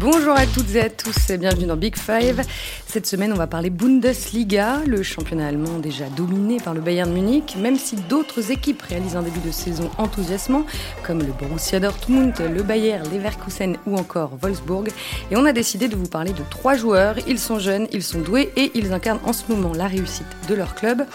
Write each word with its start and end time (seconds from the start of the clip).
Bonjour 0.00 0.34
à 0.34 0.46
toutes 0.46 0.76
et 0.76 0.82
à 0.82 0.90
tous 0.90 1.28
et 1.30 1.38
bienvenue 1.38 1.66
dans 1.66 1.76
Big 1.76 1.96
Five. 1.96 2.44
Cette 2.86 3.04
semaine, 3.04 3.32
on 3.32 3.36
va 3.36 3.48
parler 3.48 3.68
Bundesliga, 3.68 4.76
le 4.86 5.02
championnat 5.02 5.48
allemand 5.48 5.80
déjà 5.80 6.04
dominé 6.04 6.58
par 6.58 6.72
le 6.72 6.80
Bayern 6.80 7.12
Munich, 7.12 7.56
même 7.58 7.76
si 7.76 7.96
d'autres 7.96 8.52
équipes 8.52 8.80
réalisent 8.80 9.16
un 9.16 9.22
début 9.22 9.40
de 9.40 9.50
saison 9.50 9.90
enthousiasmant, 9.98 10.64
comme 11.04 11.18
le 11.18 11.32
Borussia 11.32 11.80
Dortmund, 11.80 12.32
le 12.38 12.62
Bayern, 12.62 13.10
Leverkusen 13.12 13.76
ou 13.86 13.96
encore 13.96 14.38
Wolfsburg. 14.40 14.86
Et 15.32 15.36
on 15.36 15.44
a 15.44 15.52
décidé 15.52 15.88
de 15.88 15.96
vous 15.96 16.06
parler 16.06 16.30
de 16.30 16.44
trois 16.48 16.76
joueurs. 16.76 17.16
Ils 17.26 17.40
sont 17.40 17.58
jeunes, 17.58 17.88
ils 17.92 18.04
sont 18.04 18.20
doués 18.20 18.52
et 18.54 18.70
ils 18.76 18.92
incarnent 18.92 19.18
en 19.24 19.32
ce 19.32 19.50
moment 19.50 19.72
la 19.74 19.88
réussite 19.88 20.28
de 20.48 20.54
leur 20.54 20.76
club. 20.76 21.06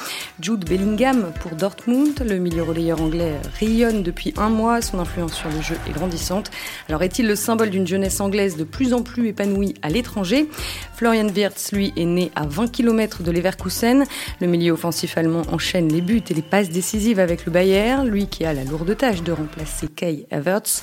Jude 0.42 0.68
Bellingham 0.68 1.32
pour 1.40 1.52
Dortmund, 1.52 2.20
le 2.20 2.38
milieu 2.38 2.64
relayeur 2.64 3.02
anglais 3.02 3.32
rayonne 3.62 4.04
depuis 4.04 4.34
un 4.36 4.50
mois, 4.50 4.82
son 4.82 5.00
influence 5.00 5.36
sur 5.36 5.50
le 5.50 5.62
jeu 5.62 5.78
est 5.88 5.94
grandissante. 5.94 6.52
Alors 6.90 7.02
est-il 7.02 7.28
le 7.28 7.38
symbole 7.38 7.70
d'une 7.70 7.88
jeunesse 7.88 8.20
anglaise 8.20 8.58
de 8.58 8.66
plus 8.74 8.94
en 8.94 9.04
plus 9.04 9.28
épanoui 9.28 9.76
à 9.84 9.90
l'étranger. 9.90 10.50
Florian 10.96 11.30
Wirtz, 11.30 11.72
lui, 11.72 11.94
est 11.96 12.06
né 12.06 12.32
à 12.36 12.48
20 12.48 12.72
km 12.72 13.22
de 13.22 13.32
Leverkusen. 13.32 14.04
Le 14.42 14.48
milieu 14.48 14.72
offensif 14.74 15.18
allemand 15.18 15.44
enchaîne 15.52 15.90
les 15.90 16.02
buts 16.02 16.24
et 16.30 16.34
les 16.34 16.42
passes 16.42 16.70
décisives 16.70 17.20
avec 17.20 17.46
le 17.46 17.52
Bayern, 17.52 18.08
lui 18.08 18.28
qui 18.28 18.46
a 18.46 18.54
la 18.54 18.64
lourde 18.64 18.98
tâche 18.98 19.22
de 19.22 19.32
remplacer 19.32 19.88
Kai 19.88 20.26
Havertz. 20.32 20.82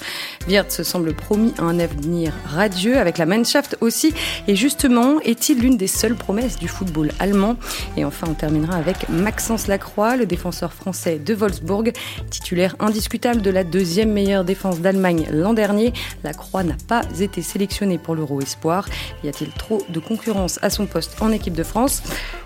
Wirtz 0.49 0.83
semble 0.83 1.15
promis 1.15 1.53
à 1.59 1.65
un 1.65 1.81
avenir 1.81 2.33
radieux 2.47 2.97
avec 2.97 3.19
la 3.19 3.27
Mannschaft 3.27 3.77
aussi. 3.81 4.15
Et 4.47 4.55
justement, 4.55 5.21
est-il 5.21 5.59
l'une 5.59 5.77
des 5.77 5.89
seules 5.89 6.15
promesses 6.15 6.59
du 6.59 6.69
football 6.69 7.11
allemand? 7.19 7.57
Et 7.97 8.05
enfin, 8.05 8.29
on 8.31 8.35
terminera 8.35 8.77
avec 8.77 9.09
Maxence 9.09 9.67
Lacroix, 9.67 10.17
le 10.17 10.27
défenseur 10.27 10.73
français 10.73 11.19
de 11.19 11.35
Wolfsburg, 11.35 11.93
titulaire 12.31 12.77
indiscutable 12.79 13.43
de 13.43 13.51
la 13.51 13.65
deuxième 13.65 14.13
meilleure 14.13 14.45
défense 14.45 14.79
d'Allemagne 14.79 15.27
l'an 15.33 15.55
dernier. 15.55 15.93
Lacroix 16.23 16.63
n'a 16.63 16.77
pas 16.87 17.03
été 17.19 17.43
sélectionné 17.43 17.80
pour 17.99 18.15
l'Euro 18.15 18.41
Espoir. 18.41 18.89
Y 19.25 19.29
a-t-il 19.29 19.51
trop 19.51 19.83
de 19.89 19.99
concurrence 19.99 20.59
à 20.63 20.71
son 20.71 20.87
poste 20.87 21.17
en 21.21 21.33
équipe 21.33 21.55
de 21.55 21.63
France? 21.63 22.03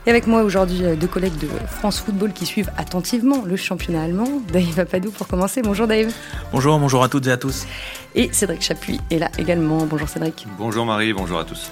Et 0.07 0.11
avec 0.11 0.27
moi 0.27 0.43
aujourd'hui 0.43 0.85
euh, 0.85 0.97
deux 0.97 1.07
collègues 1.07 1.39
de 1.39 1.49
France 1.67 2.01
Football 2.01 2.33
qui 2.33 2.47
suivent 2.47 2.71
attentivement 2.77 3.43
le 3.45 3.57
championnat 3.57 4.03
allemand. 4.03 4.29
Dave 4.53 4.79
Apadou 4.79 5.11
pour 5.11 5.27
commencer. 5.27 5.63
Bonjour 5.63 5.87
Dave. 5.87 6.13
Bonjour, 6.53 6.79
bonjour 6.79 7.03
à 7.03 7.09
toutes 7.09 7.27
et 7.27 7.33
à 7.33 7.37
tous. 7.37 7.67
Et 8.15 8.33
Cédric 8.33 8.63
Chapuis 8.63 9.01
est 9.11 9.19
là 9.19 9.31
également. 9.39 9.87
Bonjour 9.87 10.09
Cédric. 10.09 10.47
Bonjour 10.59 10.87
Marie, 10.87 11.13
bonjour 11.13 11.39
à 11.39 11.45
tous. 11.45 11.71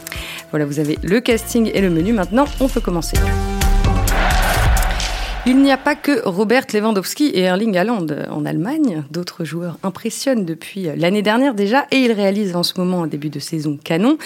Voilà, 0.51 0.65
vous 0.65 0.79
avez 0.79 0.99
le 1.03 1.21
casting 1.21 1.71
et 1.73 1.81
le 1.81 1.91
menu. 1.91 2.13
Maintenant, 2.13 2.47
on 2.61 2.69
peut 2.69 2.81
commencer. 2.81 3.17
Il 5.45 5.61
n'y 5.61 5.73
a 5.73 5.77
pas 5.77 5.97
que 5.97 6.25
Robert 6.25 6.67
Lewandowski 6.73 7.27
et 7.27 7.41
Erling 7.41 7.77
Haaland 7.77 8.07
en 8.31 8.45
Allemagne. 8.45 9.03
D'autres 9.11 9.45
joueurs 9.45 9.77
impressionnent 9.83 10.45
depuis 10.45 10.87
l'année 10.97 11.23
dernière 11.23 11.55
déjà 11.55 11.89
et 11.91 11.97
ils 11.97 12.13
réalisent 12.13 12.55
en 12.55 12.63
ce 12.63 12.75
moment 12.79 13.03
un 13.03 13.09
début 13.09 13.29
de 13.29 13.41
saison 13.41 13.77
canon. 13.77 14.19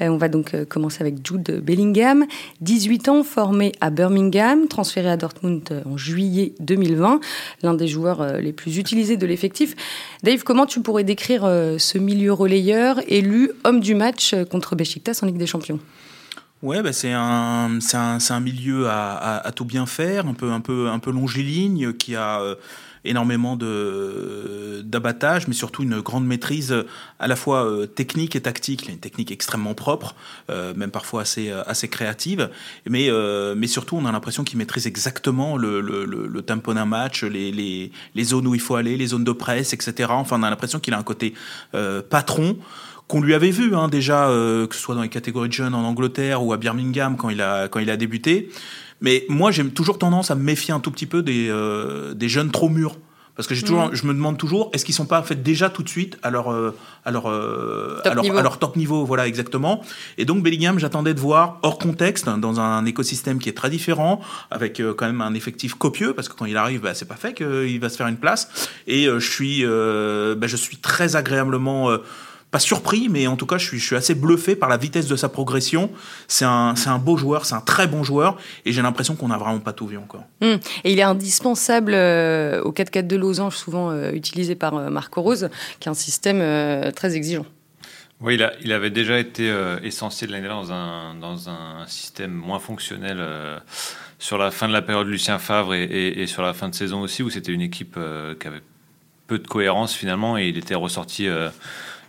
Euh, 0.00 0.06
on 0.06 0.16
va 0.16 0.28
donc 0.28 0.54
euh, 0.54 0.64
commencer 0.64 1.02
avec 1.02 1.26
Jude 1.26 1.60
Bellingham, 1.60 2.24
18 2.60 3.08
ans, 3.08 3.24
formé 3.24 3.72
à 3.80 3.90
Birmingham, 3.90 4.68
transféré 4.68 5.10
à 5.10 5.16
Dortmund 5.16 5.66
euh, 5.72 5.82
en 5.86 5.96
juillet 5.96 6.52
2020, 6.60 7.18
l'un 7.64 7.74
des 7.74 7.88
joueurs 7.88 8.40
les 8.40 8.52
plus 8.52 8.78
utilisés 8.78 9.16
de 9.16 9.26
l'effectif. 9.26 9.74
Dave, 10.22 10.44
comment 10.44 10.66
tu 10.66 10.82
pourrais 10.82 11.02
décrire 11.02 11.42
ce 11.78 11.98
milieu 11.98 12.32
relayeur 12.32 13.00
élu 13.08 13.50
homme 13.64 13.80
du 13.80 13.96
match 13.96 14.36
contre 14.52 14.76
Besiktas 14.76 15.18
en 15.22 15.26
Ligue 15.26 15.38
des 15.38 15.46
Champions? 15.46 15.80
Ouais, 16.62 16.82
bah 16.82 16.92
c'est 16.92 17.12
un, 17.12 17.78
un, 17.94 18.18
un, 18.28 18.40
milieu 18.40 18.86
à, 18.86 19.14
à, 19.14 19.46
à, 19.48 19.50
tout 19.52 19.64
bien 19.64 19.86
faire, 19.86 20.26
un 20.26 20.34
peu, 20.34 20.52
un 20.52 20.60
peu, 20.60 20.88
un 20.88 20.98
peu 20.98 21.10
longiligne, 21.10 21.94
qui 21.94 22.14
a 22.14 22.42
euh, 22.42 22.54
énormément 23.02 23.56
de 23.56 24.82
d'abattage, 24.84 25.48
mais 25.48 25.54
surtout 25.54 25.84
une 25.84 26.00
grande 26.00 26.26
maîtrise 26.26 26.74
à 27.18 27.28
la 27.28 27.36
fois 27.36 27.64
euh, 27.64 27.86
technique 27.86 28.36
et 28.36 28.42
tactique. 28.42 28.82
Il 28.84 28.90
a 28.90 28.92
une 28.92 29.00
technique 29.00 29.30
extrêmement 29.30 29.72
propre, 29.72 30.14
euh, 30.50 30.74
même 30.74 30.90
parfois 30.90 31.22
assez, 31.22 31.50
assez 31.50 31.88
créative, 31.88 32.50
mais, 32.86 33.08
mais 33.56 33.66
surtout 33.66 33.96
on 33.96 34.04
a 34.04 34.12
l'impression 34.12 34.44
qu'il 34.44 34.58
maîtrise 34.58 34.86
exactement 34.86 35.56
le, 35.56 35.80
le, 35.80 36.04
le, 36.04 36.42
tempo 36.42 36.74
d'un 36.74 36.84
match, 36.84 37.24
les, 37.24 37.52
les, 37.52 37.90
les, 38.14 38.24
zones 38.24 38.46
où 38.46 38.54
il 38.54 38.60
faut 38.60 38.74
aller, 38.74 38.98
les 38.98 39.06
zones 39.06 39.24
de 39.24 39.32
presse, 39.32 39.72
etc. 39.72 40.10
Enfin, 40.12 40.38
on 40.38 40.42
a 40.42 40.50
l'impression 40.50 40.78
qu'il 40.78 40.92
a 40.92 40.98
un 40.98 41.02
côté 41.04 41.32
patron 42.10 42.58
qu'on 43.10 43.20
lui 43.20 43.34
avait 43.34 43.50
vu 43.50 43.74
hein, 43.74 43.88
déjà, 43.88 44.28
euh, 44.28 44.68
que 44.68 44.74
ce 44.76 44.80
soit 44.80 44.94
dans 44.94 45.02
les 45.02 45.08
catégories 45.08 45.48
de 45.48 45.52
jeunes 45.52 45.74
en 45.74 45.82
Angleterre 45.82 46.44
ou 46.44 46.52
à 46.52 46.56
Birmingham 46.56 47.16
quand 47.16 47.28
il 47.28 47.42
a, 47.42 47.66
quand 47.66 47.80
il 47.80 47.90
a 47.90 47.96
débuté. 47.96 48.50
Mais 49.00 49.26
moi, 49.28 49.50
j'ai 49.50 49.66
toujours 49.68 49.98
tendance 49.98 50.30
à 50.30 50.36
me 50.36 50.42
méfier 50.42 50.72
un 50.72 50.78
tout 50.78 50.92
petit 50.92 51.06
peu 51.06 51.22
des, 51.22 51.48
euh, 51.50 52.14
des 52.14 52.28
jeunes 52.28 52.52
trop 52.52 52.68
mûrs. 52.68 52.96
Parce 53.34 53.48
que 53.48 53.54
j'ai 53.54 53.62
toujours, 53.62 53.88
mm. 53.88 53.94
je 53.94 54.06
me 54.06 54.12
demande 54.12 54.36
toujours, 54.38 54.70
est-ce 54.74 54.84
qu'ils 54.84 54.94
sont 54.94 55.06
pas 55.06 55.18
en 55.18 55.22
fait 55.22 55.42
déjà 55.42 55.70
tout 55.70 55.82
de 55.82 55.88
suite 55.88 56.18
à 56.22 56.30
leur, 56.30 56.52
euh, 56.52 56.76
à 57.04 57.10
leur, 57.10 57.26
à 57.26 58.14
leur, 58.14 58.36
à 58.36 58.42
leur, 58.42 58.58
top 58.58 58.76
niveau, 58.76 59.04
voilà 59.04 59.26
exactement. 59.26 59.82
Et 60.18 60.24
donc 60.24 60.42
Bellingham, 60.42 60.78
j'attendais 60.78 61.14
de 61.14 61.20
voir 61.20 61.58
hors 61.62 61.78
contexte, 61.78 62.28
dans 62.28 62.60
un 62.60 62.84
écosystème 62.84 63.38
qui 63.38 63.48
est 63.48 63.56
très 63.56 63.70
différent, 63.70 64.20
avec 64.50 64.82
quand 64.96 65.06
même 65.06 65.22
un 65.22 65.32
effectif 65.34 65.74
copieux, 65.74 66.12
parce 66.12 66.28
que 66.28 66.34
quand 66.34 66.44
il 66.44 66.56
arrive, 66.56 66.82
bah, 66.82 66.92
c'est 66.92 67.08
pas 67.08 67.16
fait 67.16 67.32
qu'il 67.32 67.80
va 67.80 67.88
se 67.88 67.96
faire 67.96 68.08
une 68.08 68.18
place. 68.18 68.68
Et 68.86 69.06
je 69.06 69.30
suis, 69.30 69.64
bah, 69.64 70.46
je 70.46 70.56
suis 70.56 70.76
très 70.76 71.16
agréablement 71.16 71.98
pas 72.50 72.58
surpris, 72.58 73.08
mais 73.08 73.26
en 73.26 73.36
tout 73.36 73.46
cas, 73.46 73.58
je 73.58 73.66
suis, 73.66 73.78
je 73.78 73.86
suis 73.86 73.96
assez 73.96 74.14
bluffé 74.14 74.56
par 74.56 74.68
la 74.68 74.76
vitesse 74.76 75.06
de 75.06 75.16
sa 75.16 75.28
progression. 75.28 75.90
C'est 76.26 76.44
un, 76.44 76.74
un 76.86 76.98
beau 76.98 77.16
joueur, 77.16 77.46
c'est 77.46 77.54
un 77.54 77.60
très 77.60 77.86
bon 77.86 78.02
joueur, 78.02 78.36
et 78.64 78.72
j'ai 78.72 78.82
l'impression 78.82 79.14
qu'on 79.14 79.28
n'a 79.28 79.38
vraiment 79.38 79.60
pas 79.60 79.72
tout 79.72 79.86
vu 79.86 79.96
encore. 79.96 80.24
Hum. 80.40 80.58
Et 80.84 80.92
il 80.92 80.98
est 80.98 81.04
indispensable 81.04 81.92
euh, 81.94 82.60
au 82.62 82.72
4-4 82.72 83.06
de 83.06 83.16
losange, 83.16 83.56
souvent 83.56 83.90
euh, 83.90 84.10
utilisé 84.12 84.56
par 84.56 84.74
euh, 84.74 84.90
Marco 84.90 85.22
Rose, 85.22 85.48
qui 85.78 85.88
est 85.88 85.90
un 85.90 85.94
système 85.94 86.40
très 86.92 87.16
exigeant. 87.16 87.46
Oui, 88.20 88.34
il, 88.34 88.42
a, 88.42 88.52
il 88.62 88.72
avait 88.72 88.90
déjà 88.90 89.18
été 89.18 89.50
essentiel 89.82 90.30
l'année 90.30 90.46
dernière 90.46 90.62
dans 90.62 90.72
un, 90.72 91.14
dans 91.14 91.48
un 91.48 91.86
système 91.86 92.32
moins 92.32 92.58
fonctionnel 92.58 93.24
sur 94.18 94.36
la 94.36 94.50
fin 94.50 94.68
de 94.68 94.74
la 94.74 94.82
période 94.82 95.06
Lucien 95.06 95.38
Favre 95.38 95.72
et, 95.74 95.84
et, 95.84 96.22
et 96.22 96.26
sur 96.26 96.42
la 96.42 96.52
fin 96.52 96.68
de 96.68 96.74
saison 96.74 97.00
aussi, 97.00 97.22
où 97.22 97.30
c'était 97.30 97.52
une 97.52 97.62
équipe 97.62 97.98
qui 98.38 98.46
avait 98.46 98.60
peu 99.26 99.38
de 99.38 99.46
cohérence 99.46 99.94
finalement, 99.94 100.36
et 100.36 100.48
il 100.48 100.58
était 100.58 100.74
ressorti 100.74 101.28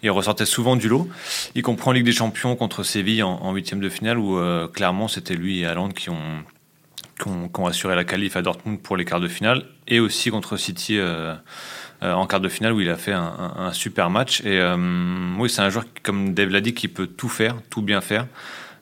il 0.03 0.11
ressortait 0.11 0.45
souvent 0.45 0.75
du 0.75 0.87
lot, 0.87 1.07
y 1.55 1.61
compris 1.61 1.89
en 1.89 1.91
Ligue 1.91 2.05
des 2.05 2.11
Champions 2.11 2.55
contre 2.55 2.83
Séville 2.83 3.23
en 3.23 3.53
huitième 3.53 3.79
de 3.79 3.89
finale, 3.89 4.17
où 4.17 4.37
euh, 4.37 4.67
clairement 4.67 5.07
c'était 5.07 5.35
lui 5.35 5.59
et 5.59 5.65
Haaland 5.65 5.89
qui 5.89 6.09
ont, 6.09 6.43
qui 7.19 7.27
ont, 7.27 7.67
assuré 7.67 7.95
la 7.95 8.03
qualif 8.03 8.35
à 8.35 8.41
Dortmund 8.41 8.81
pour 8.81 8.97
les 8.97 9.05
quarts 9.05 9.19
de 9.19 9.27
finale, 9.27 9.65
et 9.87 9.99
aussi 9.99 10.31
contre 10.31 10.57
City 10.57 10.97
euh, 10.97 11.35
euh, 12.01 12.13
en 12.13 12.25
quart 12.25 12.39
de 12.39 12.49
finale, 12.49 12.73
où 12.73 12.81
il 12.81 12.89
a 12.89 12.97
fait 12.97 13.13
un, 13.13 13.71
super 13.73 14.09
match. 14.09 14.41
Et 14.43 14.59
oui, 15.37 15.49
c'est 15.49 15.61
un 15.61 15.69
joueur, 15.69 15.85
comme 16.01 16.33
Dave 16.33 16.49
l'a 16.49 16.61
dit, 16.61 16.73
qui 16.73 16.87
peut 16.87 17.07
tout 17.07 17.29
faire, 17.29 17.57
tout 17.69 17.83
bien 17.83 18.01
faire. 18.01 18.25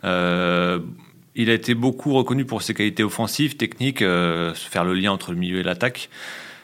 il 0.03 1.49
a 1.49 1.53
été 1.53 1.73
beaucoup 1.73 2.13
reconnu 2.13 2.45
pour 2.45 2.61
ses 2.61 2.73
qualités 2.73 3.03
offensives, 3.03 3.57
techniques, 3.57 3.99
faire 3.99 4.85
le 4.85 4.93
lien 4.93 5.11
entre 5.11 5.31
le 5.31 5.37
milieu 5.37 5.59
et 5.59 5.63
l'attaque. 5.63 6.09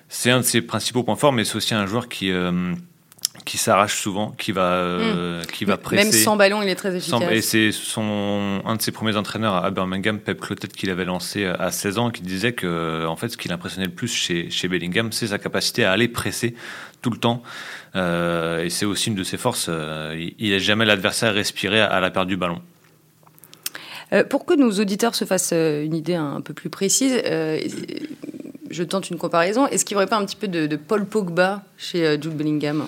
C'est 0.08 0.32
un 0.32 0.38
de 0.38 0.46
ses 0.46 0.62
principaux 0.62 1.04
points 1.04 1.18
forts, 1.18 1.34
mais 1.34 1.44
c'est 1.44 1.58
aussi 1.58 1.74
un 1.74 1.88
joueur 1.88 2.08
qui 2.08 2.32
qui 3.46 3.60
s'arrache 3.60 3.96
souvent, 3.96 4.32
qui 4.32 4.52
va, 4.52 4.74
euh, 4.74 5.42
hmm. 5.42 5.46
qui 5.46 5.66
va 5.66 5.78
presser. 5.78 6.04
Même 6.04 6.12
sans 6.12 6.36
ballon, 6.36 6.64
il 6.64 6.70
est 6.70 6.76
très 6.76 6.96
efficace. 6.96 7.22
et 7.30 7.42
c'est 7.42 7.72
son, 7.72 8.62
un 8.66 8.76
de 8.76 8.82
ses 8.82 8.92
premiers 8.92 9.16
entraîneurs 9.16 9.64
à 9.64 9.70
Birmingham, 9.70 10.20
Pep 10.20 10.42
Clotet, 10.42 10.68
qui 10.68 10.88
l'avait 10.88 11.06
lancé 11.06 11.46
à 11.46 11.72
16 11.72 11.98
ans, 12.00 12.10
qui 12.10 12.24
disait 12.24 12.54
que 12.54 13.06
en 13.06 13.16
fait, 13.16 13.30
ce 13.30 13.38
qui 13.38 13.48
l'impressionnait 13.48 13.86
le 13.86 13.94
plus 13.94 14.12
chez, 14.12 14.50
chez 14.50 14.68
Bellingham, 14.68 15.12
c'est 15.12 15.28
sa 15.28 15.38
capacité 15.38 15.86
à 15.86 15.92
aller 15.92 16.08
presser 16.08 16.56
tout 17.04 17.12
le 17.12 17.18
temps. 17.18 17.44
Euh, 17.96 18.64
et 18.64 18.72
c'est 18.72 18.86
aussi 18.86 19.10
une 19.10 19.16
de 19.16 19.24
ses 19.24 19.38
forces. 19.38 19.68
Euh, 19.70 20.30
il 20.40 20.50
n'a 20.50 20.58
jamais 20.58 20.86
l'adversaire 20.86 21.34
respirer 21.34 21.82
à, 21.82 22.00
la 22.00 22.10
perte 22.10 22.28
du 22.28 22.38
ballon. 22.38 22.62
pour 24.32 24.46
que 24.46 24.56
nos 24.56 24.72
auditeurs 24.72 25.14
se 25.14 25.26
fassent 25.26 25.54
une 25.54 25.94
idée 25.94 26.16
un 26.16 26.42
peu 26.42 26.56
plus 26.56 26.72
précise, 26.72 27.22
je 27.24 28.84
tente 28.84 29.12
une 29.12 29.18
comparaison. 29.18 29.68
Est-ce 29.68 29.86
qu'il 29.86 29.96
n'y 29.96 30.00
aurait 30.00 30.10
pas 30.10 30.18
un 30.18 30.26
petit 30.26 30.36
peu 30.36 30.48
de, 30.48 30.66
de 30.66 30.76
Paul 30.78 31.06
Pogba 31.06 31.64
chez 31.78 32.20
Jude 32.20 32.36
Bellingham? 32.36 32.88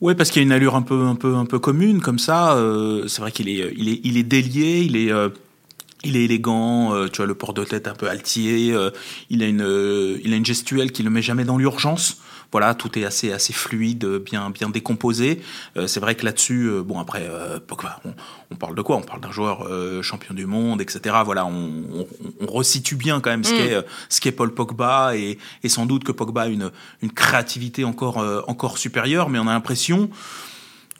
Ouais, 0.00 0.14
parce 0.14 0.30
qu'il 0.30 0.40
a 0.40 0.42
une 0.42 0.52
allure 0.52 0.76
un 0.76 0.82
peu, 0.82 1.06
un 1.06 1.14
peu, 1.14 1.36
un 1.36 1.44
peu 1.44 1.58
commune 1.58 2.00
comme 2.00 2.18
ça. 2.18 2.54
Euh, 2.56 3.06
c'est 3.06 3.20
vrai 3.20 3.32
qu'il 3.32 3.48
est, 3.48 3.72
il 3.76 3.88
est, 3.90 4.00
il 4.02 4.16
est 4.16 4.22
délié, 4.22 4.80
il 4.80 4.96
est, 4.96 5.12
euh, 5.12 5.28
il 6.04 6.16
est 6.16 6.24
élégant. 6.24 6.94
Euh, 6.94 7.08
tu 7.08 7.18
vois 7.18 7.26
le 7.26 7.34
port 7.34 7.52
de 7.52 7.64
tête 7.64 7.86
un 7.86 7.94
peu 7.94 8.08
altier. 8.08 8.74
il 9.28 9.42
a 9.42 9.46
une, 9.46 10.18
il 10.24 10.32
a 10.32 10.36
une 10.36 10.46
gestuelle 10.46 10.92
qui 10.92 11.02
le 11.02 11.10
met 11.10 11.22
jamais 11.22 11.44
dans 11.44 11.58
l'urgence. 11.58 12.18
Voilà, 12.52 12.74
tout 12.74 12.98
est 12.98 13.04
assez 13.04 13.32
assez 13.32 13.52
fluide, 13.52 14.04
bien 14.04 14.50
bien 14.50 14.68
décomposé. 14.70 15.40
Euh, 15.76 15.86
c'est 15.86 16.00
vrai 16.00 16.14
que 16.14 16.24
là-dessus, 16.24 16.64
euh, 16.64 16.82
bon 16.82 16.98
après, 16.98 17.28
euh, 17.30 17.58
on, 18.50 18.56
parle 18.56 18.74
de 18.74 18.82
quoi? 18.82 18.96
On 18.96 19.02
parle 19.02 19.20
d'un 19.20 19.30
joueur 19.30 19.68
champion 20.02 20.34
du 20.34 20.46
monde, 20.46 20.80
etc. 20.80 21.16
Voilà, 21.24 21.46
on, 21.46 22.06
resitue 22.46 22.96
bien 22.96 23.20
quand 23.20 23.30
même 23.30 23.44
ce 23.44 23.54
mm. 23.54 23.56
qu'est 23.56 23.86
ce 24.08 24.20
qu'est 24.20 24.32
Paul 24.32 24.52
Pogba 24.52 25.16
et, 25.16 25.38
et, 25.62 25.68
sans 25.68 25.86
doute 25.86 26.04
que 26.04 26.12
Pogba 26.12 26.42
a 26.42 26.48
une 26.48 26.70
une 27.02 27.12
créativité 27.12 27.84
encore 27.84 28.18
encore 28.48 28.78
supérieure, 28.78 29.28
mais 29.28 29.38
on 29.38 29.46
a 29.46 29.52
l'impression 29.52 30.10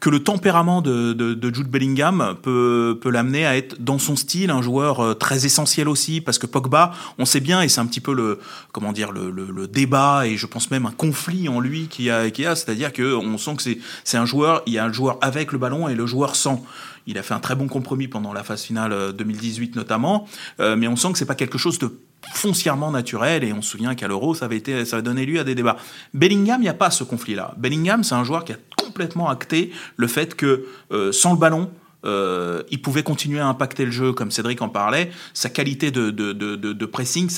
que 0.01 0.09
le 0.09 0.25
tempérament 0.25 0.81
de, 0.81 1.13
de, 1.13 1.55
Jude 1.55 1.69
Bellingham 1.69 2.37
peut, 2.43 2.99
peut 3.01 3.11
l'amener 3.11 3.45
à 3.45 3.57
être 3.57 3.83
dans 3.83 3.99
son 3.99 4.17
style 4.17 4.51
un 4.51 4.63
joueur 4.63 5.01
euh, 5.01 5.15
très 5.15 5.45
essentiel 5.45 5.89
aussi, 5.89 6.23
parce 6.23 6.39
que 6.39 6.47
Pogba, 6.47 6.93
on 7.19 7.27
sait 7.27 7.41
bien, 7.41 7.61
et 7.61 7.69
c'est 7.69 7.81
un 7.81 7.87
petit 7.87 8.01
peu 8.01 8.15
le 8.15 8.41
comment 8.73 8.93
dire 8.93 9.13
le, 9.13 9.31
le, 9.31 9.67
débat 9.69 10.27
et 10.27 10.37
je 10.37 10.47
pense 10.47 10.71
même 10.71 10.87
un 10.87 10.91
conflit 10.91 11.49
en 11.49 11.61
lui 11.61 11.87
qui 11.89 12.11
a, 12.11 12.31
qui 12.31 12.47
a 12.47 12.57
c'est-à-dire 12.57 12.93
que 12.93 13.15
on 13.15 13.37
sent 13.37 13.57
que 13.57 13.63
c'est 14.05 14.17
un 14.17 14.25
joueur, 14.25 14.63
il 14.67 14.73
y 14.73 14.79
a 14.79 14.85
un 14.85 14.93
joueur 14.93 15.19
avec 15.21 15.53
le 15.53 15.59
ballon 15.59 15.89
et 15.89 15.95
le 15.95 16.07
joueur 16.07 16.35
sans. 16.35 16.65
Il 17.07 17.19
a 17.19 17.23
fait 17.23 17.35
un 17.35 17.41
très 17.41 17.55
bon 17.55 17.67
compromis 17.67 18.09
pendant 18.09 18.33
la 18.33 18.43
phase 18.43 18.63
finale 18.63 19.13
2018 19.13 19.73
euh, 19.77 19.81
notamment, 19.81 20.27
euh, 20.61 20.77
mais 20.77 20.89
on 20.89 20.97
sent 20.97 21.13
que 21.13 21.19
c'est 21.19 21.27
pas 21.27 21.35
quelque 21.35 21.59
chose 21.59 21.79
de 21.79 21.99
foncièrement 22.33 22.91
naturel 22.91 23.45
et 23.45 23.53
on 23.53 23.63
se 23.63 23.71
souvient 23.71 23.95
qu'à 23.95 24.07
l'Euro 24.07 24.35
ça 24.35 24.45
avait 24.45 24.59
été 24.59 24.85
ça 24.85 24.97
avait 24.97 25.03
donné 25.03 25.27
lieu 25.27 25.41
à 25.41 25.45
des 25.45 25.55
débats. 25.55 25.77
Bellingham, 26.15 26.61
il 26.61 26.65
n'y 26.65 26.69
a 26.69 26.75
pas 26.75 26.91
ce 26.91 27.05
conflit-là. 27.05 27.55
Bellingham, 27.57 28.05
c'est 28.05 28.15
un 28.15 28.25
joueur 28.25 28.45
qui 28.45 28.53
a 28.53 28.57
complètement 28.91 29.29
acté 29.29 29.71
le 29.97 30.09
fait 30.09 30.35
que 30.35 30.67
euh, 30.91 31.13
sans 31.13 31.33
le 31.33 31.39
ballon, 31.39 31.71
euh, 32.05 32.63
il 32.71 32.83
pouvait 32.83 33.03
continuer 33.03 33.39
à 33.39 33.47
impacter 33.47 33.85
le 33.85 33.91
jeu, 33.91 34.13
comme 34.13 34.31
Cédric 34.31 34.61
en 34.63 34.69
parlait. 34.69 35.11
Sa 35.33 35.49
qualité 35.49 35.91
de, 35.91 36.11
de, 36.11 36.33
de, 36.33 36.87
pressing, 36.87 37.31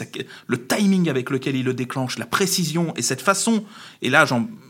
le 0.47 0.67
timing 0.67 1.11
avec 1.11 1.31
lequel 1.31 1.57
il 1.57 1.65
le 1.65 1.75
déclenche, 1.75 2.19
la 2.19 2.27
précision 2.27 2.95
et 2.97 3.03
cette 3.03 3.21
façon. 3.21 3.65
Et 4.01 4.09
là, 4.09 4.25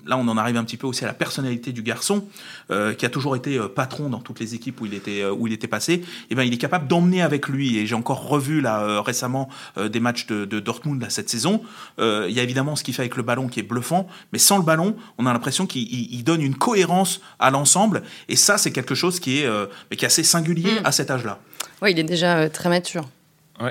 là, 0.07 0.17
on 0.17 0.27
en 0.29 0.37
arrive 0.37 0.57
un 0.57 0.65
petit 0.65 0.77
peu 0.77 0.87
aussi 0.87 1.05
à 1.05 1.07
la 1.07 1.15
personnalité 1.15 1.73
du 1.73 1.83
garçon, 1.83 2.25
euh, 2.71 2.95
qui 2.95 3.07
a 3.07 3.09
toujours 3.09 3.37
été 3.37 3.59
euh, 3.59 3.69
patron 3.69 4.09
dans 4.09 4.21
toutes 4.21 4.41
les 4.41 4.55
équipes 4.55 4.81
où 4.81 4.87
il 4.87 4.95
était, 4.95 5.23
euh, 5.23 5.33
où 5.33 5.47
il 5.47 5.53
était 5.53 5.69
passé. 5.69 5.95
Et 5.95 6.05
eh 6.31 6.35
ben, 6.35 6.43
il 6.43 6.53
est 6.53 6.59
capable 6.59 6.89
d'emmener 6.89 7.23
avec 7.23 7.49
lui. 7.49 7.79
Et 7.79 7.87
j'ai 7.87 7.95
encore 7.95 8.27
revu 8.29 8.61
là 8.61 9.01
récemment 9.03 9.49
des 9.77 10.01
matchs 10.01 10.27
de, 10.27 10.61
Dortmund 10.61 11.01
là, 11.01 11.11
cette 11.11 11.29
saison. 11.29 11.63
il 11.99 12.31
y 12.31 12.41
a 12.41 12.43
évidemment 12.43 12.77
ce 12.77 12.85
qu'il 12.85 12.95
fait 12.95 13.03
avec 13.03 13.17
le 13.17 13.23
ballon 13.23 13.49
qui 13.49 13.61
est 13.61 13.65
bluffant, 13.65 14.07
mais 14.33 14.39
sans 14.39 14.59
le 14.59 14.65
ballon, 14.65 14.97
on 15.19 15.27
a 15.27 15.33
l'impression 15.33 15.67
qu'il 15.67 16.25
donne 16.25 16.41
une 16.43 16.55
cohérence 16.55 17.21
à 17.39 17.51
l'ensemble. 17.51 18.03
Et 18.29 18.37
ça, 18.37 18.59
c'est 18.59 18.73
quelque 18.73 18.95
chose 18.95 19.21
qui 19.21 19.41
est 19.41 19.49
mais 19.91 19.97
qui 19.97 20.05
est 20.05 20.07
assez 20.07 20.25
singulier 20.25 20.81
mm. 20.81 20.87
à 20.87 20.93
cet 20.93 21.11
âge-là. 21.11 21.39
Oui, 21.81 21.93
il 21.93 21.99
est 21.99 22.05
déjà 22.05 22.49
très 22.49 22.69
mature. 22.69 23.07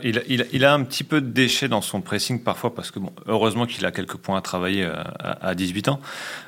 Il, 0.04 0.66
a, 0.66 0.74
un 0.74 0.83
petit 0.83 1.04
peu 1.04 1.22
de 1.22 1.28
déchets 1.28 1.68
dans 1.68 1.81
son 1.81 2.01
pressing 2.01 2.44
parfois, 2.44 2.74
parce 2.74 2.92
que 2.92 3.00
bon, 3.00 3.12
heureusement 3.28 3.66
qu'il 3.66 3.86
a 3.86 3.92
quelques 3.92 4.16
points 4.16 4.38
à 4.38 4.42
travailler 4.42 4.86
euh, 4.86 5.04
à, 5.19 5.56
18 5.56 5.89
ans. 5.89 6.00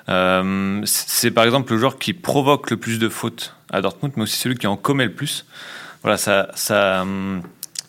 Euh, 0.09 0.81
c'est 0.85 1.31
par 1.31 1.43
exemple 1.43 1.73
le 1.73 1.79
joueur 1.79 1.97
qui 1.97 2.13
provoque 2.13 2.69
le 2.69 2.77
plus 2.77 2.99
de 2.99 3.09
fautes 3.09 3.55
à 3.69 3.81
Dortmund, 3.81 4.13
mais 4.15 4.23
aussi 4.23 4.37
celui 4.37 4.55
qui 4.55 4.67
en 4.67 4.77
commet 4.77 5.05
le 5.05 5.13
plus. 5.13 5.45
Voilà, 6.03 6.17
ça, 6.17 6.49
ça, 6.53 7.05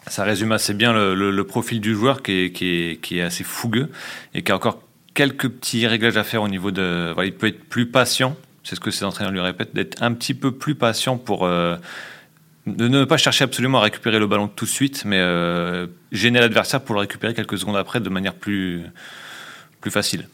ça 0.07 0.25
résume 0.25 0.53
assez 0.53 0.75
bien 0.75 0.93
le, 0.93 1.43
profil 1.43 1.81
du 1.81 1.95
joueur 1.95 2.23
qui 2.23 2.33
est, 2.33 2.51
qui, 2.51 3.19
est, 3.19 3.23
assez 3.23 3.45
fougueux 3.45 3.91
et 4.35 4.43
qui 4.43 4.51
a 4.51 4.57
encore 4.57 4.81
quelques 5.15 5.49
petits 5.49 5.87
réglages 5.87 6.17
à 6.17 6.25
faire 6.25 6.43
au 6.43 6.49
niveau 6.49 6.71
de. 6.71 7.13
Voilà, 7.13 7.29
il 7.29 7.35
peut 7.35 7.49
être 7.49 7.65
plus 7.65 7.87
patient 7.87 8.37
c'est 8.65 8.77
ce 8.77 8.81
que 8.81 8.91
ses 8.91 9.05
entraîneurs 9.05 9.33
lui 9.33 9.41
répètent, 9.41 9.75
d'être 9.75 10.03
un 10.03 10.13
petit 10.15 10.35
peu 10.35 10.51
plus 10.51 10.75
patient 10.75 11.19
pour 11.19 11.45
euh, 11.45 11.77
de 12.67 12.89
ne 12.89 13.05
pas 13.05 13.17
chercher 13.17 13.45
absolument 13.45 13.79
à 13.79 13.83
récupérer 13.83 14.19
le 14.19 14.27
ballon 14.27 14.49
tout 14.49 14.65
de 14.65 14.71
suite, 14.71 15.05
mais 15.05 15.19
euh, 15.19 15.87
gêner 16.13 16.41
l'adversaire 16.41 16.81
pour 16.81 16.95
le 16.95 17.01
récupérer 17.01 17.35
quelques 17.35 17.59
secondes 17.59 17.77
après 17.77 18.01
de 18.01 18.09
manière 18.09 18.35
plus, 18.35 18.83
plus 19.81 19.91
facile. 19.91 20.29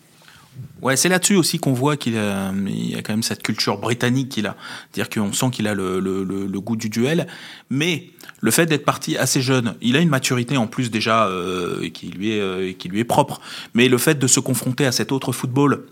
Ouais, 0.83 0.97
c'est 0.97 1.09
là-dessus 1.09 1.37
aussi 1.37 1.59
qu'on 1.59 1.73
voit 1.73 1.97
qu'il 1.97 2.17
a, 2.19 2.53
il 2.53 2.91
y 2.91 2.97
a 2.97 3.03
quand 3.03 3.13
même 3.13 3.23
cette 3.23 3.43
culture 3.43 3.79
britannique 3.79 4.31
qu'il 4.31 4.47
a. 4.47 4.57
C'est-à-dire 4.93 5.11
qu'on 5.11 5.33
sent 5.33 5.51
qu'il 5.51 5.67
a 5.67 5.75
le, 5.75 6.01
le, 6.01 6.25
le, 6.25 6.61
goût 6.61 6.77
du 6.77 6.89
duel. 6.89 7.27
Mais 7.71 8.11
le 8.41 8.51
fait 8.51 8.67
d'être 8.67 8.85
parti 8.85 9.17
assez 9.17 9.41
jeune, 9.41 9.75
il 9.81 9.97
a 9.97 10.01
une 10.01 10.09
maturité 10.09 10.57
en 10.57 10.67
plus 10.67 10.91
déjà 10.91 11.27
euh, 11.27 11.89
qui, 11.91 12.09
lui 12.09 12.33
est, 12.33 12.75
qui 12.79 12.89
lui 12.89 13.01
est 13.01 13.05
propre. 13.05 13.41
Mais 13.75 13.89
le 13.89 13.99
fait 13.99 14.19
de 14.19 14.27
se 14.27 14.41
confronter 14.41 14.87
à 14.87 14.93
cet 14.93 15.13
autre 15.13 15.33
football 15.33 15.87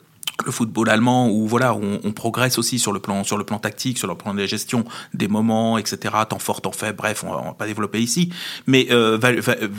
le 0.45 0.53
football 0.53 0.89
allemand 0.89 1.31
où 1.31 1.47
voilà 1.47 1.75
on, 1.75 2.01
on, 2.05 2.13
progresse 2.13 2.59
aussi 2.59 2.79
sur 2.79 2.93
le 2.93 3.01
plan 3.01 3.25
sur 3.25 3.39
le 3.39 3.45
plan 3.45 3.59
tactique 3.59 3.99
sur 3.99 4.09
le 4.09 4.15
plan 4.15 4.35
de 4.35 4.41
la 4.41 4.47
gestion 4.47 4.85
des 5.15 5.29
moments 5.29 5.79
etc 5.79 6.15
temps 6.29 6.39
fort 6.39 6.61
temps 6.61 6.73
faible 6.73 6.97
bref 6.97 7.25
on 7.25 7.31
va, 7.33 7.43
va 7.43 7.55
pas 7.55 7.67
développer 7.67 8.01
ici. 8.01 8.31
Mais 8.67 8.89
euh, 8.91 9.19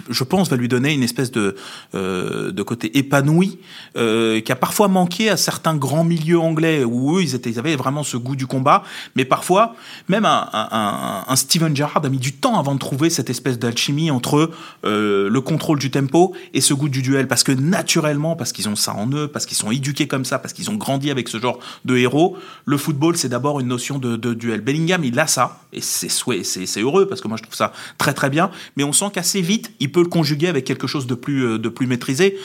je 0.10 0.24
pense 0.24 0.50
va 0.50 0.57
lui 0.57 0.68
donner 0.68 0.94
une 0.94 1.04
espèce 1.04 1.31
de 1.31 1.56
euh, 1.96 2.51
de 2.51 2.63
côté 2.63 2.98
épanoui 2.98 3.60
euh, 3.98 4.42
qui 4.42 4.51
a 4.51 4.56
parfois 4.56 4.88
manqué 4.88 5.30
à 5.30 5.38
certains 5.38 5.75
grands 5.75 6.04
milieux 6.04 6.40
anglais 6.40 6.84
où 6.84 7.18
eux 7.18 7.22
ils 7.22 7.36
étaient 7.36 7.50
ils 7.50 7.60
avaient 7.60 7.75
vraiment 7.75 8.04
ce 8.04 8.18
goût 8.18 8.36
du 8.36 8.48
combat. 8.48 8.84
Mais 9.16 9.25
parfois 9.25 9.75
même 10.07 10.25
un, 10.25 10.50
un, 10.54 11.24
un 11.28 11.36
Steven 11.36 11.75
Gerrard 11.75 12.06
a 12.06 12.10
mis 12.10 12.18
du 12.19 12.34
temps 12.34 12.60
avant 12.60 12.74
de 12.74 12.80
trouver 12.80 13.10
cette 13.10 13.30
espèce 13.30 13.60
d'alchimie 13.60 14.12
entre 14.12 14.52
euh, 14.86 15.30
le 15.30 15.42
contrôle 15.42 15.80
du 15.80 15.92
tempo 15.92 16.34
et 16.54 16.62
ce 16.62 16.74
goût 16.74 16.90
du 16.90 17.02
duel. 17.02 17.28
Parce 17.28 17.44
que 17.44 17.52
naturellement 17.52 18.36
parce 18.36 18.52
qu'ils 18.52 18.69
ont 18.69 18.75
ça 18.75 18.94
en 18.94 19.10
eux 19.12 19.28
parce 19.28 19.45
qu'ils 19.45 19.57
sont 19.57 19.72
éduqués 19.72 20.07
comme 20.07 20.25
ça 20.25 20.39
parce 20.40 20.54
qu'ils 20.54 20.70
ont 20.70 20.76
grandi 20.76 21.12
avec 21.12 21.30
ce 21.30 21.40
genre 21.40 21.60
de 21.86 21.98
héros. 21.98 22.38
Le 22.66 22.78
football, 22.78 23.18
c'est 23.18 23.30
d'abord 23.30 23.60
une 23.60 23.68
notion 23.68 24.00
de, 24.00 24.16
duel. 24.34 24.62
Bellingham, 24.62 25.04
il 25.04 25.20
a 25.20 25.28
ça, 25.28 25.60
et 25.74 25.82
c'est 25.82 26.10
c'est 26.10 26.82
heureux 26.82 27.08
parce 27.08 27.22
que 27.22 27.28
moi 27.28 27.38
je 27.38 27.44
trouve 27.44 27.56
ça 27.56 27.74
très 27.98 28.14
très 28.14 28.30
bien. 28.30 28.52
Mais 28.76 28.84
on 28.84 28.94
sent 28.94 29.08
qu'assez 29.14 29.42
vite, 29.42 29.72
il 29.80 29.92
peut 29.92 30.02
le 30.02 30.10
conjuguer 30.10 30.48
avec 30.48 30.66
quelque 30.66 30.88
chose 30.88 31.08
de 31.08 31.16
plus 31.16 31.46
euh, 31.46 31.60
de 31.60 31.70
plus 31.70 31.88
maîtrisé. 31.88 32.38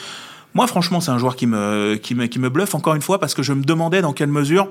Moi, 0.53 0.67
franchement, 0.67 1.01
c'est 1.01 1.11
un 1.11 1.17
joueur 1.17 1.35
qui 1.35 1.47
me, 1.47 1.95
qui 2.01 2.15
me 2.15 2.27
qui 2.27 2.39
me 2.39 2.49
bluffe 2.49 2.75
encore 2.75 2.95
une 2.95 3.01
fois 3.01 3.19
parce 3.19 3.33
que 3.33 3.43
je 3.43 3.51
me 3.51 3.63
demandais 3.63 4.01
dans 4.01 4.13
quelle 4.13 4.29
mesure 4.29 4.69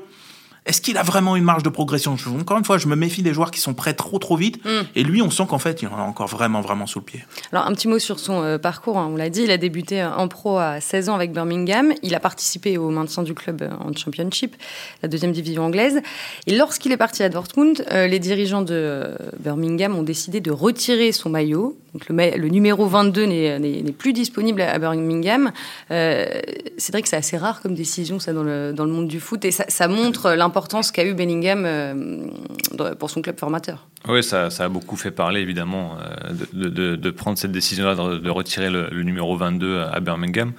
est-ce 0.67 0.81
qu'il 0.81 0.97
a 0.97 1.03
vraiment 1.03 1.37
une 1.37 1.45
marge 1.45 1.63
de 1.63 1.69
progression? 1.69 2.17
Encore 2.41 2.57
une 2.57 2.65
fois, 2.65 2.79
je 2.79 2.89
me 2.89 2.97
méfie 2.97 3.23
des 3.23 3.35
joueurs 3.35 3.51
qui 3.51 3.61
sont 3.61 3.75
prêts 3.75 3.93
trop 3.93 4.19
trop 4.19 4.35
vite. 4.37 4.65
Mm. 4.65 4.69
Et 4.95 5.03
lui, 5.03 5.21
on 5.21 5.31
sent 5.31 5.45
qu'en 5.47 5.59
fait, 5.59 5.83
il 5.83 5.89
en 5.89 5.99
a 5.99 6.03
encore 6.03 6.27
vraiment 6.27 6.63
vraiment 6.63 6.87
sous 6.87 7.01
le 7.01 7.05
pied. 7.05 7.23
Alors 7.53 7.67
un 7.67 7.73
petit 7.73 7.87
mot 7.87 7.99
sur 7.99 8.19
son 8.19 8.43
euh, 8.43 8.57
parcours. 8.57 8.97
Hein. 8.97 9.11
on 9.13 9.17
l'a 9.17 9.29
dit, 9.29 9.43
il 9.43 9.51
a 9.51 9.59
débuté 9.59 10.01
euh, 10.01 10.11
en 10.11 10.27
pro 10.27 10.57
à 10.57 10.81
16 10.81 11.11
ans 11.11 11.15
avec 11.15 11.33
Birmingham. 11.33 11.93
Il 12.03 12.15
a 12.15 12.21
participé 12.21 12.79
au 12.79 12.89
maintien 12.89 13.23
du 13.23 13.35
club 13.35 13.61
euh, 13.61 13.71
en 13.79 13.93
Championship, 13.95 14.57
la 15.03 15.09
deuxième 15.11 15.33
division 15.33 15.67
anglaise. 15.67 16.01
Et 16.47 16.57
lorsqu'il 16.57 16.93
est 16.93 16.97
parti 16.97 17.23
à 17.23 17.29
Dortmund, 17.29 17.85
les 17.91 18.19
dirigeants 18.19 18.63
de 18.63 19.15
Birmingham 19.39 19.95
ont 19.97 20.03
décidé 20.03 20.41
de 20.41 20.51
retirer 20.51 21.13
son 21.13 21.29
maillot. 21.29 21.77
Donc 21.93 22.09
le, 22.09 22.37
le 22.37 22.49
numéro 22.49 22.87
22 22.87 23.25
n'est 23.25 23.93
plus 23.93 24.13
disponible 24.13 24.63
à 24.63 24.79
Birmingham. 24.79 25.53
c'est 25.89 26.91
vrai 26.91 27.03
que 27.03 27.09
c'est 27.09 27.17
assez 27.17 27.37
rare 27.37 27.61
comme 27.61 27.75
décision 27.75 28.19
ça 28.19 28.33
dans 28.33 28.43
le, 28.43 28.73
dans 28.73 28.85
le 28.85 28.91
monde 28.91 29.09
du 29.09 29.21
foot 29.21 29.45
et 29.45 29.51
ça, 29.51 29.65
ça 29.69 29.89
montre 29.89 30.33
l'importance 30.33 30.54
l'importance 30.55 30.93
qu'a 30.93 31.05
eu 31.05 31.15
Bellingham 31.15 31.65
euh, 31.67 32.95
pour 33.01 33.11
son 33.11 33.23
club 33.23 33.41
formateur. 33.41 33.89
Oui, 34.07 34.23
ça, 34.23 34.47
a 34.57 34.69
beaucoup 34.69 34.95
fait 34.95 35.11
parler, 35.11 35.41
évidemment, 35.41 35.97
euh, 35.99 36.97
de, 36.97 37.11
prendre 37.11 37.37
cette 37.37 37.51
décision-là, 37.51 37.97
de, 37.97 38.31
retirer 38.31 38.71
le, 38.71 39.03
numéro 39.03 39.37
22 39.37 39.81
à 39.81 39.99
Birmingham. 39.99 40.53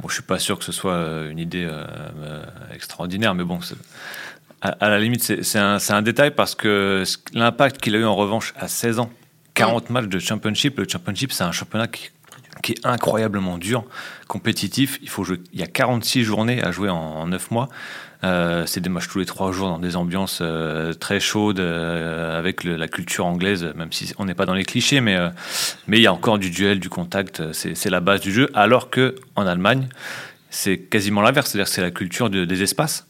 Bon, 0.00 0.08
je 0.08 0.14
suis 0.14 0.22
pas 0.22 0.38
sûr 0.38 0.58
que 0.58 0.64
ce 0.64 0.72
soit 0.72 0.94
euh, 0.94 1.30
une 1.30 1.38
idée 1.38 1.68
extraordinaire, 2.72 3.34
mais 3.34 3.44
bon, 3.44 3.58
à, 4.62 4.88
la 4.88 4.98
limite, 4.98 5.42
c'est 5.42 5.58
un, 5.58 5.76
un, 5.90 6.02
détail 6.02 6.30
parce 6.30 6.54
que 6.54 7.04
l'impact 7.34 7.82
qu'il 7.82 7.94
a 7.94 7.98
eu 7.98 8.06
en 8.06 8.16
revanche 8.16 8.54
à 8.58 8.66
16 8.66 9.00
ans, 9.00 9.10
40 9.52 9.90
matchs 9.90 10.06
de 10.06 10.18
championship, 10.18 10.78
le 10.78 10.88
championship, 10.88 11.32
c'est 11.32 11.44
un 11.44 11.52
championnat 11.52 11.88
qui, 11.88 12.08
qui, 12.62 12.72
est 12.72 12.86
incroyablement 12.86 13.58
dur, 13.58 13.84
compétitif. 14.26 14.98
Il 15.02 15.10
faut 15.10 15.22
jouer, 15.22 15.38
il 15.52 15.60
y 15.60 15.62
a 15.62 15.66
46 15.66 16.24
journées 16.24 16.62
à 16.62 16.70
jouer 16.70 16.88
en, 16.88 16.96
en 16.96 17.26
9 17.26 17.50
mois. 17.50 17.68
Euh, 18.24 18.64
c'est 18.66 18.80
des 18.80 18.88
matchs 18.88 19.08
tous 19.08 19.20
les 19.20 19.26
trois 19.26 19.52
jours 19.52 19.68
dans 19.68 19.78
des 19.78 19.94
ambiances 19.94 20.40
euh, 20.42 20.92
très 20.92 21.20
chaudes 21.20 21.60
euh, 21.60 22.36
avec 22.36 22.64
la 22.64 22.88
culture 22.88 23.26
anglaise, 23.26 23.72
même 23.76 23.92
si 23.92 24.12
on 24.18 24.24
n'est 24.24 24.34
pas 24.34 24.46
dans 24.46 24.54
les 24.54 24.64
clichés, 24.64 25.00
mais 25.00 25.16
il 25.88 26.00
y 26.00 26.06
a 26.06 26.12
encore 26.12 26.38
du 26.38 26.50
duel, 26.50 26.80
du 26.80 26.88
contact, 26.88 27.42
c'est 27.52 27.90
la 27.90 28.00
base 28.00 28.20
du 28.20 28.32
jeu. 28.32 28.48
Alors 28.54 28.90
que 28.90 29.14
en 29.36 29.46
Allemagne, 29.46 29.88
c'est 30.50 30.78
quasiment 30.78 31.22
l'inverse, 31.22 31.50
c'est-à-dire 31.50 31.68
c'est 31.68 31.82
la 31.82 31.90
culture 31.90 32.30
des 32.30 32.62
espaces. 32.62 33.06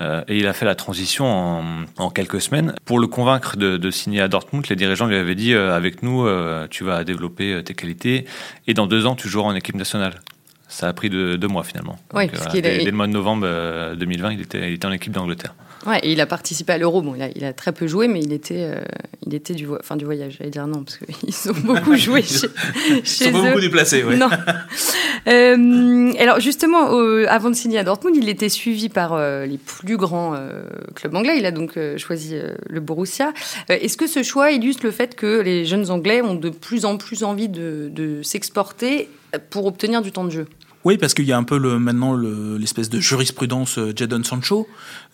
et 0.00 0.38
il 0.38 0.46
a 0.46 0.52
fait 0.52 0.64
la 0.64 0.74
transition 0.74 1.86
en, 1.96 2.10
quelques 2.10 2.40
semaines. 2.40 2.74
Pour 2.84 2.98
le 2.98 3.06
convaincre 3.06 3.56
de, 3.56 3.90
signer 3.90 4.20
à 4.20 4.28
Dortmund, 4.28 4.66
les 4.68 4.76
dirigeants 4.76 5.06
lui 5.06 5.16
avaient 5.16 5.34
dit 5.34 5.54
avec 5.54 6.02
nous, 6.02 6.26
tu 6.70 6.84
vas 6.84 7.04
développer 7.04 7.62
tes 7.64 7.74
qualités 7.74 8.26
et 8.66 8.74
dans 8.74 8.86
deux 8.86 9.06
ans, 9.06 9.14
tu 9.14 9.28
joueras 9.28 9.50
en 9.50 9.54
équipe 9.54 9.76
nationale 9.76 10.20
ça 10.68 10.86
a 10.86 10.92
pris 10.92 11.08
deux, 11.08 11.38
mois 11.48 11.64
finalement. 11.64 11.98
Oui, 12.12 12.26
Donc, 12.26 12.36
parce 12.36 12.52
dès, 12.52 12.84
le 12.84 12.92
mois 12.92 13.06
de 13.06 13.12
novembre 13.12 13.46
2020, 13.96 14.28
euh, 14.28 14.32
il 14.34 14.40
était, 14.42 14.68
il 14.68 14.74
était 14.74 14.86
en 14.86 14.92
équipe 14.92 15.12
d'Angleterre. 15.12 15.54
Ouais, 15.86 15.98
et 16.02 16.12
il 16.12 16.20
a 16.20 16.26
participé 16.26 16.74
à 16.74 16.78
l'Euro. 16.78 17.00
Bon, 17.00 17.14
il 17.14 17.22
a, 17.22 17.28
il 17.34 17.44
a, 17.44 17.54
très 17.54 17.72
peu 17.72 17.86
joué, 17.86 18.06
mais 18.06 18.20
il 18.20 18.32
était, 18.32 18.64
euh, 18.74 18.80
il 19.26 19.34
était 19.34 19.54
du, 19.54 19.66
enfin, 19.70 19.96
du 19.96 20.04
voyage. 20.04 20.36
J'allais 20.38 20.50
dire 20.50 20.66
non, 20.66 20.84
parce 20.84 20.98
qu'ils 20.98 21.50
ont 21.50 21.74
beaucoup 21.74 21.96
joué 21.96 22.20
chez, 22.22 22.48
chez 23.02 23.28
Ils 23.28 23.32
sont 23.32 23.42
beaucoup 23.42 23.60
déplacés, 23.60 24.04
oui. 24.04 24.16
Non. 24.16 24.28
Euh, 25.26 26.12
alors, 26.18 26.40
justement, 26.40 26.86
avant 27.28 27.50
de 27.50 27.54
signer 27.54 27.78
à 27.78 27.84
Dortmund, 27.84 28.16
il 28.16 28.30
était 28.30 28.48
suivi 28.48 28.88
par 28.88 29.18
les 29.18 29.58
plus 29.58 29.98
grands 29.98 30.34
clubs 30.94 31.14
anglais. 31.14 31.34
Il 31.38 31.44
a 31.44 31.50
donc 31.50 31.78
choisi 31.98 32.36
le 32.66 32.80
Borussia. 32.80 33.34
Est-ce 33.68 33.98
que 33.98 34.06
ce 34.06 34.22
choix 34.22 34.52
illustre 34.52 34.86
le 34.86 34.90
fait 34.90 35.16
que 35.16 35.40
les 35.40 35.66
jeunes 35.66 35.90
Anglais 35.90 36.22
ont 36.22 36.34
de 36.34 36.48
plus 36.48 36.86
en 36.86 36.96
plus 36.96 37.24
envie 37.24 37.48
de, 37.48 37.90
de 37.92 38.22
s'exporter 38.22 39.10
pour 39.50 39.66
obtenir 39.66 40.00
du 40.00 40.12
temps 40.12 40.24
de 40.24 40.30
jeu? 40.30 40.46
Oui, 40.88 40.96
parce 40.96 41.12
qu'il 41.12 41.26
y 41.26 41.32
a 41.32 41.36
un 41.36 41.44
peu 41.44 41.58
le, 41.58 41.78
maintenant 41.78 42.16
l'espèce 42.16 42.88
de 42.88 42.98
jurisprudence 42.98 43.76
euh, 43.76 43.92
Jadon 43.94 44.24
Sancho, 44.24 44.66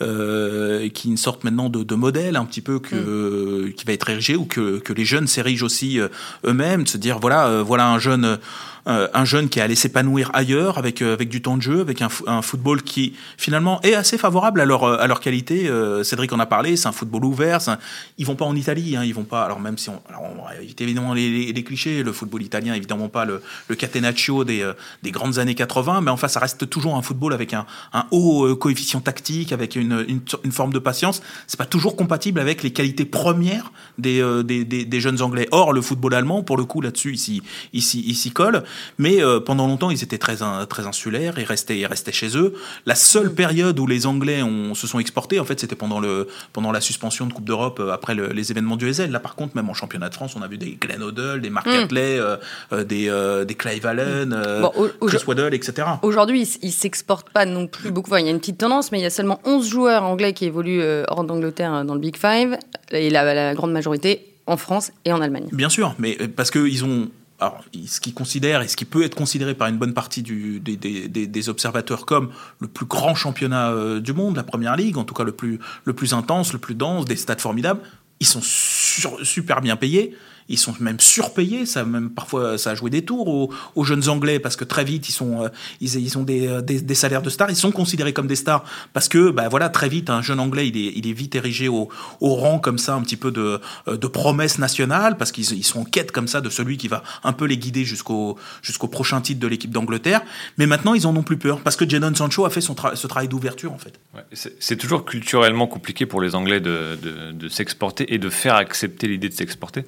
euh, 0.02 0.88
qui 0.90 1.09
est 1.09 1.11
une 1.11 1.16
sorte 1.16 1.43
maintenant 1.43 1.69
de, 1.69 1.83
de, 1.83 1.95
modèle 1.97 2.37
un 2.37 2.45
petit 2.45 2.61
peu 2.61 2.78
que, 2.78 3.66
mm. 3.66 3.73
qui 3.73 3.85
va 3.85 3.93
être 3.93 4.09
érigé 4.09 4.37
ou 4.37 4.45
que, 4.45 4.78
que 4.78 4.93
les 4.93 5.04
jeunes 5.04 5.26
s'érigent 5.26 5.66
aussi 5.66 5.99
euh, 5.99 6.07
eux-mêmes, 6.47 6.85
de 6.85 6.88
se 6.88 6.97
dire 6.97 7.19
voilà, 7.19 7.62
voilà 7.62 7.88
un 7.88 7.99
jeune 7.99 8.38
un 8.87 9.25
jeune 9.25 9.49
qui 9.49 9.59
est 9.59 9.62
allé 9.62 9.75
s'épanouir 9.75 10.31
ailleurs 10.35 10.79
avec 10.79 11.00
avec 11.00 11.29
du 11.29 11.41
temps 11.41 11.57
de 11.57 11.62
jeu, 11.62 11.81
avec 11.81 12.03
un, 12.03 12.09
un, 12.26 12.43
football 12.43 12.83
qui 12.83 13.14
finalement 13.38 13.81
est 13.83 13.95
assez 13.95 14.19
favorable 14.19 14.61
à 14.61 14.64
leur 14.64 14.85
à 14.85 15.07
leur 15.07 15.21
qualité. 15.21 15.71
Cédric 16.03 16.33
en 16.33 16.38
a 16.38 16.47
parlé, 16.47 16.76
c'est 16.76 16.88
un 16.88 16.93
football 16.93 17.25
ouvert. 17.25 17.69
Un, 17.69 17.79
ils 18.19 18.26
vont 18.26 18.37
pas 18.37 18.45
en 18.45 18.55
Italie, 18.55 18.97
hein, 18.97 19.05
ils 19.05 19.14
vont 19.14 19.25
pas. 19.25 19.45
Alors 19.45 19.61
même 19.61 19.79
si 19.79 19.88
on, 19.88 20.03
alors 20.09 20.23
on 20.23 20.45
va 20.45 20.57
éviter 20.57 20.85
évidemment 20.85 21.14
les, 21.14 21.53
les, 21.53 21.64
clichés, 21.64 22.03
le 22.03 22.12
football 22.12 22.43
italien 22.43 22.75
évidemment 22.75 23.09
pas 23.09 23.25
le, 23.25 23.43
le 23.69 23.75
catenaccio 23.75 24.45
des 24.45 24.71
des 25.03 25.11
grandes 25.11 25.38
années 25.38 25.55
80, 25.55 26.03
mais 26.03 26.11
enfin 26.11 26.29
ça 26.29 26.41
reste 26.41 26.69
toujours 26.69 26.97
un 26.97 27.03
football 27.03 27.33
avec 27.33 27.55
un, 27.55 27.67
un 27.93 28.07
haut 28.11 28.55
coefficient 28.57 29.00
tactique, 29.00 29.53
avec 29.53 29.76
une, 29.76 30.05
une, 30.09 30.21
une 30.45 30.53
forme 30.53 30.73
de 30.73 30.79
patience. 30.79 31.23
C'est 31.47 31.59
pas 31.59 31.67
toujours 31.67 31.97
compatible 31.97 32.41
avec 32.41 32.62
les 32.62 32.73
qualités 32.73 33.05
premières 33.05 33.73
des, 33.99 34.23
des, 34.45 34.64
des, 34.64 34.85
des 34.85 35.00
jeunes 35.00 35.23
Anglais. 35.23 35.49
Or, 35.50 35.73
le 35.73 35.81
football 35.81 36.14
allemand, 36.14 36.43
pour 36.43 36.57
le 36.57 36.64
coup, 36.64 36.81
là-dessus, 36.81 37.14
ici, 37.14 37.43
ici, 37.73 38.00
ici 38.00 38.31
colle. 38.31 38.64
Mais 38.99 39.23
euh, 39.23 39.40
pendant 39.40 39.66
longtemps, 39.66 39.90
ils 39.90 40.02
étaient 40.02 40.19
très, 40.19 40.37
très 40.69 40.87
insulaires, 40.87 41.35
ils 41.38 41.45
restaient, 41.45 41.78
ils 41.78 41.87
restaient 41.87 42.12
chez 42.12 42.37
eux. 42.37 42.54
La 42.87 42.95
seule 42.95 43.33
période 43.33 43.78
où 43.78 43.87
les 43.87 44.07
Anglais 44.07 44.43
ont, 44.43 44.75
se 44.75 44.87
sont 44.87 44.99
exportés, 44.99 45.40
en 45.40 45.45
fait, 45.45 45.61
c'était 45.61 45.76
pendant, 45.76 46.00
le, 46.00 46.28
pendant 46.52 46.73
la 46.73 46.81
suspension 46.81 47.26
de 47.26 47.33
Coupe 47.33 47.45
d'Europe 47.45 47.81
euh, 47.81 47.93
après 47.93 48.14
les 48.14 48.50
événements 48.50 48.76
du 48.76 48.88
Ezel. 48.88 49.11
Là, 49.11 49.21
par 49.21 49.35
contre, 49.35 49.57
même 49.57 49.69
en 49.69 49.75
championnat 49.75 50.09
de 50.09 50.14
France, 50.14 50.35
on 50.37 50.43
a 50.43 50.49
vu 50.49 50.59
des 50.59 50.78
Glenn 50.81 51.02
Hoddle, 51.02 51.40
des 51.40 51.50
Mark 51.50 51.66
mm. 51.66 51.88
euh, 51.95 52.37
des, 52.85 53.45
des 53.47 53.54
Clive 53.54 53.87
Allen, 53.87 54.31
mm. 54.31 55.07
Chris 55.07 55.23
Waddle, 55.26 55.54
etc. 55.54 55.88
Aujourd'hui, 56.02 56.49
ils 56.62 56.66
ne 56.66 56.73
s'exportent 56.73 57.31
pas 57.31 57.47
non 57.47 57.66
plus 57.66 57.90
beaucoup. 57.90 58.14
il 58.16 58.25
y 58.25 58.28
a 58.28 58.31
une 58.31 58.40
petite 58.40 58.59
tendance, 58.59 58.93
mais 58.93 58.99
il 58.99 59.02
y 59.02 59.07
a 59.07 59.11
seulement 59.11 59.40
11 59.45 59.69
joueurs 59.69 60.02
anglais 60.04 60.33
qui 60.33 60.47
évoluent 60.47 60.83
hors 61.09 61.25
d'Angleterre 61.25 61.85
dans 61.85 61.95
le 61.95 62.00
Big 62.00 62.16
Five. 62.16 62.57
Et 62.90 63.11
la, 63.11 63.35
la 63.35 63.54
grande 63.54 63.73
majorité 63.73 64.35
en 64.47 64.57
France 64.57 64.93
et 65.04 65.12
en 65.12 65.21
Allemagne. 65.21 65.49
Bien 65.52 65.69
sûr, 65.69 65.95
mais 65.99 66.16
parce 66.37 66.50
qu'ils 66.50 66.85
ont 66.85 67.09
alors, 67.41 67.64
ce 67.87 68.00
qu'ils 68.00 68.14
considèrent 68.14 68.62
et 68.62 68.69
ce 68.69 68.76
qui 68.76 68.85
peut 68.85 69.03
être 69.03 69.17
considéré 69.17 69.55
par 69.55 69.69
une 69.69 69.76
bonne 69.76 69.93
partie 69.93 70.23
des, 70.23 71.49
observateurs 71.49 72.07
comme 72.07 72.31
le 72.61 72.69
plus 72.69 72.87
grand 72.87 73.14
championnat 73.14 73.71
euh, 73.71 74.00
du 74.00 74.12
monde, 74.12 74.37
la 74.37 74.45
première 74.45 74.76
ligue, 74.76 74.97
en 74.97 75.05
tout 75.05 75.14
cas 75.14 75.25
le 75.25 75.33
plus, 75.33 75.59
le 75.85 75.93
plus 75.93 76.14
intense, 76.14 76.53
le 76.53 76.59
plus 76.59 76.75
dense, 76.75 77.05
des 77.05 77.17
stades 77.17 77.41
formidables, 77.41 77.81
ils 78.21 78.26
sont 78.26 78.41
super 78.43 79.61
bien 79.61 79.76
payés 79.76 80.17
ils 80.48 80.58
sont 80.58 80.74
même 80.80 81.00
surpayés. 81.00 81.66
Ça 81.66 81.84
même 81.84 82.10
parfois 82.10 82.58
ça 82.58 82.70
a 82.70 82.74
joué 82.74 82.90
des 82.90 83.02
tours 83.02 83.50
aux, 83.74 83.84
jeunes 83.84 84.08
Anglais 84.08 84.38
parce 84.38 84.56
que 84.56 84.64
très 84.64 84.84
vite 84.84 85.08
ils 85.08 85.12
sont 85.12 85.44
euh, 85.44 85.48
ils, 85.80 86.18
ont 86.18 86.22
des, 86.22 86.46
euh, 86.46 86.60
des, 86.60 86.94
salaires 86.94 87.22
de 87.22 87.30
stars. 87.30 87.50
Ils 87.50 87.56
sont 87.56 87.72
considérés 87.72 88.12
comme 88.12 88.26
des 88.26 88.36
stars 88.36 88.64
parce 88.92 89.08
que 89.08 89.30
bah 89.30 89.48
voilà 89.48 89.68
très 89.68 89.88
vite 89.88 90.10
un 90.10 90.22
jeune 90.22 90.40
Anglais 90.40 90.68
il 90.68 90.76
est, 90.76 90.92
il 90.96 91.06
est 91.06 91.12
vite 91.12 91.34
érigé 91.34 91.68
au, 91.68 91.88
rang 92.20 92.58
comme 92.58 92.78
ça 92.78 92.94
un 92.94 93.02
petit 93.02 93.16
peu 93.16 93.30
de, 93.30 93.60
euh, 93.88 93.96
de 93.96 94.06
promesse 94.06 94.58
nationale 94.58 95.16
parce 95.16 95.32
qu'ils 95.32 95.52
ils 95.52 95.64
sont 95.64 95.80
en 95.80 95.84
quête 95.84 96.12
comme 96.12 96.28
ça 96.28 96.40
de 96.40 96.50
celui 96.50 96.76
qui 96.76 96.88
va 96.88 97.02
un 97.22 97.32
peu 97.32 97.44
les 97.44 97.58
guider 97.58 97.84
jusqu'au 97.84 98.38
jusqu'au 98.62 98.88
prochain 98.88 99.20
titre 99.20 99.40
de 99.40 99.46
l'équipe 99.46 99.70
d'Angleterre. 99.70 100.22
Mais 100.58 100.66
maintenant 100.66 100.94
ils 100.94 101.06
en 101.06 101.16
ont 101.16 101.22
plus 101.22 101.38
peur 101.38 101.60
parce 101.60 101.76
que 101.76 101.88
Jadon 101.88 102.14
Sancho 102.14 102.44
a 102.44 102.50
fait 102.50 102.60
son 102.60 102.74
ce 102.94 103.06
travail 103.06 103.28
d'ouverture 103.28 103.72
en 103.72 103.78
fait. 103.78 104.00
C'est 104.34 104.76
toujours 104.76 105.04
culturellement 105.04 105.66
compliqué 105.66 106.06
pour 106.06 106.20
les 106.20 106.34
Anglais 106.34 106.60
de, 106.60 106.98
de 107.32 107.48
s'exporter 107.48 108.12
et 108.12 108.18
de 108.18 108.28
faire 108.28 108.56
accepter 108.56 109.06
l'idée 109.06 109.28
de 109.28 109.34
s'exporter. 109.34 109.84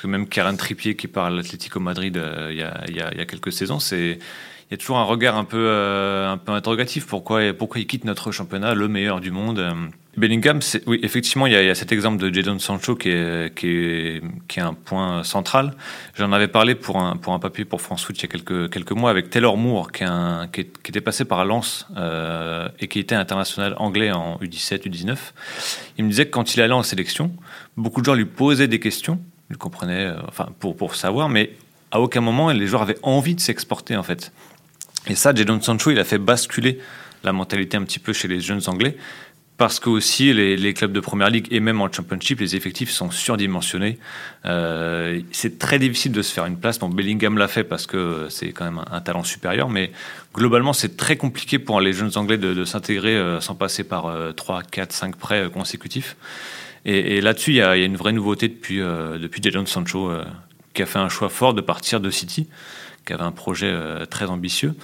Que 0.00 0.06
même 0.06 0.26
Karen 0.26 0.56
Trippier 0.56 0.96
qui 0.96 1.08
parle 1.08 1.34
à 1.34 1.36
l'Atlético 1.36 1.78
Madrid 1.78 2.16
euh, 2.16 2.48
il, 2.50 2.96
y 2.96 3.00
a, 3.00 3.24
quelques 3.26 3.52
saisons, 3.52 3.80
c'est 3.80 4.18
il 4.70 4.70
y 4.70 4.74
a 4.74 4.76
toujours 4.76 4.98
un 4.98 5.04
regard 5.04 5.36
un 5.36 5.44
peu, 5.44 5.58
euh, 5.58 6.30
un 6.30 6.38
peu 6.38 6.52
interrogatif. 6.52 7.06
Pourquoi, 7.06 7.52
pourquoi 7.52 7.80
il 7.80 7.86
quitte 7.86 8.04
notre 8.04 8.30
championnat, 8.30 8.74
le 8.74 8.86
meilleur 8.86 9.20
du 9.20 9.30
monde 9.32 9.90
Bellingham, 10.16 10.60
oui, 10.86 11.00
effectivement, 11.02 11.46
il 11.46 11.52
y, 11.52 11.56
a, 11.56 11.74
cet 11.74 11.92
exemple 11.92 12.18
de 12.18 12.34
Jadon 12.34 12.58
Sancho 12.58 12.96
qui 12.96 13.10
est, 13.10 13.54
qui, 13.54 13.68
est, 13.68 14.22
qui 14.48 14.58
est 14.58 14.62
un 14.62 14.74
point 14.74 15.22
central. 15.22 15.74
J'en 16.16 16.32
avais 16.32 16.48
parlé 16.48 16.74
pour 16.74 16.98
un, 16.98 17.16
pour 17.16 17.32
un 17.32 17.38
papier 17.38 17.64
pour 17.64 17.80
France 17.80 18.04
Foot 18.04 18.18
il 18.18 18.22
y 18.22 18.24
a 18.24 18.28
quelques, 18.28 18.70
quelques 18.70 18.92
mois 18.92 19.10
avec 19.10 19.30
Taylor 19.30 19.56
Moore, 19.56 19.92
qui, 19.92 20.04
qui, 20.52 20.90
était 20.90 21.00
passé 21.00 21.24
par 21.24 21.44
Lens 21.44 21.86
euh, 21.96 22.68
et 22.80 22.88
qui 22.88 22.98
était 22.98 23.14
international 23.14 23.74
anglais 23.78 24.10
en 24.10 24.36
U17, 24.38 24.88
U19. 24.88 25.16
Il 25.98 26.04
me 26.04 26.10
disait 26.10 26.26
que 26.26 26.30
quand 26.30 26.54
il 26.54 26.60
allait 26.60 26.72
en 26.72 26.82
sélection, 26.82 27.32
beaucoup 27.76 28.00
de 28.00 28.06
gens 28.06 28.14
lui 28.14 28.26
posaient 28.26 28.68
des 28.68 28.80
questions 28.80 29.20
il 29.50 29.56
comprenait, 29.56 30.06
euh, 30.06 30.20
enfin, 30.28 30.48
pour, 30.58 30.76
pour 30.76 30.94
savoir, 30.94 31.28
mais 31.28 31.52
à 31.90 32.00
aucun 32.00 32.20
moment 32.20 32.50
les 32.50 32.66
joueurs 32.66 32.82
avaient 32.82 32.98
envie 33.02 33.34
de 33.34 33.40
s'exporter 33.40 33.96
en 33.96 34.02
fait. 34.02 34.32
Et 35.06 35.14
ça, 35.14 35.34
Jadon 35.34 35.60
Sancho, 35.60 35.90
il 35.90 35.98
a 35.98 36.04
fait 36.04 36.18
basculer 36.18 36.78
la 37.24 37.32
mentalité 37.32 37.76
un 37.76 37.82
petit 37.82 37.98
peu 37.98 38.12
chez 38.12 38.28
les 38.28 38.40
jeunes 38.40 38.60
Anglais, 38.66 38.96
parce 39.56 39.78
que 39.78 39.90
aussi 39.90 40.32
les, 40.32 40.72
clubs 40.72 40.92
de 40.92 41.00
première 41.00 41.28
ligue 41.28 41.46
et 41.50 41.60
même 41.60 41.82
en 41.82 41.92
championship, 41.92 42.40
les 42.40 42.56
effectifs 42.56 42.90
sont 42.90 43.10
surdimensionnés. 43.10 43.98
Euh, 44.46 45.20
c'est 45.32 45.58
très 45.58 45.78
difficile 45.78 46.12
de 46.12 46.22
se 46.22 46.32
faire 46.32 46.46
une 46.46 46.56
place. 46.56 46.78
Bon, 46.78 46.88
Bellingham 46.88 47.36
l'a 47.36 47.48
fait 47.48 47.64
parce 47.64 47.86
que 47.86 48.26
c'est 48.30 48.52
quand 48.52 48.64
même 48.64 48.82
un, 48.90 49.00
talent 49.02 49.22
supérieur, 49.22 49.68
mais 49.68 49.92
globalement, 50.34 50.72
c'est 50.72 50.96
très 50.96 51.16
compliqué 51.16 51.58
pour 51.58 51.82
les 51.82 51.92
jeunes 51.92 52.12
Anglais 52.14 52.38
de, 52.38 52.64
s'intégrer 52.64 53.16
euh, 53.16 53.40
sans 53.40 53.54
passer 53.54 53.84
par 53.84 54.10
3, 54.34 54.62
4, 54.62 54.92
5 54.92 55.16
prêts 55.16 55.50
consécutifs. 55.52 56.16
Et, 56.84 57.20
là-dessus, 57.20 57.50
il 57.50 57.56
y, 57.56 57.62
a 57.62 57.76
une 57.76 57.96
vraie 57.96 58.12
nouveauté 58.12 58.48
depuis, 58.48 58.80
euh, 58.80 59.18
Sancho, 59.66 60.10
euh, 60.10 60.24
qui 60.72 60.82
a 60.82 60.86
fait 60.86 60.98
un 60.98 61.08
choix 61.08 61.28
fort 61.28 61.52
de 61.52 61.60
partir 61.60 62.00
de 62.00 62.10
City, 62.10 62.48
qui 63.06 63.12
avait 63.12 63.22
un 63.22 63.32
projet 63.32 63.70
euh, 63.70 64.06
très 64.06 64.26
ambitieux 64.26 64.74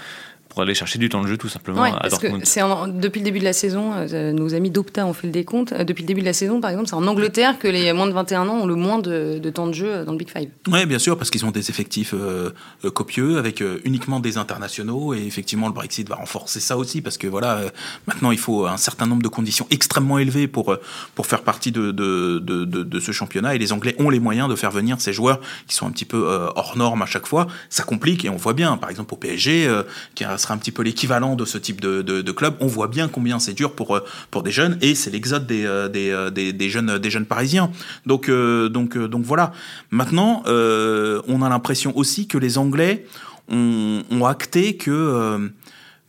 pour 0.56 0.62
aller 0.62 0.74
chercher 0.74 0.98
du 0.98 1.10
temps 1.10 1.20
de 1.20 1.26
jeu 1.26 1.36
tout 1.36 1.50
simplement 1.50 1.82
à 1.82 2.08
Dortmund. 2.08 2.40
c'est 2.46 2.62
depuis 2.86 3.20
le 3.20 3.24
début 3.26 3.40
de 3.40 3.44
la 3.44 3.52
saison, 3.52 3.92
euh, 3.94 4.32
nos 4.32 4.54
amis 4.54 4.70
d'Opta 4.70 5.04
ont 5.04 5.12
fait 5.12 5.26
le 5.26 5.32
décompte. 5.34 5.72
Euh, 5.72 5.84
depuis 5.84 6.02
le 6.02 6.06
début 6.06 6.22
de 6.22 6.26
la 6.26 6.32
saison, 6.32 6.62
par 6.62 6.70
exemple, 6.70 6.88
c'est 6.88 6.94
en 6.94 7.06
Angleterre 7.06 7.58
que 7.58 7.68
les 7.68 7.92
moins 7.92 8.06
de 8.06 8.12
21 8.12 8.48
ans 8.48 8.60
ont 8.60 8.66
le 8.66 8.74
moins 8.74 8.98
de, 8.98 9.38
temps 9.50 9.66
de 9.66 9.74
jeu 9.74 10.06
dans 10.06 10.12
le 10.12 10.16
Big 10.16 10.30
Five. 10.30 10.48
Oui, 10.68 10.86
bien 10.86 10.98
sûr, 10.98 11.18
parce 11.18 11.28
qu'ils 11.28 11.44
ont 11.44 11.50
des 11.50 11.68
effectifs 11.68 12.14
euh, 12.14 12.52
copieux 12.94 13.36
avec 13.36 13.62
uniquement 13.84 14.18
des 14.18 14.38
internationaux 14.38 15.12
et 15.12 15.26
effectivement 15.26 15.66
le 15.66 15.74
Brexit 15.74 16.08
va 16.08 16.14
renforcer 16.14 16.60
ça 16.60 16.78
aussi 16.78 17.02
parce 17.02 17.18
que 17.18 17.26
voilà, 17.26 17.60
maintenant 18.06 18.30
il 18.30 18.38
faut 18.38 18.64
un 18.64 18.78
certain 18.78 19.06
nombre 19.06 19.22
de 19.22 19.28
conditions 19.28 19.66
extrêmement 19.70 20.18
élevées 20.18 20.48
pour 20.48 20.74
pour 21.14 21.26
faire 21.26 21.42
partie 21.42 21.70
de 21.70 21.90
de, 21.90 22.38
de, 22.38 22.64
de 22.64 23.00
ce 23.00 23.12
championnat 23.12 23.54
et 23.54 23.58
les 23.58 23.74
Anglais 23.74 23.94
ont 23.98 24.08
les 24.08 24.20
moyens 24.20 24.48
de 24.48 24.54
faire 24.54 24.70
venir 24.70 25.02
ces 25.02 25.12
joueurs 25.12 25.40
qui 25.66 25.74
sont 25.74 25.86
un 25.86 25.90
petit 25.90 26.06
peu 26.06 26.48
hors 26.56 26.78
normes 26.78 27.02
à 27.02 27.06
chaque 27.06 27.26
fois. 27.26 27.46
Ça 27.68 27.82
complique 27.82 28.24
et 28.24 28.30
on 28.30 28.36
voit 28.36 28.54
bien, 28.54 28.78
par 28.78 28.88
exemple 28.88 29.12
au 29.12 29.18
PSG, 29.18 29.70
qui 30.14 30.24
a 30.24 30.38
un 30.52 30.58
petit 30.58 30.72
peu 30.72 30.82
l'équivalent 30.82 31.36
de 31.36 31.44
ce 31.44 31.58
type 31.58 31.80
de, 31.80 32.32
club, 32.32 32.56
on 32.60 32.66
voit 32.66 32.88
bien 32.88 33.08
combien 33.08 33.38
c'est 33.38 33.54
dur 33.54 33.72
pour, 33.72 33.96
euh, 33.96 34.00
pour 34.30 34.42
des 34.42 34.50
jeunes 34.50 34.78
et 34.82 34.94
c'est 34.94 35.10
l'exode 35.10 35.46
des, 35.46 35.64
euh, 35.64 35.88
euh, 35.94 36.30
des, 36.30 36.52
des, 36.52 36.70
jeunes, 36.70 36.98
des 36.98 37.10
jeunes 37.10 37.26
parisiens. 37.26 37.70
Donc, 38.04 38.30
donc, 38.30 38.98
donc 38.98 39.24
voilà. 39.24 39.52
Maintenant, 39.90 40.42
on 40.46 41.42
a 41.42 41.48
l'impression 41.48 41.96
aussi 41.96 42.26
que 42.26 42.38
les 42.38 42.58
Anglais 42.58 43.06
ont 43.50 44.26
acté 44.26 44.76
que 44.76 45.50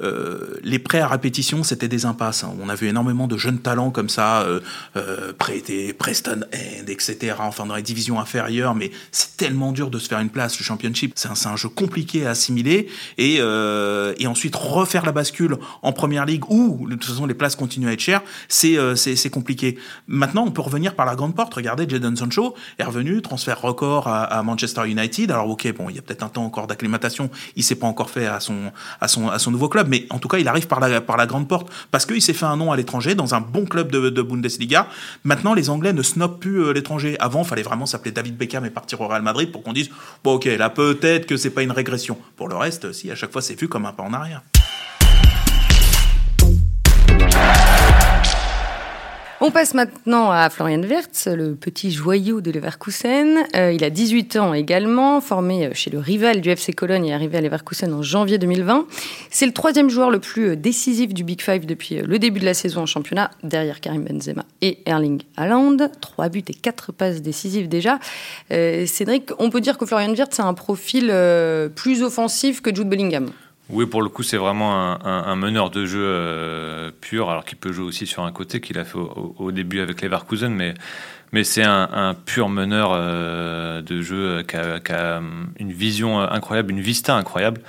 euh, 0.02 0.60
les 0.64 0.80
prêts 0.80 1.00
à 1.00 1.08
répétition, 1.08 1.64
c'était 1.64 1.88
des 1.88 2.06
impasses. 2.06 2.44
Hein. 2.44 2.54
On 2.62 2.70
a 2.70 2.76
vu 2.76 2.88
énormément 2.88 3.28
de 3.28 3.38
jeunes 3.38 3.60
talents 3.60 3.92
comme 3.92 4.10
ça, 4.10 4.42
euh, 4.42 4.60
euh, 4.96 5.34
prêtés, 5.34 5.94
Preston 5.94 6.42
End, 6.54 6.86
etc. 6.88 7.36
Enfin, 7.40 7.66
dans 7.66 7.76
les 7.76 7.82
divisions 7.82 8.20
inférieures, 8.20 8.76
mais 8.76 8.92
c'est 9.12 9.38
tellement 9.38 9.72
dur 9.72 9.90
de 9.90 10.00
se 10.00 10.08
faire 10.08 10.20
une 10.20 10.30
place. 10.30 10.60
Le 10.60 10.64
Championship, 10.64 11.14
c'est 11.16 11.30
un, 11.30 11.56
jeu 11.56 11.70
compliqué 11.70 12.26
à 12.26 12.32
assimiler. 12.32 12.88
Et, 13.18 13.38
euh, 13.40 14.14
et 14.20 14.28
ensuite, 14.28 14.56
refaire 14.56 15.06
la 15.06 15.12
bascule 15.12 15.58
en 15.82 15.94
Première 15.94 16.26
Ligue, 16.26 16.50
où, 16.50 16.88
de 16.88 16.96
toute 16.96 17.06
façon, 17.06 17.26
les 17.26 17.34
places 17.34 17.56
continuent 17.56 17.88
à 17.88 17.94
être 17.94 18.00
chères, 18.00 18.22
c'est 18.48 18.78
euh, 18.78 18.96
c'est 18.96 19.30
compliqué. 19.30 19.78
Maintenant, 20.08 20.46
on 20.46 20.52
peut 20.52 20.62
revenir 20.62 20.96
par 20.96 21.06
la 21.06 21.16
grande 21.16 21.36
porte. 21.36 21.54
Regardez, 21.54 21.88
Jadon 21.88 22.16
Sancho 22.16 22.56
est 22.78 22.84
revenu, 22.84 23.22
transfert 23.22 23.62
record 23.62 24.08
à, 24.08 24.24
à 24.24 24.44
Manchester 24.44 24.88
United. 24.88 25.32
Alors, 25.32 25.50
ok, 25.50 25.74
bon, 25.76 25.90
il 25.90 25.96
y 25.96 26.00
a 26.00 26.02
peut-être 26.02 26.24
un 26.24 26.30
temps 26.30 26.46
encore 26.46 26.68
d'acclimatation. 26.68 27.30
Il 27.56 27.64
s'est 27.64 27.76
pas 27.76 27.88
encore 27.88 28.10
fait 28.10 28.28
à 28.28 28.40
son, 28.40 28.72
à 29.02 29.08
son, 29.08 29.30
à 29.30 29.40
son 29.40 29.52
nouveau 29.52 29.70
club 29.70 29.87
mais 29.88 30.06
en 30.10 30.20
tout 30.20 30.28
cas, 30.28 30.38
il 30.38 30.48
arrive 30.48 30.68
par 30.68 30.80
la, 30.80 31.26
grande 31.26 31.48
porte 31.48 31.70
parce 31.92 32.06
qu'il 32.06 32.22
s'est 32.22 32.34
fait 32.34 32.46
un 32.46 32.58
nom 32.58 32.72
à 32.72 32.78
l'étranger 32.78 33.16
dans 33.16 33.36
un 33.36 33.42
bon 33.42 33.66
club 33.66 33.92
de, 33.92 34.22
Bundesliga. 34.22 34.88
Maintenant, 35.24 35.54
les 35.54 35.70
Anglais 35.70 35.94
ne 35.94 36.02
snobent 36.02 36.40
plus 36.40 36.64
euh, 36.64 36.74
l'étranger. 36.74 37.16
Avant, 37.20 37.44
il 37.44 37.48
fallait 37.48 37.64
vraiment 37.64 37.86
s'appeler 37.86 38.12
David 38.12 38.38
Beckham 38.38 38.66
et 38.66 38.70
partir 38.70 39.02
au 39.02 39.08
Real 39.08 39.22
Madrid 39.22 39.52
pour 39.52 39.64
qu'on 39.64 39.74
dise 39.74 39.90
bon, 40.24 40.34
ok, 40.34 40.46
là 40.46 40.70
peut-être 40.70 41.26
que 41.26 41.38
c'est 41.38 41.50
pas 41.50 41.64
une 41.64 41.72
régression. 41.72 42.18
Pour 42.36 42.48
le 42.50 42.56
reste, 42.56 42.92
si 42.92 43.12
à 43.12 43.16
chaque 43.16 43.32
fois 43.32 43.42
c'est 43.42 43.60
vu 43.60 43.68
comme 43.68 43.86
un 43.86 43.94
pas 43.94 44.04
en 44.04 44.14
arrière. 44.14 44.42
On 49.48 49.52
passe 49.52 49.74
maintenant 49.74 50.30
à 50.30 50.50
Florian 50.50 50.84
Wirtz, 50.84 51.26
le 51.28 51.56
petit 51.56 51.90
joyau 51.90 52.42
de 52.42 52.52
Leverkusen. 52.52 53.46
Euh, 53.56 53.72
il 53.72 53.82
a 53.86 53.90
18 53.90 54.36
ans 54.36 54.54
également, 54.54 55.22
formé 55.22 55.74
chez 55.74 55.90
le 55.90 56.00
rival 56.00 56.42
du 56.42 56.50
FC 56.50 56.74
Cologne 56.74 57.06
et 57.06 57.14
arrivé 57.14 57.38
à 57.38 57.42
Leverkusen 57.42 57.94
en 57.94 58.02
janvier 58.02 58.40
2020. 58.40 58.88
C'est 59.30 59.46
le 59.46 59.54
troisième 59.54 59.90
joueur 59.90 60.12
le 60.12 60.20
plus 60.20 60.58
décisif 60.58 61.14
du 61.14 61.24
Big 61.24 61.42
Five 61.42 61.66
depuis 61.66 61.96
le 61.96 62.20
début 62.20 62.42
de 62.42 62.46
la 62.46 62.54
saison 62.54 62.82
en 62.82 62.86
championnat, 62.86 63.32
derrière 63.42 63.80
Karim 63.80 64.04
Benzema 64.04 64.44
et 64.62 64.80
Erling 64.86 65.22
Haaland. 65.38 65.78
Trois 66.02 66.28
buts 66.28 66.44
et 66.50 66.54
quatre 66.54 66.92
passes 66.92 67.22
décisives 67.22 67.70
déjà. 67.70 68.00
Euh, 68.52 68.86
Cédric, 68.86 69.30
on 69.40 69.50
peut 69.50 69.62
dire 69.62 69.78
que 69.78 69.86
Florian 69.86 70.14
Wirtz 70.14 70.42
a 70.42 70.44
un 70.44 70.56
profil 70.56 71.08
euh, 71.10 71.70
plus 71.70 72.04
offensif 72.04 72.60
que 72.60 72.76
Jude 72.76 72.90
Bellingham? 72.90 73.32
Oui, 73.70 73.86
pour 73.86 74.02
le 74.02 74.08
coup, 74.08 74.24
c'est 74.24 74.38
vraiment 74.38 75.06
un, 75.06 75.36
meneur 75.36 75.70
de 75.70 75.86
jeu 75.86 76.02
euh, 76.02 76.90
pur, 77.02 77.30
alors 77.30 77.44
qu'il 77.44 77.58
peut 77.58 77.74
jouer 77.74 77.86
aussi 77.86 78.08
sur 78.08 78.24
un 78.24 78.32
côté 78.32 78.62
qu'il 78.62 78.80
a 78.80 78.86
fait 78.86 78.98
au, 78.98 79.52
début 79.52 79.82
avec 79.82 80.02
Leverkusen, 80.02 80.54
mais, 80.54 80.74
mais 81.34 81.44
c'est 81.44 81.64
un, 81.64 82.16
pur 82.26 82.48
meneur 82.48 82.92
euh, 82.94 83.82
de 83.82 84.02
jeu 84.02 84.44
qui 84.48 84.56
a, 84.56 85.22
une 85.60 85.72
vision 85.74 86.22
incroyable, 86.22 86.72
une 86.72 86.80
vista 86.80 87.16
incroyable. 87.16 87.62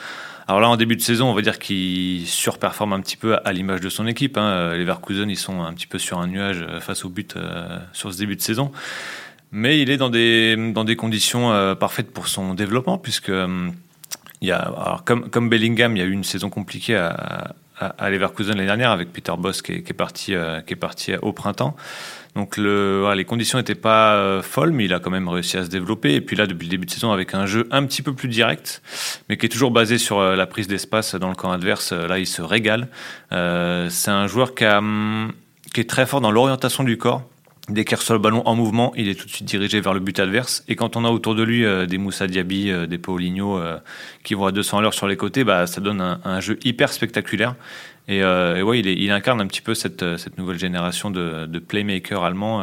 Alors 0.47 0.61
là, 0.61 0.69
en 0.69 0.77
début 0.77 0.95
de 0.95 1.03
saison, 1.03 1.29
on 1.29 1.35
va 1.35 1.43
dire 1.43 1.59
qu'il 1.59 2.27
surperforme 2.27 2.93
un 2.93 3.01
petit 3.01 3.17
peu 3.17 3.37
à 3.45 3.53
l'image 3.53 3.81
de 3.81 3.89
son 3.89 4.07
équipe. 4.07 4.39
Hein. 4.39 4.77
Leverkusen, 4.77 5.29
ils 5.29 5.37
sont 5.37 5.63
un 5.63 5.75
petit 5.75 5.89
peu 5.89 5.99
sur 5.99 6.21
un 6.21 6.29
nuage 6.29 6.65
face 6.81 7.05
au 7.05 7.11
but 7.11 7.35
sur 7.93 8.13
ce 8.13 8.19
début 8.19 8.37
de 8.37 8.41
saison. 8.41 8.71
Mais 9.51 9.81
il 9.81 9.91
est 9.91 9.99
dans 9.99 10.09
des 10.09 10.97
conditions 10.97 11.75
parfaites 11.75 12.13
pour 12.13 12.29
son 12.29 12.55
développement, 12.55 12.97
puisque 12.97 13.33
il 14.41 14.49
y 14.49 14.53
a, 14.53 14.59
alors 14.59 15.03
comme, 15.05 15.31
comme 15.31 15.49
Bellingham, 15.49 15.97
il 15.97 16.01
y 16.01 16.03
a 16.03 16.07
eu 16.07 16.13
une 16.13 16.25
saison 16.25 16.51
compliquée 16.51 16.97
à, 16.97 17.55
à, 17.81 18.11
Leverkusen 18.11 18.55
l'année 18.55 18.67
dernière 18.67 18.91
avec 18.91 19.13
Peter 19.13 19.33
Boss 19.39 19.63
qui 19.63 19.73
est, 19.73 19.93
parti, 19.93 20.35
euh, 20.35 20.61
qui 20.61 20.75
est 20.75 20.77
parti 20.77 21.15
au 21.17 21.33
printemps. 21.33 21.77
Donc 22.35 22.57
le, 22.57 23.13
les 23.17 23.25
conditions 23.25 23.59
n'étaient 23.59 23.75
pas 23.75 24.15
euh, 24.15 24.43
folles, 24.43 24.73
mais 24.73 24.85
il 24.85 24.95
a 24.95 25.01
quand 25.01 25.11
même 25.11 25.29
réussi 25.29 25.57
à 25.57 25.65
se 25.65 25.71
développer. 25.71 26.15
Et 26.15 26.21
puis 26.21 26.37
là, 26.37 26.47
depuis 26.47 26.67
le 26.67 26.71
début 26.71 26.87
de 26.87 26.91
saison, 26.91 27.11
avec 27.11 27.35
un 27.35 27.47
jeu 27.47 27.69
un 27.71 27.85
petit 27.85 28.03
peu 28.03 28.13
plus 28.15 28.29
direct, 28.29 28.83
mais 29.29 29.37
qui 29.37 29.47
est 29.47 29.49
toujours 29.49 29.71
basé 29.71 29.99
sur 29.99 30.19
euh, 30.19 30.37
la 30.37 30.47
prise 30.47 30.69
d'espace 30.69 31.15
dans 31.15 31.29
le 31.29 31.35
camp 31.35 31.51
adverse, 31.51 31.93
là, 31.93 32.19
il 32.19 32.27
se 32.27 32.43
régale. 32.43 32.89
c'est 33.31 34.11
un 34.11 34.27
joueur 34.27 34.53
hum, 34.63 35.33
qui 35.73 35.81
est 35.81 35.89
très 35.89 36.07
fort 36.07 36.21
dans 36.21 36.31
l'orientation 36.31 36.85
du 36.85 36.97
corps. 36.97 37.23
Dès 37.69 37.85
qu'il 37.85 37.99
reçoit 37.99 38.17
le 38.17 38.23
ballon 38.23 38.43
en 38.47 38.55
mouvement, 38.55 38.95
il 38.97 39.09
est 39.09 39.15
tout 39.15 39.27
de 39.27 39.31
suite 39.31 39.47
dirigé 39.47 39.81
vers 39.81 39.93
le 39.93 40.01
but 40.01 40.19
adverse. 40.19 40.65
Et 40.69 40.77
quand 40.77 40.97
on 40.97 41.05
a 41.05 41.11
autour 41.11 41.35
de 41.35 41.43
lui 41.43 41.67
euh, 41.67 41.85
des 41.85 41.99
Moussa 41.99 42.27
Diaby, 42.27 42.71
euh, 42.71 42.87
des 42.87 42.97
Paulinho 42.97 43.59
euh, 43.59 43.79
qui 44.25 44.33
vont 44.33 44.47
à 44.47 44.53
200 44.53 44.79
à 44.79 44.83
l'heure 44.83 44.95
sur 44.95 45.07
les 45.07 45.17
côtés, 45.17 45.45
bah, 45.45 45.67
ça 45.67 45.83
donne 45.83 46.01
un, 46.01 46.19
un, 46.25 46.41
jeu 46.41 46.59
hyper 46.65 46.91
spectaculaire. 46.91 47.57
Et, 48.09 48.19
et 48.19 48.63
ouais, 48.63 48.81
il, 48.81 48.89
est, 48.89 48.95
il, 48.95 49.11
incarne 49.11 49.41
un 49.41 49.47
petit 49.47 49.61
peu 49.61 49.75
cette, 49.75 50.17
cette 50.17 50.39
nouvelle 50.39 50.59
génération 50.59 51.11
de, 51.11 51.47
de 51.47 51.59
playmakers 51.59 52.25
allemands 52.25 52.63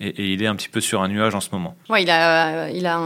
et, 0.00 0.32
il 0.32 0.42
est 0.42 0.46
un 0.46 0.56
petit 0.56 0.68
peu 0.68 0.80
sur 0.80 1.02
un 1.02 1.08
nuage 1.08 1.34
en 1.34 1.40
ce 1.40 1.48
moment. 1.52 1.76
Ouais, 1.88 2.02
il 2.02 2.10
a, 2.10 2.70
il 2.70 2.86
a 2.86 2.98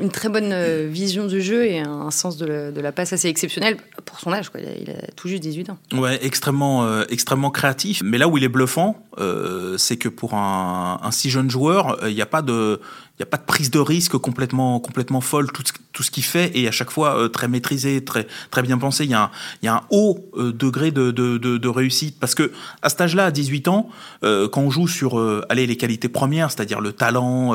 une 0.00 0.10
très 0.10 0.28
bonne 0.28 0.52
euh, 0.52 0.86
vision 0.90 1.26
du 1.26 1.40
jeu 1.40 1.64
et 1.64 1.80
un 1.80 2.10
sens 2.10 2.36
de 2.36 2.72
la, 2.80 2.92
passe 2.92 3.12
assez 3.12 3.28
exceptionnel 3.28 3.76
pour 4.04 4.20
son 4.20 4.32
âge. 4.32 4.50
Quoi. 4.50 4.60
Il, 4.60 4.90
a, 4.90 5.12
tout 5.16 5.28
juste 5.28 5.42
18 5.42 5.70
ans. 5.70 5.78
Ouais, 5.92 6.18
extrêmement, 6.22 6.84
euh, 6.84 7.04
extrêmement 7.08 7.50
créatif. 7.50 8.02
Mais 8.04 8.18
là 8.18 8.28
où 8.28 8.36
il 8.36 8.44
est 8.44 8.48
bluffant, 8.48 9.02
euh, 9.18 9.78
c'est 9.78 9.96
que 9.96 10.08
pour 10.08 10.34
un, 10.34 11.00
un, 11.02 11.10
si 11.10 11.30
jeune 11.30 11.50
joueur, 11.50 11.98
il 12.06 12.14
n'y 12.14 12.22
a 12.22 12.26
pas 12.26 12.42
de 12.42 12.80
n'y 13.20 13.24
a 13.24 13.26
pas 13.26 13.36
de 13.36 13.44
prise 13.44 13.70
de 13.70 13.78
risque 13.78 14.16
complètement, 14.16 14.80
complètement 14.80 15.20
folle, 15.20 15.50
tout, 15.52 15.62
tout 15.92 16.02
ce 16.02 16.10
qu'il 16.10 16.22
fait 16.22 16.56
est 16.56 16.68
à 16.68 16.70
chaque 16.70 16.90
fois 16.90 17.16
euh, 17.16 17.28
très 17.28 17.48
maîtrisé, 17.48 18.04
très, 18.04 18.26
très 18.50 18.62
bien 18.62 18.78
pensé. 18.78 19.04
Il 19.04 19.10
y 19.10 19.14
a 19.14 19.24
un, 19.24 19.30
y 19.62 19.68
a 19.68 19.74
un 19.74 19.82
haut 19.90 20.18
euh, 20.36 20.52
degré 20.52 20.90
de, 20.90 21.10
de, 21.10 21.36
de, 21.38 21.68
réussite. 21.68 22.18
Parce 22.18 22.34
que 22.34 22.52
à 22.82 22.88
cet 22.88 23.00
âge-là, 23.00 23.26
à 23.26 23.30
18 23.30 23.68
ans, 23.68 23.90
euh, 24.24 24.48
quand 24.48 24.62
on 24.62 24.70
joue 24.70 24.88
sur 24.88 25.20
allez, 25.48 25.66
les 25.66 25.76
qualités 25.76 26.08
premières, 26.08 26.50
c'est-à-dire 26.50 26.80
le 26.80 26.92
talent 26.92 27.54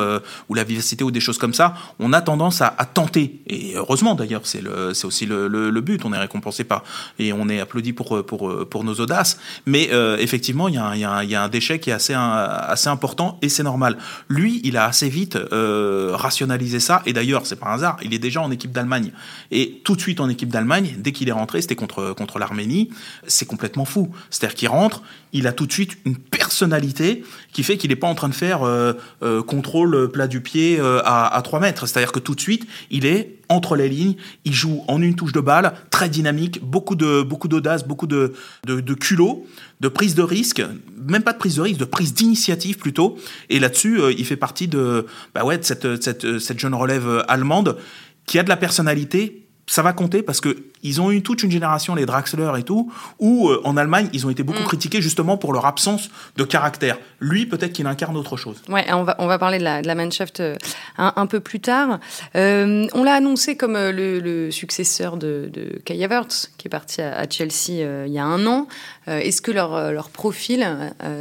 ou 0.50 0.54
la 0.54 0.64
vivacité 0.64 1.04
ou 1.04 1.12
des 1.12 1.20
choses 1.20 1.38
comme 1.38 1.54
ça, 1.54 1.76
on 2.00 2.14
a 2.14 2.22
tendance 2.22 2.62
à, 2.62 2.72
tenter. 2.94 3.42
Et 3.48 3.74
heureusement 3.76 4.16
d'ailleurs, 4.16 4.42
c'est 4.46 4.64
aussi 5.04 5.26
le, 5.26 5.48
le, 5.48 5.70
le, 5.70 5.82
but. 5.82 6.06
On 6.06 6.14
est 6.14 6.18
récompensé 6.18 6.64
par 6.64 6.84
et 7.20 7.34
on 7.34 7.50
est 7.50 7.60
applaudi 7.60 7.94
pour, 7.94 8.26
pour, 8.26 8.68
pour 8.68 8.84
nos 8.84 8.96
audaces. 8.96 9.38
Mais 9.66 9.90
effectivement, 10.20 10.68
il 10.68 10.76
y, 10.76 10.78
a 10.78 10.86
un, 10.86 11.24
y 11.24 11.30
y 11.30 11.36
a 11.36 11.44
un 11.44 11.50
déchet 11.50 11.80
qui 11.80 11.90
est 11.90 11.94
assez, 11.94 12.14
assez 12.14 12.90
important 12.90 13.40
et 13.42 13.50
c'est 13.50 13.64
normal. 13.64 13.98
Lui, 14.30 14.62
il 14.64 14.78
a 14.78 14.86
assez 14.86 15.10
vite 15.10 15.38
euh, 15.56 16.12
rationaliser 16.14 16.80
ça. 16.80 17.02
Et 17.06 17.14
d'ailleurs, 17.14 17.46
c'est 17.46 17.56
pas 17.56 17.68
un 17.68 17.76
hasard, 17.76 17.98
il 18.04 18.14
est 18.14 18.20
déjà 18.20 18.42
en 18.42 18.52
équipe 18.52 18.72
d'Allemagne. 18.72 19.12
Et 19.52 19.82
tout 19.84 19.96
de 19.96 20.02
suite 20.02 20.20
en 20.20 20.30
équipe 20.30 20.50
d'Allemagne, 20.50 20.96
dès 20.98 21.12
qu'il 21.12 21.30
est 21.30 21.34
rentré, 21.34 21.62
c'était 21.62 21.76
contre, 21.76 22.14
contre 22.14 22.40
l'Arménie, 22.40 22.90
c'est 23.28 23.46
complètement 23.46 23.86
fou. 23.86 24.12
C'est-à-dire 24.30 24.56
qu'il 24.56 24.68
rentre, 24.68 25.02
il 25.34 25.48
a 25.48 25.54
tout 25.54 25.66
de 25.66 25.72
suite 25.72 25.98
une 26.06 26.18
personnalité 26.18 27.24
qui 27.54 27.64
fait 27.64 27.78
qu'il 27.78 27.90
n'est 27.90 27.96
pas 27.96 28.08
en 28.08 28.16
train 28.16 28.30
de 28.30 28.36
faire 28.36 28.64
euh, 28.64 28.94
euh, 29.24 29.42
contrôle 29.42 30.12
plat 30.12 30.28
du 30.28 30.42
pied 30.42 30.80
à, 30.80 31.28
à 31.28 31.42
3 31.42 31.60
mètres. 31.60 31.88
C'est-à-dire 31.88 32.12
que 32.12 32.20
tout 32.20 32.36
de 32.36 32.42
suite, 32.42 32.68
il 32.92 33.06
est 33.06 33.35
entre 33.50 33.76
les 33.76 33.90
lignes, 33.90 34.16
il 34.44 34.54
joue 34.54 34.84
en 34.88 35.02
une 35.02 35.16
touche 35.16 35.32
de 35.32 35.40
balle, 35.40 35.74
très 35.90 36.10
dynamique, 36.10 36.64
beaucoup 36.64 36.96
beaucoup 36.96 37.48
d'audace, 37.48 37.88
beaucoup 37.88 38.08
de, 38.08 38.34
de, 38.66 38.94
culot 38.94 39.46
de 39.82 39.88
prise 39.88 40.16
de 40.16 40.24
risque, 40.24 40.64
même 41.08 41.24
pas 41.24 41.34
de 41.34 41.38
prise 41.38 41.56
de 41.56 41.62
risque, 41.62 41.80
de 41.80 41.86
prise 41.86 42.14
d'initiative 42.14 42.78
plutôt. 42.78 43.18
Et 43.50 43.60
là-dessus, 43.60 44.00
euh, 44.00 44.14
il 44.18 44.26
fait 44.26 44.38
partie 44.38 44.68
de, 44.68 45.06
bah 45.34 45.44
cette, 45.62 46.60
jeune 46.60 46.74
relève 46.74 47.24
allemande 47.28 47.78
qui 48.26 48.40
a 48.40 48.44
de 48.44 48.50
la 48.50 48.58
personnalité 48.58 49.45
ça 49.68 49.82
va 49.82 49.94
compter 49.94 50.22
parce 50.22 50.42
que 50.42 50.66
ils 50.84 51.02
ont 51.02 51.12
eu 51.12 51.24
toute 51.24 51.42
une 51.42 51.50
génération, 51.50 51.96
les 51.96 52.06
Draxler 52.06 52.52
et 52.58 52.64
tout, 52.64 52.92
où 53.18 53.50
euh, 53.50 53.60
en 53.64 53.76
Allemagne, 53.76 54.08
ils 54.14 54.28
ont 54.28 54.30
été 54.30 54.44
beaucoup 54.44 54.62
mm. 54.62 54.68
critiqués 54.68 55.02
justement 55.02 55.38
pour 55.38 55.52
leur 55.52 55.66
absence 55.66 56.10
de 56.38 56.44
caractère. 56.44 56.98
Lui, 57.20 57.48
peut-être 57.48 57.74
qu'il 57.74 57.88
incarne 57.88 58.16
autre 58.18 58.38
chose. 58.38 58.62
Ouais, 58.70 58.86
on 58.94 59.04
va, 59.04 59.16
on 59.18 59.26
va 59.26 59.40
parler 59.40 59.58
de 59.58 59.64
la, 59.64 59.82
de 59.82 59.88
la 59.88 59.96
Mannschaft 59.96 60.40
euh, 60.40 60.56
un, 60.98 61.26
peu 61.26 61.40
plus 61.40 61.60
tard. 61.60 62.00
Euh, 62.36 62.88
on 62.94 63.04
l'a 63.04 63.14
annoncé 63.16 63.58
comme 63.58 63.74
le, 63.74 64.50
successeur 64.52 65.18
de, 65.18 65.50
de 65.52 65.82
Kai 65.84 66.04
Havertz, 66.04 66.52
qui 66.58 66.68
est 66.68 66.70
parti 66.70 67.02
à, 67.02 67.28
Chelsea 67.28 68.06
il 68.06 68.12
y 68.12 68.20
a 68.20 68.26
un 68.26 68.46
an. 68.46 68.68
Est-ce 69.08 69.42
que 69.42 69.52
leurs 69.52 69.92
leur 69.92 70.10
profils 70.10 70.66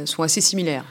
sont 0.05 0.21
assez 0.21 0.41
similaires? 0.41 0.85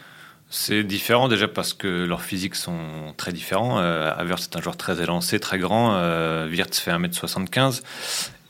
C'est 0.55 0.85
différent 0.85 1.27
déjà 1.27 1.49
parce 1.49 1.75
que 1.75 2.05
leurs 2.05 2.23
physiques 2.23 2.55
sont 2.55 3.13
très 3.17 3.33
différents. 3.33 3.81
Euh, 3.81 4.13
Havertz 4.17 4.45
est 4.45 4.57
un 4.57 4.63
joueur 4.63 4.77
très 4.77 5.03
élancé, 5.03 5.41
très 5.41 5.59
grand. 5.59 5.97
Euh, 5.97 6.49
Wirtz 6.49 6.79
fait 6.79 6.93
1m75. 6.93 7.83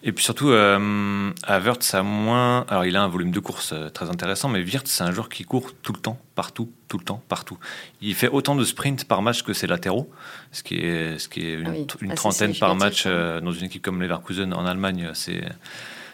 Et 0.02 0.12
puis 0.12 0.22
surtout, 0.22 0.50
euh, 0.50 1.30
Havertz 1.44 1.94
a 1.94 2.02
moins. 2.02 2.66
Alors, 2.68 2.84
il 2.84 2.94
a 2.96 3.02
un 3.02 3.08
volume 3.08 3.30
de 3.30 3.40
course 3.40 3.72
euh, 3.72 3.88
très 3.88 4.10
intéressant, 4.10 4.50
mais 4.50 4.60
Wirtz, 4.60 4.90
c'est 4.90 5.02
un 5.02 5.12
joueur 5.12 5.30
qui 5.30 5.44
court 5.44 5.70
tout 5.82 5.94
le 5.94 5.98
temps, 5.98 6.18
partout, 6.34 6.70
tout 6.88 6.98
le 6.98 7.04
temps, 7.04 7.22
partout. 7.26 7.56
Il 8.02 8.14
fait 8.14 8.28
autant 8.28 8.54
de 8.54 8.64
sprints 8.64 9.06
par 9.06 9.22
match 9.22 9.42
que 9.42 9.54
ses 9.54 9.66
latéraux, 9.66 10.10
ce 10.52 10.62
qui 10.62 10.74
est, 10.74 11.18
ce 11.18 11.30
qui 11.30 11.46
est 11.46 11.54
une, 11.54 11.86
ah 12.10 12.14
trentaine 12.14 12.54
par 12.54 12.76
match 12.76 13.06
dans 13.06 13.52
une 13.52 13.64
équipe 13.64 13.82
comme 13.82 14.02
Leverkusen 14.02 14.52
en 14.52 14.66
Allemagne. 14.66 15.10
C'est 15.14 15.42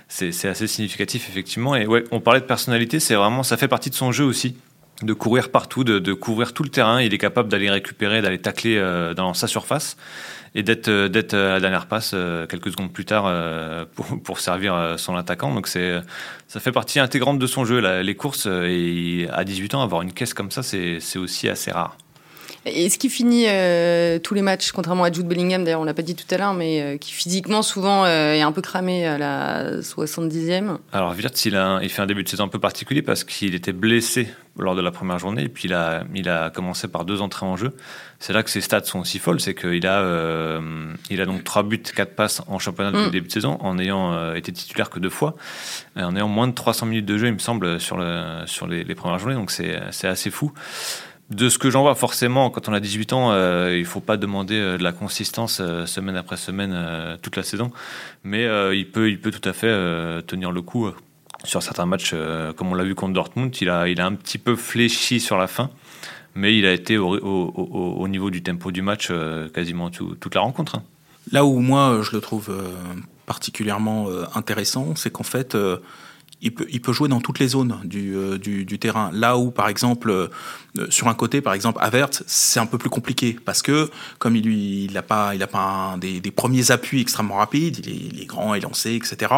c'est 0.06 0.48
assez 0.48 0.66
significatif 0.66 1.28
effectivement 1.28 1.76
et 1.76 1.86
ouais 1.86 2.02
on 2.10 2.18
parlait 2.18 2.40
de 2.40 2.44
personnalité 2.44 2.98
c'est 2.98 3.14
vraiment 3.14 3.44
ça 3.44 3.56
fait 3.56 3.68
partie 3.68 3.90
de 3.90 3.94
son 3.94 4.10
jeu 4.10 4.24
aussi 4.24 4.56
de 5.02 5.12
courir 5.12 5.50
partout, 5.50 5.84
de, 5.84 6.12
couvrir 6.12 6.52
tout 6.52 6.62
le 6.62 6.68
terrain. 6.68 7.00
Il 7.00 7.14
est 7.14 7.18
capable 7.18 7.48
d'aller 7.48 7.70
récupérer, 7.70 8.22
d'aller 8.22 8.38
tacler 8.38 8.76
euh, 8.76 9.14
dans 9.14 9.34
sa 9.34 9.46
surface 9.46 9.96
et 10.54 10.62
d'être 10.62 10.88
euh, 10.88 11.08
d'être 11.08 11.34
à 11.34 11.54
la 11.54 11.60
dernière 11.60 11.86
passe 11.86 12.10
euh, 12.12 12.46
quelques 12.46 12.70
secondes 12.72 12.92
plus 12.92 13.04
tard 13.04 13.32
pour, 13.94 14.22
pour 14.22 14.40
servir 14.40 14.94
son 14.96 15.16
attaquant. 15.16 15.54
Donc 15.54 15.68
c'est 15.68 16.00
ça 16.48 16.60
fait 16.60 16.72
partie 16.72 17.00
intégrante 17.00 17.38
de 17.38 17.46
son 17.46 17.64
jeu. 17.64 17.80
les 18.00 18.14
courses 18.14 18.46
et 18.46 19.28
à 19.32 19.44
18 19.44 19.74
ans 19.74 19.82
avoir 19.82 20.02
une 20.02 20.12
caisse 20.12 20.34
comme 20.34 20.50
ça 20.50 20.62
c'est 20.62 21.18
aussi 21.18 21.48
assez 21.48 21.70
rare. 21.70 21.96
Est-ce 22.66 22.98
qu'il 22.98 23.08
finit 23.08 23.44
euh, 23.48 24.18
tous 24.18 24.34
les 24.34 24.42
matchs, 24.42 24.72
contrairement 24.72 25.04
à 25.04 25.12
Jude 25.12 25.26
Bellingham, 25.26 25.64
d'ailleurs 25.64 25.80
on 25.80 25.84
l'a 25.84 25.94
pas 25.94 26.02
dit 26.02 26.14
tout 26.14 26.26
à 26.30 26.36
l'heure, 26.36 26.52
mais 26.52 26.82
euh, 26.82 26.98
qui 26.98 27.12
physiquement 27.12 27.62
souvent 27.62 28.04
euh, 28.04 28.34
est 28.34 28.42
un 28.42 28.52
peu 28.52 28.60
cramé 28.60 29.06
à 29.06 29.16
la 29.16 29.80
70e 29.80 30.76
Alors 30.92 31.14
Wirtz, 31.14 31.46
il, 31.46 31.56
a, 31.56 31.80
il 31.82 31.88
fait 31.88 32.02
un 32.02 32.06
début 32.06 32.22
de 32.22 32.28
saison 32.28 32.44
un 32.44 32.48
peu 32.48 32.58
particulier 32.58 33.00
parce 33.00 33.24
qu'il 33.24 33.54
était 33.54 33.72
blessé 33.72 34.28
lors 34.58 34.74
de 34.74 34.82
la 34.82 34.90
première 34.90 35.18
journée 35.18 35.44
et 35.44 35.48
puis 35.48 35.68
il 35.68 35.72
a, 35.72 36.04
il 36.14 36.28
a 36.28 36.50
commencé 36.50 36.86
par 36.86 37.06
deux 37.06 37.22
entrées 37.22 37.46
en 37.46 37.56
jeu. 37.56 37.74
C'est 38.18 38.34
là 38.34 38.42
que 38.42 38.50
ses 38.50 38.60
stats 38.60 38.84
sont 38.84 39.00
aussi 39.00 39.18
folles, 39.18 39.40
c'est 39.40 39.54
qu'il 39.54 39.86
a, 39.86 40.60
il 41.08 41.20
a 41.22 41.24
donc 41.24 41.44
trois 41.44 41.62
buts, 41.62 41.80
quatre 41.80 42.14
passes 42.14 42.42
en 42.46 42.58
championnat 42.58 42.90
depuis 42.90 43.04
le 43.04 43.08
mm. 43.08 43.12
début 43.12 43.28
de 43.28 43.32
saison 43.32 43.56
en 43.60 43.78
ayant 43.78 44.34
été 44.34 44.52
titulaire 44.52 44.90
que 44.90 44.98
deux 44.98 45.08
fois, 45.08 45.34
en 45.96 46.14
ayant 46.14 46.28
moins 46.28 46.46
de 46.46 46.52
300 46.52 46.84
minutes 46.84 47.06
de 47.06 47.16
jeu, 47.16 47.28
il 47.28 47.32
me 47.32 47.38
semble, 47.38 47.80
sur, 47.80 47.96
le, 47.96 48.42
sur 48.44 48.66
les, 48.66 48.84
les 48.84 48.94
premières 48.94 49.18
journées, 49.18 49.36
donc 49.36 49.50
c'est 49.50 50.06
assez 50.06 50.30
fou 50.30 50.52
de 51.30 51.48
ce 51.48 51.58
que 51.58 51.70
j'en 51.70 51.82
vois, 51.82 51.94
forcément, 51.94 52.50
quand 52.50 52.68
on 52.68 52.72
a 52.72 52.80
18 52.80 53.12
ans, 53.12 53.30
euh, 53.30 53.76
il 53.78 53.84
faut 53.84 54.00
pas 54.00 54.16
demander 54.16 54.56
euh, 54.56 54.78
de 54.78 54.82
la 54.82 54.92
consistance 54.92 55.58
euh, 55.60 55.86
semaine 55.86 56.16
après 56.16 56.36
semaine 56.36 56.76
toute 57.22 57.36
la 57.36 57.44
saison, 57.44 57.70
mais 58.24 58.44
il 58.76 58.90
peut, 58.90 59.10
il 59.10 59.20
peut 59.20 59.30
tout 59.30 59.48
à 59.48 59.52
fait 59.52 59.70
tenir 60.26 60.50
le 60.50 60.62
coup 60.62 60.90
sur 61.44 61.62
certains 61.62 61.86
matchs, 61.86 62.14
comme 62.56 62.72
on 62.72 62.74
l'a 62.74 62.84
vu 62.84 62.94
contre 62.94 63.14
Dortmund. 63.14 63.56
Il 63.60 63.70
a, 63.70 63.88
il 63.88 64.00
a 64.00 64.06
un 64.06 64.14
petit 64.14 64.38
peu 64.38 64.56
fléchi 64.56 65.20
sur 65.20 65.38
la 65.38 65.46
fin, 65.46 65.70
mais 66.34 66.56
il 66.56 66.66
a 66.66 66.72
été 66.72 66.98
au, 66.98 68.08
niveau 68.08 68.30
du 68.30 68.42
tempo 68.42 68.72
du 68.72 68.82
match 68.82 69.12
quasiment 69.54 69.90
toute 69.90 70.34
la 70.34 70.40
rencontre. 70.40 70.76
Hein. 70.76 70.82
Là 71.32 71.44
où 71.44 71.60
moi 71.60 72.00
je 72.02 72.12
le 72.12 72.20
trouve 72.20 72.52
particulièrement 73.26 74.08
intéressant, 74.34 74.94
c'est 74.96 75.10
qu'en 75.10 75.24
fait 75.24 75.56
il 76.42 76.54
peut, 76.54 76.66
il 76.70 76.80
peut 76.80 76.92
jouer 76.92 77.08
dans 77.08 77.20
toutes 77.20 77.38
les 77.38 77.48
zones 77.48 77.78
du, 77.84 78.16
euh, 78.16 78.38
du, 78.38 78.64
du 78.64 78.78
terrain. 78.78 79.10
Là 79.12 79.36
où, 79.36 79.50
par 79.50 79.68
exemple, 79.68 80.10
euh, 80.10 80.28
sur 80.88 81.08
un 81.08 81.14
côté, 81.14 81.40
par 81.40 81.54
exemple, 81.54 81.78
Avert, 81.82 82.10
c'est 82.26 82.60
un 82.60 82.66
peu 82.66 82.78
plus 82.78 82.90
compliqué 82.90 83.36
parce 83.44 83.62
que 83.62 83.90
comme 84.18 84.36
il 84.36 84.44
lui, 84.44 84.84
il 84.84 84.96
a 84.96 85.02
pas, 85.02 85.34
il 85.34 85.42
a 85.42 85.46
pas 85.46 85.96
des, 86.00 86.20
des, 86.20 86.30
premiers 86.30 86.70
appuis 86.70 87.00
extrêmement 87.00 87.36
rapides, 87.36 87.78
il 87.78 87.88
est, 87.88 88.08
il 88.12 88.22
est 88.22 88.26
grand, 88.26 88.54
élancé, 88.54 88.94
etc. 88.94 89.32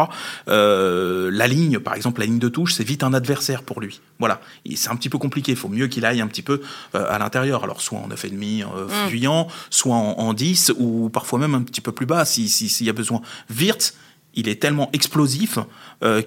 Euh, 0.47 1.29
la 1.31 1.47
ligne, 1.47 1.79
par 1.79 1.95
exemple, 1.95 2.21
la 2.21 2.25
ligne 2.25 2.39
de 2.39 2.49
touche, 2.49 2.73
c'est 2.73 2.83
vite 2.83 3.03
un 3.03 3.13
adversaire 3.13 3.63
pour 3.63 3.81
lui. 3.81 3.99
Voilà, 4.19 4.41
c'est 4.75 4.89
un 4.89 4.95
petit 4.95 5.09
peu 5.09 5.17
compliqué. 5.17 5.53
Il 5.53 5.57
faut 5.57 5.69
mieux 5.69 5.87
qu'il 5.87 6.05
aille 6.05 6.21
un 6.21 6.27
petit 6.27 6.41
peu 6.41 6.61
euh, 6.95 7.05
à 7.09 7.17
l'intérieur. 7.17 7.63
Alors 7.63 7.81
soit 7.81 7.99
en 7.99 8.07
9,5 8.07 8.63
euh, 8.63 8.85
mm. 8.85 9.09
fuyant, 9.09 9.47
soit 9.69 9.95
en, 9.95 10.19
en, 10.19 10.33
10 10.33 10.73
ou 10.77 11.09
parfois 11.09 11.39
même 11.39 11.55
un 11.55 11.61
petit 11.61 11.81
peu 11.81 11.91
plus 11.91 12.05
bas 12.05 12.25
s'il 12.25 12.49
si, 12.49 12.69
s'il 12.69 12.87
y 12.87 12.89
a 12.89 12.93
besoin. 12.93 13.21
Wirtz, 13.49 13.95
il 14.33 14.47
est 14.47 14.61
tellement 14.61 14.89
explosif 14.93 15.59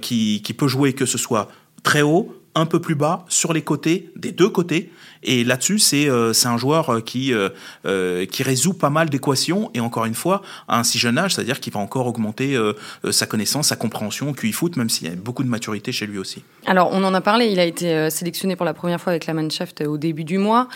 qu'il 0.01 0.57
peut 0.57 0.69
jouer 0.69 0.93
que 0.93 1.07
ce 1.07 1.19
soit 1.19 1.49
très 1.83 2.03
haut, 2.03 2.35
un 2.55 2.67
peu 2.67 2.81
plus 2.81 2.95
bas, 2.95 3.25
sur 3.29 3.53
les 3.53 3.63
côtés, 3.63 4.11
des 4.17 4.33
deux 4.33 4.49
côtés. 4.49 4.91
Et 5.27 5.43
là-dessus, 5.43 5.81
c'est 5.81 6.09
euh, 6.09 6.33
un 6.45 6.57
joueur 6.57 6.89
euh, 6.89 7.01
qui, 7.01 7.35
euh, 7.35 8.27
qui 8.27 8.43
résout 8.45 8.75
pas 8.75 8.91
mal 8.91 9.11
d'équations. 9.11 9.71
Et 9.75 9.81
encore 9.81 10.05
une 10.05 10.15
fois, 10.15 10.41
à 10.69 10.79
un 10.79 10.85
si 10.85 10.99
jeune 10.99 11.19
âge, 11.19 11.35
c'est-à-dire 11.35 11.59
qu'il 11.59 11.73
va 11.73 11.81
encore 11.81 12.07
augmenter 12.07 12.57
sa 13.11 13.27
connaissance, 13.27 13.69
sa 13.69 13.77
compréhension 13.77 14.31
au 14.31 14.33
QI 14.33 14.53
foot, 14.53 14.77
même 14.77 14.89
s'il 14.89 15.09
y 15.09 15.11
a 15.11 15.17
beaucoup 15.17 15.43
de 15.43 15.49
maturité 15.49 15.91
chez 15.91 16.07
lui 16.07 16.19
aussi. 16.19 16.45
Alors, 16.67 16.91
on 16.93 17.03
en 17.03 17.13
a 17.13 17.21
parlé, 17.21 17.47
il 17.47 17.59
a 17.59 17.65
été 17.65 18.09
sélectionné 18.11 18.55
pour 18.55 18.65
la 18.65 18.75
première 18.75 19.01
fois 19.01 19.13
avec 19.13 19.27
la 19.27 19.35
Mannschaft 19.35 19.81
au 19.83 19.99
début 19.99 20.25
du 20.25 20.39
mois. 20.39 20.69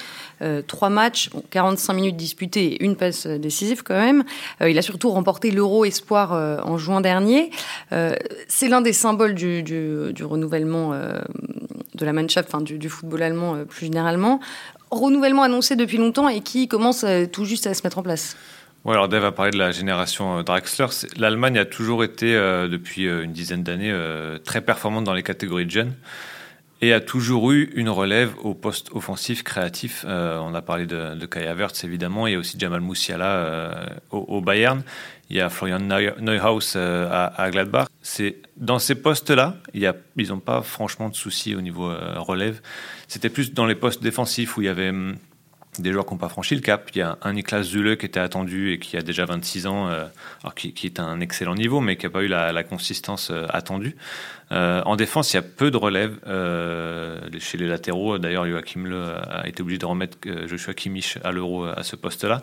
trois 0.66 0.90
matchs, 0.90 1.30
45 1.50 1.92
minutes 1.92 2.16
disputées 2.16 2.74
et 2.74 2.84
une 2.84 2.96
passe 2.96 3.26
décisive 3.26 3.82
quand 3.84 3.98
même. 3.98 4.24
il 4.66 4.76
a 4.76 4.82
surtout 4.82 5.10
remporté 5.10 5.50
l'Euro 5.50 5.84
Espoir 5.84 6.32
en 6.66 6.76
juin 6.76 7.00
dernier. 7.00 7.50
c'est 8.48 8.68
l'un 8.68 8.80
des 8.80 8.92
symboles 8.92 9.34
du, 9.34 9.62
du, 9.62 10.12
du 10.12 10.24
renouvellement 10.24 10.94
de 12.00 12.06
la 12.06 12.12
Mannschaft, 12.12 12.48
enfin 12.52 12.62
du, 12.62 12.88
football 12.88 13.22
allemand 13.22 13.54
euh, 13.54 13.64
plus 13.64 13.86
généralement, 13.86 14.40
renouvellement 14.90 15.42
annoncé 15.42 15.76
depuis 15.76 15.98
longtemps 15.98 16.28
et 16.28 16.40
qui 16.40 16.66
commence 16.66 17.04
euh, 17.04 17.26
tout 17.26 17.44
juste 17.44 17.66
à 17.66 17.74
se 17.74 17.82
mettre 17.84 17.98
en 17.98 18.02
place. 18.02 18.36
Alors 18.86 19.08
Dave 19.08 19.24
a 19.26 19.32
parlé 19.32 19.50
de 19.50 19.58
la 19.58 19.70
génération 19.70 20.38
euh, 20.38 20.42
Draxler. 20.42 20.86
L'Allemagne 21.18 21.58
a 21.58 21.66
toujours 21.66 22.02
été, 22.02 22.32
depuis 22.32 23.04
une 23.04 23.32
dizaine 23.32 23.62
d'années, 23.62 23.94
très 24.44 24.62
performante 24.62 25.04
dans 25.04 25.14
les 25.14 25.22
catégories 25.22 25.66
de 25.66 25.70
jeunes 25.70 25.92
et 26.80 26.92
a 26.92 27.00
toujours 27.00 27.52
eu 27.52 27.70
une 27.74 27.88
relève 27.88 28.32
au 28.42 28.54
poste 28.54 28.90
offensif 28.92 29.42
créatif. 29.42 30.04
on 30.06 30.54
a 30.54 30.62
parlé 30.62 30.86
de, 30.86 31.14
de 31.14 31.26
Kai 31.26 31.46
Havertz, 31.46 31.84
évidemment. 31.84 32.26
Il 32.26 32.32
y 32.32 32.36
a 32.36 32.38
aussi 32.38 32.58
Jamal 32.58 32.80
Musiala 32.80 34.00
au, 34.10 34.40
Bayern. 34.40 34.82
Il 35.28 35.36
y 35.36 35.40
a 35.40 35.48
Florian 35.48 35.78
Neuhaus 35.78 36.76
à, 36.76 37.50
Gladbach. 37.50 37.88
C'est 38.02 38.36
dans 38.56 38.78
ces 38.78 38.94
postes-là, 38.94 39.56
ils 39.74 39.92
n'ont 40.28 40.38
pas 40.38 40.62
franchement 40.62 41.08
de 41.08 41.14
soucis 41.14 41.54
au 41.54 41.60
niveau 41.60 41.90
euh, 41.90 42.18
relève. 42.18 42.60
C'était 43.08 43.28
plus 43.28 43.52
dans 43.52 43.66
les 43.66 43.74
postes 43.74 44.02
défensifs 44.02 44.56
où 44.56 44.62
il 44.62 44.66
y 44.66 44.68
avait 44.68 44.90
hum, 44.90 45.16
des 45.78 45.92
joueurs 45.92 46.04
qui 46.04 46.12
n'ont 46.12 46.18
pas 46.18 46.28
franchi 46.28 46.54
le 46.54 46.60
cap. 46.60 46.90
Il 46.94 46.98
y 46.98 47.02
a 47.02 47.16
un 47.22 47.32
Niklas 47.32 47.62
Zule 47.62 47.96
qui 47.96 48.06
était 48.06 48.20
attendu 48.20 48.72
et 48.72 48.78
qui 48.78 48.96
a 48.96 49.02
déjà 49.02 49.24
26 49.24 49.66
ans, 49.66 49.88
euh, 49.88 50.04
qui, 50.56 50.86
est 50.86 51.00
un 51.00 51.20
excellent 51.20 51.54
niveau, 51.54 51.80
mais 51.80 51.96
qui 51.96 52.06
n'a 52.06 52.10
pas 52.10 52.22
eu 52.22 52.28
la, 52.28 52.62
consistance 52.64 53.30
euh, 53.30 53.46
attendue. 53.50 53.96
en 54.50 54.96
défense, 54.96 55.32
il 55.32 55.36
y 55.36 55.38
a 55.38 55.42
peu 55.42 55.70
de 55.70 55.76
relève 55.76 56.18
chez 57.38 57.58
les 57.58 57.68
latéraux. 57.68 58.18
D'ailleurs, 58.18 58.46
Joachim 58.46 58.84
Le 58.84 59.14
a 59.30 59.46
été 59.46 59.62
obligé 59.62 59.78
de 59.78 59.86
remettre 59.86 60.18
Joshua 60.46 60.74
Kimmich 60.74 61.18
à 61.22 61.32
l'euro 61.32 61.64
à 61.64 61.82
ce 61.82 61.96
poste-là. 61.96 62.42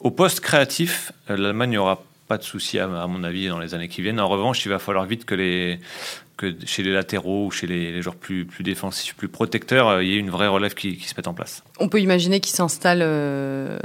Au 0.00 0.10
poste 0.10 0.40
créatif, 0.40 1.12
l'Allemagne 1.28 1.72
n'aura 1.72 2.04
pas 2.28 2.36
de 2.36 2.42
souci, 2.42 2.78
à, 2.78 2.86
mon 2.86 3.24
avis, 3.24 3.48
dans 3.48 3.58
les 3.58 3.74
années 3.74 3.88
qui 3.88 4.02
viennent. 4.02 4.20
En 4.20 4.28
revanche, 4.28 4.64
il 4.66 4.68
va 4.68 4.78
falloir 4.78 5.06
vite 5.06 5.24
que 5.24 5.34
les, 5.34 5.80
que 6.38 6.54
chez 6.64 6.82
les 6.84 6.92
latéraux 6.92 7.46
ou 7.46 7.50
chez 7.50 7.66
les, 7.66 8.00
joueurs 8.00 8.14
plus, 8.14 8.46
plus 8.46 8.62
défensifs, 8.62 9.14
plus 9.14 9.28
protecteurs, 9.28 9.88
euh, 9.88 10.04
il 10.04 10.10
y 10.10 10.14
ait 10.14 10.18
une 10.18 10.30
vraie 10.30 10.46
relève 10.46 10.72
qui, 10.72 10.96
qui 10.96 11.08
se 11.08 11.14
mette 11.16 11.26
en 11.26 11.34
place. 11.34 11.64
On 11.80 11.88
peut 11.88 12.00
imaginer 12.00 12.40
qu'il 12.40 12.54
s'installe 12.54 13.00
euh, 13.02 13.78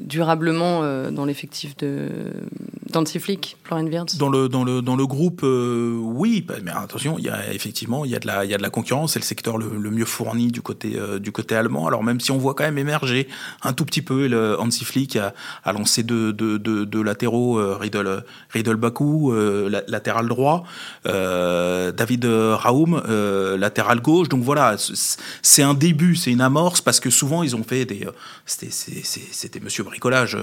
durablement 0.00 0.82
euh, 0.82 1.10
dans 1.10 1.24
l'effectif 1.24 1.76
de 1.78 2.08
d'Antiflick, 2.90 3.56
Florian 3.62 3.86
Wirtz? 3.86 4.18
Dans 4.18 4.28
le, 4.28 4.48
dans 4.48 4.64
le, 4.64 4.82
dans 4.82 4.96
le 4.96 5.06
groupe, 5.06 5.42
oui, 5.44 6.44
bah, 6.46 6.54
mais 6.64 6.72
attention, 6.72 7.18
il 7.18 7.24
y 7.24 7.28
a 7.28 7.52
effectivement 7.52 8.04
il 8.04 8.10
y 8.10 8.16
a 8.16 8.18
de 8.18 8.26
la, 8.26 8.44
il 8.44 8.50
y 8.50 8.54
a 8.54 8.58
de 8.58 8.62
la 8.62 8.70
concurrence, 8.70 9.12
c'est 9.12 9.20
le 9.20 9.24
secteur 9.24 9.58
le, 9.58 9.68
mieux 9.90 10.04
fourni 10.04 10.48
du 10.48 10.60
côté, 10.60 10.98
du 11.20 11.30
côté 11.30 11.54
allemand. 11.54 11.86
Alors 11.86 12.02
même 12.02 12.18
si 12.18 12.32
on 12.32 12.38
voit 12.38 12.54
quand 12.54 12.64
même 12.64 12.78
émerger 12.78 13.28
un 13.62 13.72
tout 13.72 13.84
petit 13.84 14.02
peu, 14.02 14.26
le 14.26 14.60
Hansi 14.60 14.84
Flick 14.84 15.14
a, 15.14 15.34
a 15.62 15.72
lancé 15.72 16.02
deux, 16.02 16.32
deux, 16.32 16.58
deux, 16.58 17.02
latéraux, 17.02 17.78
Riedel, 17.78 18.24
Riedel 18.48 18.74
Baku, 18.74 19.32
latéral 19.86 20.26
droit, 20.26 20.64
David 22.00 22.24
euh, 22.24 22.56
Raoum, 22.56 23.02
euh, 23.10 23.58
latéral 23.58 24.00
gauche. 24.00 24.30
Donc 24.30 24.42
voilà, 24.42 24.76
c'est 25.42 25.62
un 25.62 25.74
début, 25.74 26.16
c'est 26.16 26.30
une 26.30 26.40
amorce 26.40 26.80
parce 26.80 26.98
que 26.98 27.10
souvent 27.10 27.42
ils 27.42 27.54
ont 27.54 27.62
fait 27.62 27.84
des. 27.84 28.06
Euh, 28.06 28.12
c'était 28.46 29.60
Monsieur 29.60 29.84
Bricolage, 29.84 30.34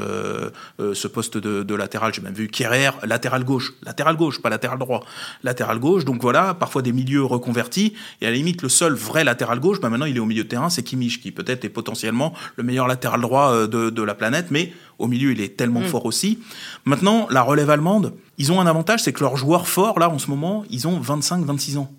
ce 0.78 1.08
poste 1.08 1.40
de, 1.40 1.76
latéral. 1.76 2.14
J'ai 2.14 2.22
même 2.22 2.36
vu 2.36 2.48
Kierer, 2.48 2.92
latéral 3.04 3.44
gauche, 3.44 3.74
latéral 3.84 4.18
gauche, 4.18 4.40
pas 4.40 4.52
latéral 4.52 4.78
droit, 4.78 5.04
latéral 5.42 5.80
gauche. 5.80 6.06
Donc 6.06 6.22
voilà, 6.22 6.54
parfois 6.54 6.84
des 6.84 6.92
milieux 6.92 7.24
reconvertis. 7.24 7.96
Et 8.22 8.28
à 8.28 8.30
la 8.30 8.36
limite, 8.36 8.62
le 8.62 8.70
seul 8.70 8.94
vrai 8.94 9.24
latéral 9.24 9.60
gauche, 9.60 9.82
bah 9.82 9.90
maintenant 9.90 10.06
il 10.06 10.16
est 10.16 10.20
au 10.20 10.26
milieu 10.26 10.44
de 10.44 10.50
terrain, 10.50 10.70
c'est 10.70 10.84
Kimmich 10.84 11.20
qui 11.20 11.32
peut-être 11.32 11.66
est 11.66 11.70
potentiellement 11.70 12.34
le 12.56 12.64
meilleur 12.64 12.88
latéral 12.88 13.20
droit 13.20 13.66
de, 13.66 14.04
la 14.04 14.14
planète, 14.14 14.52
mais 14.52 14.74
au 15.00 15.08
milieu 15.08 15.32
il 15.32 15.42
est 15.42 15.58
tellement 15.58 15.82
mm. 15.82 15.86
fort 15.86 16.06
aussi. 16.06 16.40
Maintenant, 16.86 17.28
la 17.30 17.42
relève 17.42 17.70
allemande, 17.70 18.14
ils 18.38 18.52
ont 18.52 18.62
un 18.62 18.68
avantage, 18.68 19.04
c'est 19.04 19.14
que 19.14 19.22
leurs 19.22 19.38
joueurs 19.38 19.68
forts 19.68 20.00
là 20.00 20.10
en 20.10 20.20
ce 20.20 20.30
moment, 20.30 20.64
ils 20.70 20.88
ont 20.88 21.00
25 21.00 21.46
26 21.46 21.78
ans. 21.78 21.92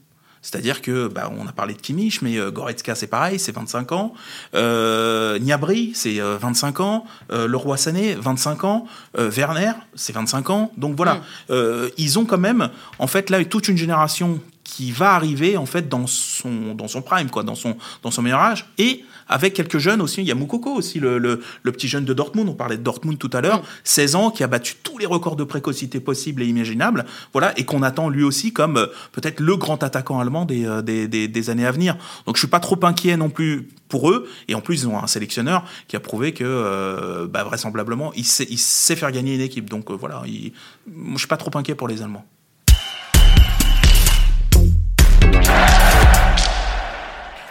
C'est-à-dire 0.43 0.83
que, 0.83 1.09
bah, 1.09 1.31
on 1.37 1.47
a 1.47 1.53
parlé 1.53 1.75
de 1.75 1.81
Kimmich, 1.81 2.23
mais 2.23 2.39
euh, 2.39 2.51
Goretzka, 2.51 2.95
c'est 2.95 3.07
pareil, 3.07 3.39
c'est 3.39 3.53
25 3.53 3.93
ans. 3.93 4.15
Euh, 4.55 5.39
Niabri, 5.39 5.93
c'est 5.95 6.21
25 6.21 6.81
euh, 6.81 6.83
ans. 6.83 7.05
Euh, 7.33 7.49
Leroy 7.49 7.77
Sané, 7.77 8.15
25 8.15 8.65
ans. 8.65 8.87
Werner, 9.17 9.73
c'est 9.95 10.13
25 10.13 10.51
ans. 10.51 10.73
Donc 10.77 10.97
voilà, 10.97 11.21
mm. 11.51 11.55
ils 11.97 12.19
ont 12.19 12.25
quand 12.25 12.39
même, 12.39 12.71
en 12.99 13.07
fait, 13.07 13.31
là, 13.31 13.45
toute 13.45 13.69
une 13.69 13.77
génération 13.77 14.41
qui 14.65 14.93
va 14.93 15.15
arriver 15.15 15.57
en 15.57 15.65
fait 15.65 15.89
dans 15.89 16.07
son 16.07 16.75
dans 16.75 16.89
son 16.89 17.01
prime 17.01 17.31
quoi 17.31 17.43
dans 17.43 17.55
son 17.55 17.79
dans 18.03 18.11
son 18.11 18.21
meilleur 18.21 18.41
âge 18.41 18.67
et 18.77 19.03
avec 19.29 19.55
quelques 19.55 19.79
jeunes 19.79 20.01
aussi. 20.01 20.21
Il 20.21 20.27
y 20.27 20.33
a 20.33 20.35
Moukoko 20.35 20.71
aussi 20.73 21.01
le, 21.01 21.19
le, 21.19 21.38
petit 21.73 21.88
jeune 21.88 22.05
de 22.05 22.12
Dortmund. 22.12 22.49
On 22.49 22.55
parlait 22.55 22.77
de 22.77 22.83
Dortmund 22.83 23.19
tout 23.19 23.31
à 23.33 23.41
l'heure. 23.41 23.62
16 23.85 24.14
mm. 24.14 24.17
ans 24.17 24.31
qui 24.31 24.43
a 24.43 24.47
battu 24.47 24.75
tous 24.83 24.99
les 24.99 25.07
records 25.07 25.37
de 25.37 25.45
précocité 25.45 26.01
possibles 26.01 26.43
et 26.43 26.47
imaginables. 26.47 27.05
Voilà. 27.33 27.59
Et 27.59 27.64
qu'on 27.64 27.83
attend 27.83 28.09
lui 28.09 28.23
aussi 28.23 28.53
comme 28.53 28.77
euh, 28.77 28.87
peut-être 29.12 29.41
le 29.41 29.57
grand 29.57 29.83
attaquant 29.83 30.21
allemand 30.21 30.47
euh, 30.51 30.83
des, 30.83 31.09
des, 31.09 31.29
des, 31.29 31.51
années 31.51 31.67
à 31.67 31.73
venir. 31.73 31.97
Donc 32.27 32.37
je 32.37 32.41
suis 32.41 32.49
pas 32.49 32.61
trop 32.61 32.79
inquiet 32.83 33.17
non 33.17 33.31
plus 33.31 33.69
pour 33.88 34.11
eux. 34.11 34.29
Et 34.49 34.55
en 34.55 34.61
plus 34.61 34.83
ils 34.83 34.88
ont 34.88 35.03
un 35.03 35.07
sélectionneur 35.07 35.64
qui 35.88 35.97
a 35.97 36.01
prouvé 36.01 36.33
que 36.33 36.45
euh, 36.45 37.27
bah, 37.27 37.45
vraisemblablement 37.45 38.12
il 38.14 38.25
sait, 38.25 38.47
il 38.49 38.59
sait 38.59 38.97
faire 38.97 39.12
gagner 39.12 39.35
une 39.35 39.41
équipe. 39.41 39.69
Donc 39.69 39.91
voilà. 39.91 40.23
Il, 40.27 40.53
je 40.87 41.19
suis 41.19 41.29
pas 41.29 41.37
trop 41.37 41.51
inquiet 41.57 41.75
pour 41.75 41.88
les 41.88 42.03
Allemands 42.03 42.25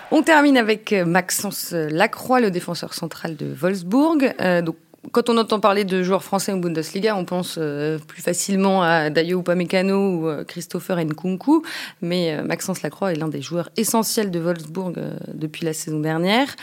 On 0.10 0.24
termine 0.24 0.56
avec 0.56 0.94
euh, 0.94 1.04
Maxence 1.04 1.74
Lacroix, 1.74 2.40
le 2.40 2.50
défenseur 2.50 2.94
central 2.94 3.36
de 3.36 3.46
Wolfsburg. 3.46 4.34
Euh, 4.40 4.62
donc, 4.62 4.78
quand 5.12 5.30
on 5.30 5.38
entend 5.38 5.60
parler 5.60 5.84
de 5.84 6.02
joueurs 6.02 6.24
français 6.24 6.54
en 6.54 6.58
Bundesliga, 6.58 7.14
on 7.18 7.26
pense 7.26 7.58
euh, 7.58 7.98
plus 8.00 8.22
facilement 8.22 8.84
à 8.84 9.10
Dayo 9.10 9.42
Upamecano 9.42 9.96
ou 9.98 10.46
Christopher 10.46 10.98
Nkunku, 11.04 11.62
mais 12.02 12.42
Maxence 12.42 12.82
Lacroix 12.82 13.12
est 13.12 13.16
l'un 13.16 13.28
des 13.28 13.42
joueurs 13.42 13.70
essentiels 13.76 14.32
de 14.32 14.40
Wolfsburg 14.40 14.96
depuis 15.34 15.66
la 15.66 15.74
saison 15.74 16.00
dernière. 16.00 16.56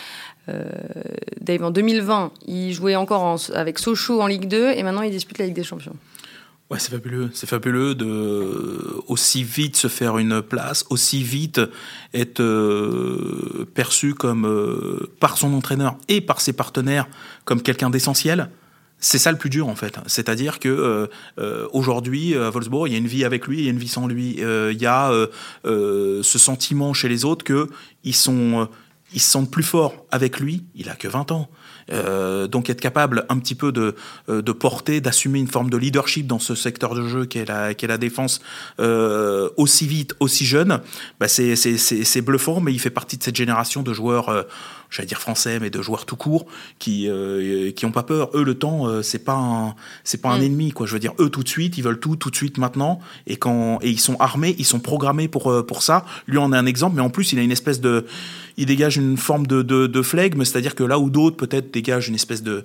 Dave, 1.41 1.65
en 1.65 1.71
2020, 1.71 2.33
il 2.47 2.75
jouait 2.75 2.97
encore 2.97 3.39
avec 3.55 3.79
Sochaux 3.79 4.21
en 4.21 4.27
Ligue 4.27 4.47
2 4.47 4.73
et 4.73 4.83
maintenant 4.83 5.03
il 5.03 5.11
dispute 5.11 5.39
la 5.39 5.47
Ligue 5.47 5.55
des 5.55 5.65
Champions. 5.65 5.97
Ouais, 6.71 6.79
c'est 6.79 6.91
fabuleux. 6.91 7.31
C'est 7.35 7.49
fabuleux 7.49 7.95
de 7.95 9.03
aussi 9.07 9.45
vite 9.45 9.77
se 9.77 9.89
faire 9.89 10.17
une 10.17 10.41
place, 10.41 10.87
aussi 10.89 11.23
vite 11.23 11.61
être 12.15 12.41
euh, 12.41 13.67
perçu 13.75 14.15
comme 14.15 14.47
euh, 14.47 15.11
par 15.21 15.37
son 15.37 15.53
entraîneur 15.53 15.97
et 16.09 16.23
par 16.23 16.41
ses 16.41 16.55
partenaires 16.55 17.07
comme 17.45 17.61
quelqu'un 17.61 17.91
d'essentiel. 17.91 18.49
C'est 18.99 19.19
ça 19.19 19.31
le 19.31 19.37
plus 19.37 19.51
dur 19.51 19.69
en 19.69 19.75
fait. 19.75 19.99
C'est-à-dire 20.07 20.59
que 20.59 21.11
euh, 21.39 21.69
aujourd'hui 21.75 22.35
à 22.35 22.49
Wolfsburg, 22.49 22.89
il 22.89 22.93
y 22.93 22.95
a 22.95 22.99
une 22.99 23.09
vie 23.09 23.25
avec 23.25 23.47
lui, 23.47 23.59
il 23.59 23.65
y 23.65 23.69
a 23.69 23.71
une 23.71 23.79
vie 23.79 23.89
sans 23.89 24.07
lui. 24.07 24.39
il 24.39 24.81
y 24.81 24.87
a 24.87 25.13
ce 25.65 26.39
sentiment 26.39 26.95
chez 26.95 27.11
les 27.11 27.27
autres 27.27 27.45
que 27.45 27.69
ils 28.05 28.15
sont 28.15 28.69
ils 29.13 29.21
se 29.21 29.31
sentent 29.31 29.51
plus 29.51 29.63
forts 29.63 30.07
avec 30.11 30.41
lui. 30.41 30.65
Il 30.75 30.89
a 30.89 30.97
que 30.97 31.09
20 31.09 31.31
ans. 31.31 31.51
Euh, 31.93 32.47
donc 32.47 32.71
être 32.71 32.81
capable 32.81 33.27
un 33.29 33.39
petit 33.39 33.55
peu 33.55 33.73
de, 33.73 33.95
euh, 34.29 34.43
de 34.43 34.53
porter, 34.53 35.01
d'assumer 35.01 35.39
une 35.39 35.49
forme 35.49 35.71
de 35.71 35.77
leadership 35.77 36.27
dans 36.27 36.39
ce 36.39 36.55
secteur 36.55 36.95
de 36.95 37.07
jeu 37.07 37.27
qu'est 37.27 37.45
la, 37.45 37.75
qu'est 37.75 37.87
la 37.87 37.99
défense 37.99 38.41
euh, 38.81 39.51
aussi 39.57 39.87
vite, 39.87 40.15
aussi 40.21 40.47
jeune, 40.47 40.81
bah 41.21 41.29
c'est, 41.29 41.57
c'est, 41.57 41.77
c'est, 41.77 42.23
bluffant, 42.23 42.61
mais 42.61 42.73
il 42.73 42.79
fait 42.79 42.91
partie 42.91 43.17
de 43.17 43.23
cette 43.23 43.37
génération 43.37 43.83
de 43.83 43.93
joueurs, 43.93 44.29
euh, 44.29 44.43
j'allais 44.91 45.07
dire 45.07 45.21
français, 45.21 45.61
mais 45.61 45.71
de 45.71 45.83
joueurs 45.83 46.07
tout 46.07 46.17
court, 46.17 46.47
qui 46.79 47.09
euh, 47.09 47.71
qui 47.73 47.87
pas 47.87 48.03
peur. 48.03 48.31
Eux, 48.35 48.45
le 48.45 48.55
temps, 48.55 48.89
euh, 48.89 49.03
c'est 49.03 49.25
pas 49.25 49.35
un, 49.35 49.75
c'est 50.05 50.21
pas 50.21 50.31
un 50.31 50.39
mm. 50.39 50.43
ennemi, 50.43 50.71
quoi. 50.73 50.87
Je 50.87 50.93
veux 50.93 50.99
dire, 50.99 51.13
eux 51.21 51.29
tout 51.29 51.43
de 51.43 51.49
suite, 51.49 51.77
ils 51.79 51.83
veulent 51.85 52.01
tout, 52.01 52.17
tout 52.17 52.31
de 52.31 52.37
suite, 52.37 52.59
maintenant, 52.59 53.01
et 53.27 53.37
quand 53.37 53.79
et 53.83 53.91
ils 53.91 54.01
sont 54.01 54.17
armés, 54.21 54.55
ils 54.59 54.65
sont 54.65 54.81
programmés 54.81 55.29
pour 55.29 55.65
pour 55.67 55.83
ça. 55.83 56.05
Lui 56.27 56.39
en 56.39 56.53
est 56.53 56.57
un 56.57 56.67
exemple, 56.67 56.97
mais 56.97 57.03
en 57.03 57.11
plus, 57.11 57.33
il 57.33 57.39
a 57.39 57.43
une 57.43 57.53
espèce 57.53 57.81
de 57.81 58.07
il 58.57 58.67
dégage 58.67 58.97
une 58.97 59.17
forme 59.17 59.47
de, 59.47 59.63
de, 59.63 59.87
de 59.87 60.03
flegme, 60.03 60.45
c'est-à-dire 60.45 60.75
que 60.75 60.85
là 60.85 60.99
où 60.99 61.11
d'autres 61.11 61.37
peut-être 61.37 61.73
dégagent 61.73 62.09
une 62.09 62.15
espèce 62.15 62.43
de, 62.43 62.65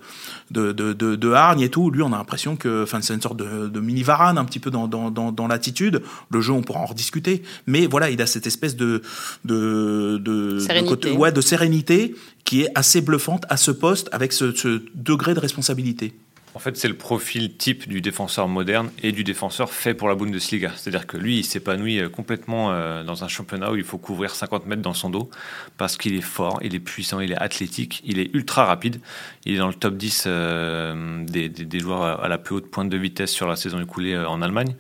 de, 0.52 0.71
de, 0.71 1.32
hargne 1.32 1.62
et 1.62 1.69
tout, 1.69 1.89
lui 1.89 2.02
on 2.02 2.13
a 2.13 2.17
l'impression 2.17 2.56
que 2.56 2.84
enfin, 2.84 3.02
c'est 3.02 3.13
une 3.13 3.21
sorte 3.21 3.38
de, 3.38 3.80
mini 3.80 4.04
varane 4.04 4.38
un 4.38 4.45
petit 4.45 4.60
peu 4.60 4.71
dans, 4.71 4.88
dans, 4.88 5.12
dans, 5.12 5.32
dans 5.32 5.47
l'attitude. 5.47 6.02
Le 6.30 6.41
jeu 6.41 6.54
on 6.54 6.62
pourra 6.62 6.82
en 6.82 6.86
rediscuter, 6.86 7.43
mais 7.65 7.88
voilà, 7.88 8.10
il 8.10 8.21
a 8.21 8.25
cette 8.25 8.47
espèce 8.47 8.75
de, 8.75 9.02
de, 9.45 10.17
de, 10.17 10.60
sérénité. 10.60 11.12
ouais, 11.12 11.32
de 11.32 11.41
sérénité 11.41 12.15
qui 12.43 12.62
est 12.62 12.69
assez 12.75 13.02
bluffante 13.02 13.45
à 13.49 13.58
ce 13.58 13.71
poste 13.71 14.10
avec 14.12 14.34
ce, 14.34 14.54
ce 14.54 14.82
degré 14.95 15.34
de 15.34 15.39
responsabilité. 15.39 16.13
En 16.56 16.60
fait, 16.60 16.78
c'est 16.78 16.88
le 16.88 16.96
profil 16.96 17.56
type 17.56 17.88
du 17.88 18.02
défenseur 18.02 18.48
moderne 18.48 18.90
et 19.04 19.12
du 19.12 19.24
défenseur 19.24 19.72
fait 19.72 19.94
pour 19.94 20.08
la 20.08 20.16
Bundesliga. 20.16 20.72
C'est-à-dire 20.76 21.06
que 21.06 21.16
lui, 21.16 21.38
il 21.38 21.44
s'épanouit 21.44 22.00
euh, 22.00 22.10
complètement 22.10 22.72
euh, 22.72 23.04
dans 23.04 23.24
un 23.24 23.28
championnat 23.28 23.72
où 23.72 23.76
il 23.76 23.84
faut 23.84 24.00
couvrir 24.00 24.34
50 24.34 24.66
mètres 24.66 24.82
dans 24.82 24.96
son 24.96 25.12
dos 25.12 25.30
parce 25.78 25.96
qu'il 25.96 26.16
est 26.16 26.22
fort, 26.22 26.60
il 26.64 26.74
est 26.74 26.80
puissant, 26.80 27.20
il 27.20 27.32
est 27.32 27.38
athlétique, 27.38 28.02
il 28.04 28.18
est 28.18 28.34
ultra 28.34 28.66
rapide. 28.66 29.00
Il 29.46 29.54
est 29.54 29.58
dans 29.60 29.68
le 29.68 29.76
top 29.76 29.96
10 29.96 30.24
euh, 30.26 31.24
des, 31.24 31.80
joueurs 31.80 32.24
à 32.24 32.28
la 32.28 32.40
plus 32.40 32.56
haute 32.56 32.72
pointe 32.72 32.90
de 32.90 32.98
vitesse 32.98 33.32
sur 33.32 33.48
la 33.48 33.56
saison 33.56 33.80
écoulée 33.80 34.18
en 34.18 34.42
Allemagne. 34.42 34.76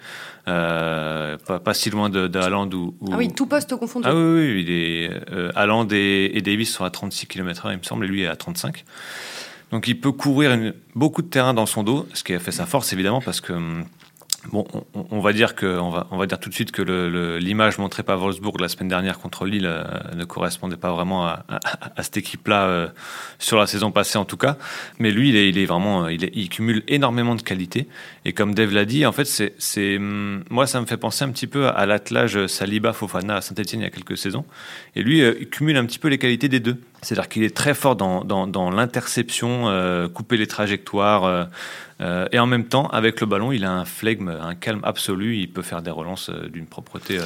pas, 0.45 1.73
si 1.73 1.91
loin 1.91 2.09
de, 2.09 2.27
de 2.27 2.75
ou, 2.75 2.95
Ah 3.11 3.17
oui, 3.17 3.31
tout 3.31 3.45
poste 3.45 3.75
confondu. 3.75 4.07
Ah 4.09 4.15
oui, 4.15 4.21
oui, 4.21 4.65
il 4.67 4.71
est, 4.71 5.55
Haaland 5.55 5.87
et, 5.91 6.31
et 6.33 6.41
Davis 6.41 6.73
sont 6.73 6.83
à 6.83 6.89
36 6.89 7.27
km/h, 7.27 7.71
il 7.71 7.77
me 7.77 7.83
semble, 7.83 8.05
et 8.05 8.07
lui 8.07 8.23
est 8.23 8.27
à 8.27 8.35
35. 8.35 8.83
Donc 9.71 9.87
il 9.87 9.99
peut 9.99 10.11
courir 10.11 10.73
beaucoup 10.95 11.21
de 11.21 11.27
terrain 11.27 11.53
dans 11.53 11.65
son 11.65 11.83
dos, 11.83 12.07
ce 12.13 12.23
qui 12.23 12.33
a 12.33 12.39
fait 12.39 12.51
sa 12.51 12.65
force 12.65 12.93
évidemment 12.93 13.21
parce 13.21 13.41
que 13.41 13.53
hum, 13.53 13.85
Bon, 14.53 14.65
on, 14.93 15.19
va 15.19 15.33
dire 15.33 15.53
va, 15.61 16.07
on 16.11 16.17
va 16.17 16.25
dire 16.25 16.39
tout 16.39 16.47
de 16.47 16.53
suite 16.53 16.71
que 16.71 16.81
l'image 17.39 17.77
montrée 17.77 18.03
par 18.03 18.17
Wolfsburg 18.19 18.61
la 18.61 18.69
semaine 18.69 18.87
dernière 18.87 19.19
contre 19.19 19.45
Lille 19.45 19.65
euh, 19.65 19.83
ne 20.15 20.23
correspondait 20.23 20.77
pas 20.77 20.93
vraiment 20.93 21.25
à, 21.25 21.43
cette 21.99 22.15
équipe-là 22.15 22.63
euh, 22.63 22.87
sur 23.37 23.59
la 23.59 23.67
saison 23.67 23.91
passée 23.91 24.17
en 24.17 24.23
tout 24.23 24.37
cas. 24.37 24.57
Mais 24.97 25.11
lui, 25.11 25.29
il 25.29 25.57
est, 25.57 25.65
vraiment, 25.65 26.07
il, 26.07 26.29
il, 26.33 26.47
cumule 26.47 26.83
énormément 26.87 27.35
de 27.35 27.41
qualités. 27.41 27.89
Et 28.23 28.31
comme 28.31 28.55
Dave 28.55 28.71
l'a 28.71 28.85
dit, 28.85 29.05
en 29.05 29.11
fait, 29.11 29.25
c'est, 29.25 29.97
hum, 29.97 30.45
moi, 30.49 30.67
ça 30.67 30.79
me 30.79 30.85
fait 30.85 30.97
penser 30.97 31.25
un 31.25 31.29
petit 31.31 31.47
peu 31.47 31.67
à 31.67 31.85
l'attelage 31.85 32.47
Saliba 32.47 32.93
Fofana 32.93 33.35
à 33.35 33.41
Saint-Etienne 33.41 33.81
il 33.81 33.83
y 33.83 33.87
a 33.87 33.91
quelques 33.91 34.17
saisons. 34.17 34.45
Et 34.95 35.03
lui, 35.03 35.21
euh, 35.21 35.35
il 35.41 35.49
cumule 35.49 35.75
un 35.75 35.85
petit 35.85 35.99
peu 35.99 36.07
les 36.07 36.17
qualités 36.17 36.47
des 36.47 36.61
deux. 36.61 36.77
C'est-à-dire 37.01 37.29
qu'il 37.29 37.43
est 37.43 37.55
très 37.55 37.73
fort 37.73 37.95
dans, 37.95 38.69
l'interception, 38.71 40.09
couper 40.13 40.37
les 40.37 40.47
trajectoires. 40.47 41.47
Euh, 42.01 42.27
et 42.31 42.39
en 42.39 42.45
même 42.45 42.65
temps, 42.65 42.87
avec 42.87 43.19
le 43.21 43.27
ballon, 43.27 43.51
il 43.51 43.65
a 43.65 43.71
un 43.71 43.85
flegme, 43.85 44.29
un 44.29 44.55
calme 44.55 44.81
absolu. 44.83 45.37
Il 45.37 45.51
peut 45.51 45.61
faire 45.61 45.81
des 45.81 45.91
relances 45.91 46.29
euh, 46.29 46.47
d'une 46.49 46.65
propreté 46.65 47.19
euh, 47.19 47.23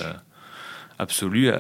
absolue, 1.00 1.52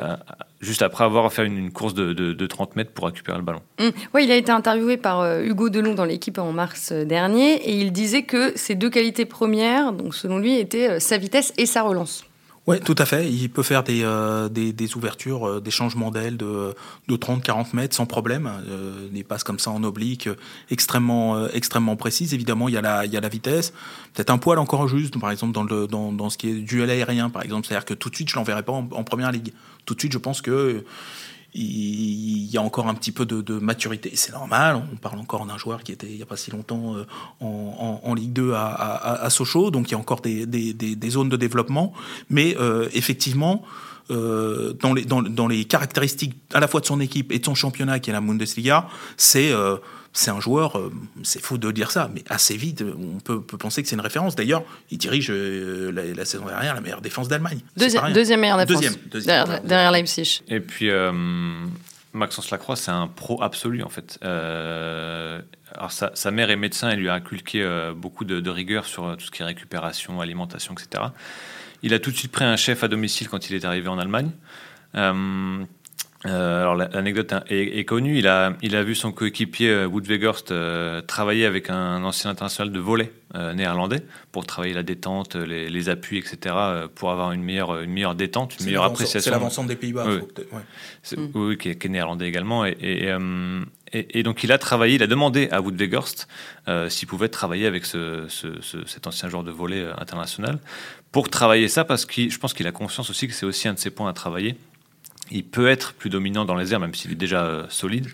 juste 0.62 0.84
après 0.84 1.04
avoir 1.04 1.34
fait 1.34 1.45
une, 1.45 1.71
course 1.71 1.95
de, 1.95 2.45
30 2.45 2.76
mètres 2.76 2.91
pour 2.91 3.08
récupérer 3.08 3.38
le 3.38 3.43
ballon. 3.43 3.62
Mmh. 3.80 3.89
Oui, 4.13 4.26
il 4.26 4.32
a 4.32 4.36
été 4.36 4.52
interviewé 4.52 4.95
par 4.95 5.39
Hugo 5.41 5.69
Delon 5.69 5.95
dans 5.95 6.06
l'équipe 6.06 6.38
en 6.38 6.54
mars 6.54 6.93
dernier, 6.93 7.56
et 7.56 7.76
il 7.76 7.91
disait 7.91 8.23
que 8.23 8.54
ses 8.56 8.76
deux 8.76 8.91
qualités 8.91 9.26
premières, 9.26 9.91
selon 10.12 10.38
lui, 10.38 10.60
étaient 10.60 10.99
sa 10.99 11.17
vitesse 11.17 11.52
et 11.58 11.65
sa 11.65 11.82
relance. 11.82 12.26
Oui, 12.65 12.80
tout 12.80 12.95
à 12.97 13.06
fait. 13.06 13.30
Il 13.30 13.49
peut 13.49 13.62
faire 13.62 13.84
des, 13.84 14.04
euh, 14.04 14.47
des, 14.47 14.71
des, 14.71 14.95
ouvertures, 14.95 15.47
euh, 15.47 15.60
des 15.60 15.71
changements 15.71 16.12
d'aile 16.12 16.38
de, 16.38 16.73
de 17.10 17.15
30-40 17.17 17.76
mètres 17.76 17.93
sans 17.93 18.06
problème. 18.06 18.49
Euh, 18.69 19.10
des 19.10 19.23
passes 19.26 19.43
comme 19.43 19.60
ça 19.60 19.69
en 19.71 19.84
oblique 19.84 20.30
extrêmement, 20.71 21.36
euh, 21.36 21.49
extrêmement 21.54 21.97
précises. 21.97 22.34
Évidemment, 22.34 22.69
il 22.69 22.76
y 22.76 22.78
a 22.78 22.82
la, 22.82 23.06
il 23.06 23.12
y 23.12 23.17
a 23.17 23.21
la 23.21 23.28
vitesse. 23.28 23.73
Peut-être 24.13 24.30
un 24.30 24.38
poil 24.38 24.60
encore 24.60 24.88
juste, 24.88 25.19
par 25.19 25.32
exemple, 25.32 25.52
dans, 25.52 25.63
le, 25.63 25.88
dans, 25.88 26.13
dans 26.13 26.30
ce 26.30 26.38
qui 26.38 26.49
est 26.49 26.54
duel 26.54 26.89
aérien, 26.89 27.30
par 27.30 27.43
exemple. 27.43 27.67
C'est-à-dire 27.67 27.86
que 27.86 27.95
tout 27.95 28.10
de 28.10 28.15
suite, 28.15 28.30
je 28.30 28.36
l'enverrai 28.36 28.63
pas 28.63 28.71
en, 28.71 28.88
en, 28.91 29.04
première 29.04 29.34
ligue. 29.34 29.52
Tout 29.86 29.93
de 29.93 29.99
suite, 29.99 30.13
je 30.13 30.17
pense 30.17 30.41
que 30.41 30.86
il 31.56 32.46
y 32.52 32.58
a 32.58 32.62
encore 32.62 32.88
un 32.88 32.96
petit 32.96 33.12
peu 33.12 33.26
de, 33.26 33.60
maturité. 33.60 34.12
C'est 34.16 34.32
normal, 34.32 34.82
on 34.92 34.96
parle 34.96 35.20
encore 35.20 35.46
d'un 35.46 35.58
joueur 35.58 35.84
qui 35.84 35.92
était 35.92 36.08
il 36.08 36.16
n'y 36.16 36.22
a 36.22 36.26
pas 36.26 36.38
si 36.38 36.52
longtemps 36.52 36.96
euh, 36.96 37.06
en, 37.42 38.13
Ligue 38.16 38.34
2 38.34 38.54
à, 38.54 39.28
Sochaux, 39.30 39.72
donc 39.72 39.89
il 39.89 39.92
y 39.92 39.96
a 39.96 40.00
encore 40.00 40.22
des, 40.22 41.10
zones 41.10 41.30
de 41.30 41.38
développement. 41.38 41.94
Mais 42.30 42.58
euh, 42.60 42.89
effectivement, 42.94 43.63
euh, 44.12 44.74
dans, 44.74 44.94
les, 44.94 45.06
dans, 45.06 45.48
les 45.48 45.66
caractéristiques 45.66 46.36
à 46.54 46.60
la 46.60 46.68
fois 46.68 46.82
de 46.82 46.86
son 46.86 47.00
équipe 47.00 47.32
et 47.32 47.39
de 47.39 47.46
son 47.46 47.56
championnat, 47.56 48.00
qui 48.00 48.10
est 48.10 48.13
la 48.13 48.22
Bundesliga, 48.22 48.88
c'est 49.18 49.54
c'est 50.13 50.30
un 50.30 50.39
joueur, 50.39 50.78
euh, 50.78 50.91
c'est 51.23 51.43
faux 51.43 51.58
de 51.58 51.71
dire 51.71 51.89
ça, 51.89 52.10
mais 52.13 52.23
assez 52.30 52.56
vite, 52.56 52.84
on 52.84 53.19
peut, 53.19 53.41
penser 53.41 53.82
que 53.82 53.89
c'est 53.89 53.95
une 53.95 54.02
référence. 54.02 54.36
D'ailleurs, 54.36 54.63
il 54.91 54.99
dirige 54.99 55.32
euh, 55.32 55.91
la, 55.91 56.23
saison 56.23 56.45
dernière 56.45 56.76
la 56.76 56.82
meilleure 56.82 57.02
défense 57.02 57.28
d'Allemagne. 57.28 57.60
Deuxième, 57.76 58.13
deuxième 58.13 58.39
meilleure 58.39 58.63
défense. 58.63 58.84
Deuxième, 59.08 59.45
derrière, 59.65 59.91
Leipzig. 59.91 60.43
Et 60.47 60.60
puis, 60.60 60.91
euh, 60.91 61.12
Maxence 62.13 62.52
Lacroix, 62.52 62.76
c'est 62.76 62.91
un 62.91 63.08
pro 63.08 63.41
absolu, 63.41 63.82
en 63.82 63.89
fait. 63.89 64.19
alors, 64.21 65.91
sa, 65.91 66.32
mère 66.32 66.52
est 66.52 66.58
médecin, 66.58 66.91
elle 66.91 66.99
lui 66.99 67.10
a 67.10 67.15
inculqué 67.15 67.67
beaucoup 67.95 68.23
de, 68.23 68.39
de, 68.39 68.49
rigueur 68.52 68.86
sur 68.86 69.17
tout 69.17 69.26
ce 69.26 69.32
qui 69.32 69.41
est 69.41 69.45
récupération, 69.45 70.21
alimentation, 70.21 70.76
etc. 70.76 71.06
Il 71.82 71.93
a 71.95 71.99
tout 71.99 72.12
de 72.12 72.15
suite 72.15 72.32
pris 72.32 72.45
un 72.45 72.56
chef 72.56 72.84
à 72.84 72.88
domicile 72.88 73.30
quand 73.30 73.49
il 73.49 73.56
est 73.56 73.65
arrivé 73.65 73.88
en 73.88 73.97
Allemagne. 73.97 74.30
Euh, 76.25 76.62
alors 76.62 76.75
l'anecdote 76.75 77.33
est, 77.49 77.83
connue. 77.86 78.17
Il 78.17 78.27
a, 78.27 78.53
il 78.62 78.75
a 78.75 78.83
vu 78.83 78.95
son 78.95 79.12
coéquipier 79.12 79.69
euh, 79.69 79.88
Wood 79.88 80.07
Weghorst 80.07 80.51
euh, 80.51 81.01
travailler 81.01 81.45
avec 81.45 81.69
un 81.69 82.03
ancien 82.03 82.31
international 82.31 82.71
de 82.71 82.79
volley 82.79 83.12
néerlandais 83.55 84.03
pour 84.31 84.45
travailler 84.45 84.75
la 84.75 84.83
détente, 84.83 85.36
les, 85.36 85.89
appuis, 85.89 86.19
etc. 86.19 86.55
pour 86.93 87.09
avoir 87.09 87.31
une 87.31 87.41
meilleure, 87.41 87.81
une 87.81 87.91
meilleure 87.91 88.13
détente, 88.13 88.59
une 88.59 88.67
meilleure 88.67 88.83
appréciation. 88.83 89.21
C'est 89.21 89.31
l'avancement 89.31 89.63
des 89.63 89.75
Pays-Bas. 89.75 90.05
Oui, 90.05 91.29
oui 91.33 91.57
qui, 91.57 91.69
est, 91.69 91.86
néerlandais 91.86 92.27
également. 92.27 92.63
Et, 92.63 93.12
et, 93.91 94.21
donc 94.21 94.43
il 94.43 94.51
a 94.51 94.59
travaillé, 94.59 94.95
il 94.95 95.01
a 95.01 95.07
demandé 95.07 95.49
à 95.49 95.62
Wood 95.62 95.81
Weghorst 95.81 96.27
s'il 96.89 97.07
pouvait 97.07 97.27
travailler 97.27 97.65
avec 97.65 97.88
ce, 97.88 98.27
cet 98.86 99.07
ancien 99.07 99.29
joueur 99.29 99.43
de 99.43 99.49
volley 99.49 99.83
international 99.97 100.59
pour 101.12 101.27
travailler 101.27 101.69
ça 101.69 101.86
parce 101.86 102.05
que 102.05 102.29
je 102.29 102.38
pense 102.38 102.53
qu'il 102.53 102.67
a 102.67 102.71
conscience 102.71 103.09
aussi 103.09 103.27
que 103.27 103.33
c'est 103.33 103.47
aussi 103.47 103.67
un 103.67 103.73
de 103.73 103.79
ses 103.79 103.89
points 103.89 104.09
à 104.09 104.13
travailler 104.13 104.57
il 105.31 105.43
peut 105.43 105.67
être 105.67 105.93
plus 105.93 106.09
dominant 106.09 106.45
dans 106.45 106.55
les 106.55 106.73
airs, 106.73 106.79
même 106.79 106.93
s'il 106.93 107.12
est 107.12 107.15
déjà 107.15 107.43
euh, 107.43 107.65
solide. 107.69 108.07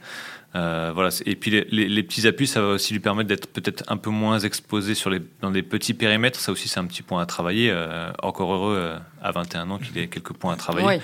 Euh, 0.56 0.92
voilà. 0.94 1.10
Et 1.26 1.36
puis 1.36 1.52
les, 1.52 2.04
petits 2.04 2.26
appuis, 2.26 2.48
ça 2.48 2.62
va 2.62 2.70
aussi 2.70 2.94
lui 2.94 3.00
permettre 3.00 3.30
d'être 3.30 3.48
peut-être 3.48 3.84
un 3.88 3.98
peu 3.98 4.10
moins 4.10 4.40
exposé 4.40 4.96
sur 4.96 5.12
les, 5.12 5.22
dans 5.42 5.52
des 5.52 5.62
petits 5.62 5.94
périmètres. 5.94 6.40
Ça 6.40 6.52
aussi, 6.52 6.68
c'est 6.68 6.80
un 6.80 6.86
petit 6.86 7.04
point 7.04 7.22
à 7.22 7.26
travailler. 7.28 7.70
Euh, 7.72 8.12
encore 8.24 8.52
heureux 8.54 8.96
à 9.22 9.32
21 9.32 9.70
ans 9.70 9.78
qu'il 9.78 9.98
ait 10.00 10.08
quelques 10.08 10.34
points 10.34 10.54
à 10.54 10.58
travailler. 10.58 11.02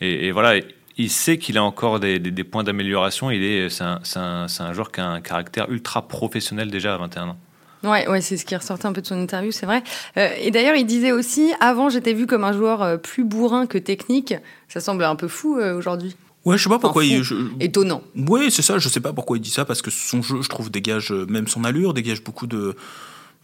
Et, 0.00 0.32
voilà, 0.32 0.60
il 0.96 1.10
sait 1.10 1.38
qu'il 1.38 1.58
a 1.58 1.62
encore 1.62 2.00
des, 2.00 2.18
points 2.44 2.64
d'amélioration. 2.64 3.30
Il 3.30 3.44
est, 3.44 3.68
c'est 3.68 3.84
un, 3.84 4.00
un, 4.16 4.46
un, 4.58 4.72
joueur 4.72 4.90
qui 4.90 5.00
a 5.00 5.06
un 5.06 5.20
caractère 5.20 5.70
ultra 5.70 6.08
professionnel 6.08 6.68
déjà 6.68 6.94
à 6.94 6.98
21 6.98 7.28
ans. 7.28 7.38
Ouais, 7.84 8.08
ouais, 8.08 8.20
c'est 8.20 8.36
ce 8.36 8.44
qui 8.44 8.56
ressortait 8.56 8.86
un 8.86 8.92
peu 8.92 9.00
de 9.00 9.06
son 9.06 9.20
interview, 9.20 9.52
c'est 9.52 9.66
vrai. 9.66 9.82
Euh, 10.16 10.28
et 10.40 10.50
d'ailleurs, 10.50 10.74
il 10.74 10.84
disait 10.84 11.12
aussi, 11.12 11.52
avant, 11.60 11.88
j'étais 11.90 12.12
vu 12.12 12.26
comme 12.26 12.44
un 12.44 12.52
joueur 12.52 12.82
euh, 12.82 12.96
plus 12.96 13.24
bourrin 13.24 13.66
que 13.66 13.78
technique. 13.78 14.34
Ça 14.68 14.80
semble 14.80 15.04
un 15.04 15.16
peu 15.16 15.28
fou 15.28 15.58
euh, 15.58 15.76
aujourd'hui. 15.76 16.16
Ouais, 16.44 16.56
je 16.56 16.62
sais 16.64 16.68
pas 16.68 16.78
pourquoi 16.78 17.04
il. 17.04 17.22
Étonnant. 17.60 18.02
Oui, 18.16 18.50
c'est 18.50 18.62
ça. 18.62 18.78
Je 18.78 18.88
sais 18.88 19.00
pas 19.00 19.12
pourquoi 19.12 19.36
il 19.36 19.40
dit 19.40 19.50
ça 19.50 19.64
parce 19.64 19.82
que 19.82 19.90
son 19.90 20.22
jeu, 20.22 20.42
je 20.42 20.48
trouve, 20.48 20.70
dégage 20.70 21.12
même 21.12 21.46
son 21.46 21.64
allure, 21.64 21.94
dégage 21.94 22.22
beaucoup 22.22 22.46
de 22.46 22.74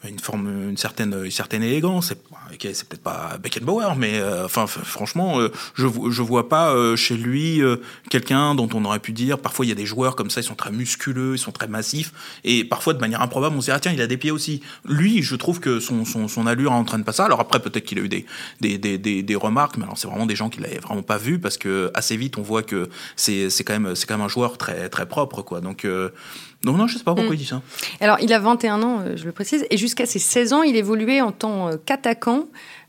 une 0.09 0.19
forme, 0.19 0.69
une 0.71 0.77
certaine, 0.77 1.15
une 1.25 1.31
certaine 1.31 1.63
élégance. 1.63 2.09
C'est, 2.09 2.89
peut-être 2.89 3.03
pas 3.03 3.39
Beckenbauer, 3.43 3.97
mais 3.97 4.19
euh, 4.19 4.45
enfin, 4.45 4.67
franchement, 4.67 5.41
euh, 5.41 5.51
je, 5.75 5.87
je 5.87 6.23
vois 6.23 6.49
pas 6.49 6.71
euh, 6.71 6.97
chez 6.97 7.17
lui 7.17 7.61
quelqu'un 8.11 8.55
dont 8.55 8.69
on 8.75 8.85
aurait 8.85 9.01
pu 9.01 9.13
dire. 9.13 9.39
Parfois, 9.39 9.67
il 9.67 9.69
y 9.69 9.73
a 9.73 9.77
des 9.77 9.87
joueurs 9.87 10.17
comme 10.17 10.31
ça, 10.31 10.41
ils 10.41 10.45
sont 10.45 10.55
très 10.55 10.71
musculeux, 10.71 11.35
ils 11.35 11.39
sont 11.39 11.53
très 11.53 11.67
massifs, 11.67 12.13
et 12.45 12.65
parfois 12.65 12.95
de 12.95 13.01
manière 13.01 13.23
improbable, 13.23 13.57
on 13.57 13.61
se 13.61 13.67
dit 13.67 13.73
ah 13.73 13.81
tiens, 13.81 13.93
il 13.93 14.01
a 14.01 14.07
des 14.07 14.17
pieds 14.17 14.31
aussi. 14.31 14.61
Lui, 14.85 15.23
je 15.23 15.37
trouve 15.37 15.61
que 15.61 15.81
son, 15.81 16.05
son, 16.05 16.29
son 16.29 16.47
allure 16.47 16.73
entraîne 16.73 17.05
pas 17.05 17.13
ça. 17.13 17.25
Alors 17.25 17.41
après, 17.41 17.61
peut-être 17.61 17.85
qu'il 17.85 17.99
a 17.99 18.03
eu 18.03 18.09
des, 18.09 18.27
des, 18.61 18.79
des, 18.79 19.23
des, 19.23 19.35
remarques, 19.35 19.77
mais 19.77 19.85
alors 19.85 19.99
c'est 19.99 20.09
vraiment 20.09 20.27
des 20.27 20.37
gens 20.37 20.49
qu'il 20.49 20.63
l'avaient 20.63 20.79
vraiment 20.79 21.03
pas 21.03 21.19
vu 21.19 21.39
parce 21.39 21.57
que 21.57 21.91
assez 21.95 22.17
vite, 22.17 22.39
on 22.39 22.43
voit 22.43 22.63
que 22.63 22.89
c'est, 23.17 23.51
c'est 23.51 23.65
quand 23.65 23.79
même, 23.79 23.95
c'est 23.95 24.07
quand 24.07 24.17
même 24.17 24.27
un 24.27 24.29
joueur 24.29 24.59
très, 24.59 24.89
très 24.89 25.07
propre, 25.07 25.43
quoi. 25.43 25.61
Donc 25.61 25.87
non, 26.65 26.73
non, 26.73 26.87
je 26.87 26.95
ne 26.95 26.99
sais 26.99 27.05
pas 27.05 27.15
pourquoi 27.15 27.33
mm. 27.33 27.35
il 27.35 27.39
dit 27.39 27.47
ça. 27.47 27.63
Alors, 28.01 28.19
il 28.21 28.33
a 28.33 28.39
21 28.39 28.83
ans, 28.83 29.01
euh, 29.01 29.17
je 29.17 29.25
le 29.25 29.33
précise, 29.33 29.67
et 29.71 29.77
jusqu'à 29.77 30.07
ses 30.07 30.19
16 30.19 30.53
ans, 30.53 30.63
il 30.63 30.77
évoluait 30.77 31.21
en 31.21 31.33
tant 31.33 31.69
euh, 31.69 31.77
qu'attaquant. 31.85 32.47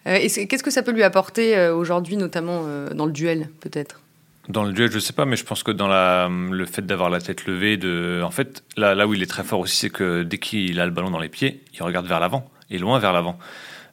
Euh, 0.07 0.19
qu'est-ce 0.19 0.63
que 0.63 0.71
ça 0.71 0.83
peut 0.83 0.91
lui 0.91 1.03
apporter 1.03 1.69
aujourd'hui, 1.69 2.15
notamment 2.15 2.63
dans 2.93 3.07
le 3.07 3.11
duel, 3.11 3.49
peut-être? 3.59 4.01
Dans 4.49 4.63
le 4.63 4.71
duel, 4.71 4.91
je 4.91 4.97
ne 4.97 4.99
sais 4.99 5.13
pas, 5.13 5.25
mais 5.25 5.35
je 5.35 5.43
pense 5.43 5.63
que 5.63 5.71
dans 5.71 5.87
la, 5.87 6.29
le 6.29 6.65
fait 6.67 6.85
d'avoir 6.85 7.09
la 7.09 7.19
tête 7.19 7.47
levée, 7.47 7.77
de, 7.77 8.21
en 8.23 8.29
fait, 8.29 8.63
là, 8.77 8.93
là 8.93 9.07
où 9.07 9.15
il 9.15 9.23
est 9.23 9.27
très 9.27 9.43
fort 9.43 9.59
aussi, 9.61 9.75
c'est 9.75 9.89
que 9.89 10.21
dès 10.21 10.37
qu'il 10.37 10.79
a 10.79 10.85
le 10.85 10.91
ballon 10.91 11.09
dans 11.09 11.19
les 11.19 11.29
pieds, 11.29 11.63
il 11.73 11.81
regarde 11.81 12.05
vers 12.05 12.19
l'avant, 12.19 12.47
et 12.69 12.77
loin 12.77 12.99
vers 12.99 13.13
l'avant. 13.13 13.39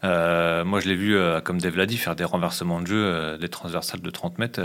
Euh, 0.04 0.64
moi, 0.64 0.80
je 0.80 0.88
l'ai 0.88 0.96
vu, 0.96 1.16
euh, 1.16 1.40
comme 1.40 1.60
Dave 1.60 1.76
l'a 1.76 1.86
dit, 1.86 1.96
faire 1.96 2.16
des 2.16 2.24
renversements 2.24 2.80
de 2.80 2.86
jeu, 2.86 3.04
euh, 3.04 3.38
des 3.38 3.48
transversales 3.48 4.00
de 4.00 4.10
30 4.10 4.38
mètres, 4.38 4.60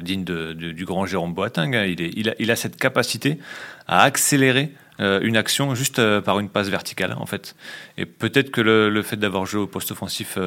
dignes 0.00 0.24
du 0.24 0.84
grand 0.84 1.06
Jérôme 1.06 1.34
Boateng. 1.34 1.74
Hein. 1.74 1.84
Il, 1.86 2.50
a, 2.50 2.56
cette 2.56 2.76
capacité 2.76 3.38
à 3.86 4.02
accélérer 4.02 4.72
une 4.98 5.36
action 5.36 5.74
juste 5.74 6.00
par 6.20 6.38
une 6.38 6.48
passe 6.48 6.68
verticale, 6.68 7.14
en 7.18 7.26
fait. 7.26 7.56
Et 7.98 8.06
peut-être 8.06 8.50
que 8.50 8.60
le, 8.60 9.02
fait 9.02 9.16
d'avoir 9.16 9.46
joué 9.46 9.60
au 9.60 9.66
poste 9.66 9.90
offensif 9.90 10.38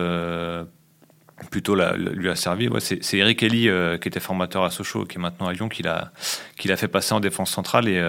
plutôt 1.52 1.76
lui 1.76 2.30
a 2.30 2.36
servi. 2.36 2.70
C'est 2.80 3.18
Eric 3.18 3.44
Elly 3.44 3.70
qui 4.00 4.08
était 4.08 4.20
formateur 4.20 4.64
à 4.64 4.70
Sochaux, 4.70 5.06
qui 5.06 5.18
est 5.18 5.22
maintenant 5.22 5.48
à 5.48 5.54
Lyon, 5.54 5.68
qui 5.68 5.84
l'a 5.84 6.12
fait 6.78 6.88
passer 6.88 7.14
en 7.14 7.20
défense 7.20 7.52
centrale 7.52 7.88
et 7.90 8.02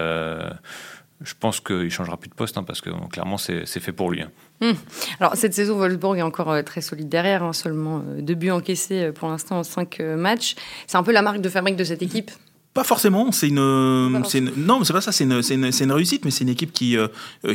je 1.21 1.33
pense 1.39 1.59
qu'il 1.59 1.89
changera 1.89 2.17
plus 2.17 2.29
de 2.29 2.35
poste 2.35 2.57
hein, 2.57 2.63
parce 2.63 2.81
que 2.81 2.89
clairement 3.09 3.37
c'est 3.37 3.65
fait 3.65 3.91
pour 3.91 4.11
lui. 4.11 4.21
Hein. 4.21 4.31
Hmm. 4.61 4.73
Alors 5.19 5.35
cette 5.35 5.53
saison, 5.53 5.77
Wolfsburg 5.77 6.17
est 6.17 6.21
encore 6.21 6.51
euh, 6.51 6.61
très 6.63 6.81
solide 6.81 7.09
derrière, 7.09 7.43
hein, 7.43 7.53
seulement 7.53 8.03
euh, 8.07 8.21
deux 8.21 8.35
buts 8.35 8.51
encaissés 8.51 9.05
euh, 9.05 9.11
pour 9.11 9.27
l'instant 9.27 9.59
en 9.59 9.63
cinq 9.63 9.99
matchs. 9.99 10.55
C'est 10.85 10.97
un 10.97 11.03
peu 11.03 11.11
la 11.11 11.21
marque 11.21 11.41
de 11.41 11.49
fabrique 11.49 11.75
de 11.75 11.83
cette 11.83 12.01
équipe 12.01 12.31
Pas 12.77 12.83
forcément. 12.83 13.31
C'est 13.31 13.47
une, 13.47 14.23
c'est 14.29 14.37
une, 14.37 14.51
non, 14.55 14.83
c'est 14.83 14.93
pas 14.93 15.01
ça. 15.01 15.11
C'est 15.11 15.23
une, 15.23 15.41
c'est 15.41 15.55
une, 15.55 15.65
une, 15.65 15.91
réussite, 15.91 16.23
mais 16.25 16.29
c'est 16.29 16.43
une 16.43 16.49
équipe 16.49 16.71
qui, 16.71 16.95
euh, 16.95 17.07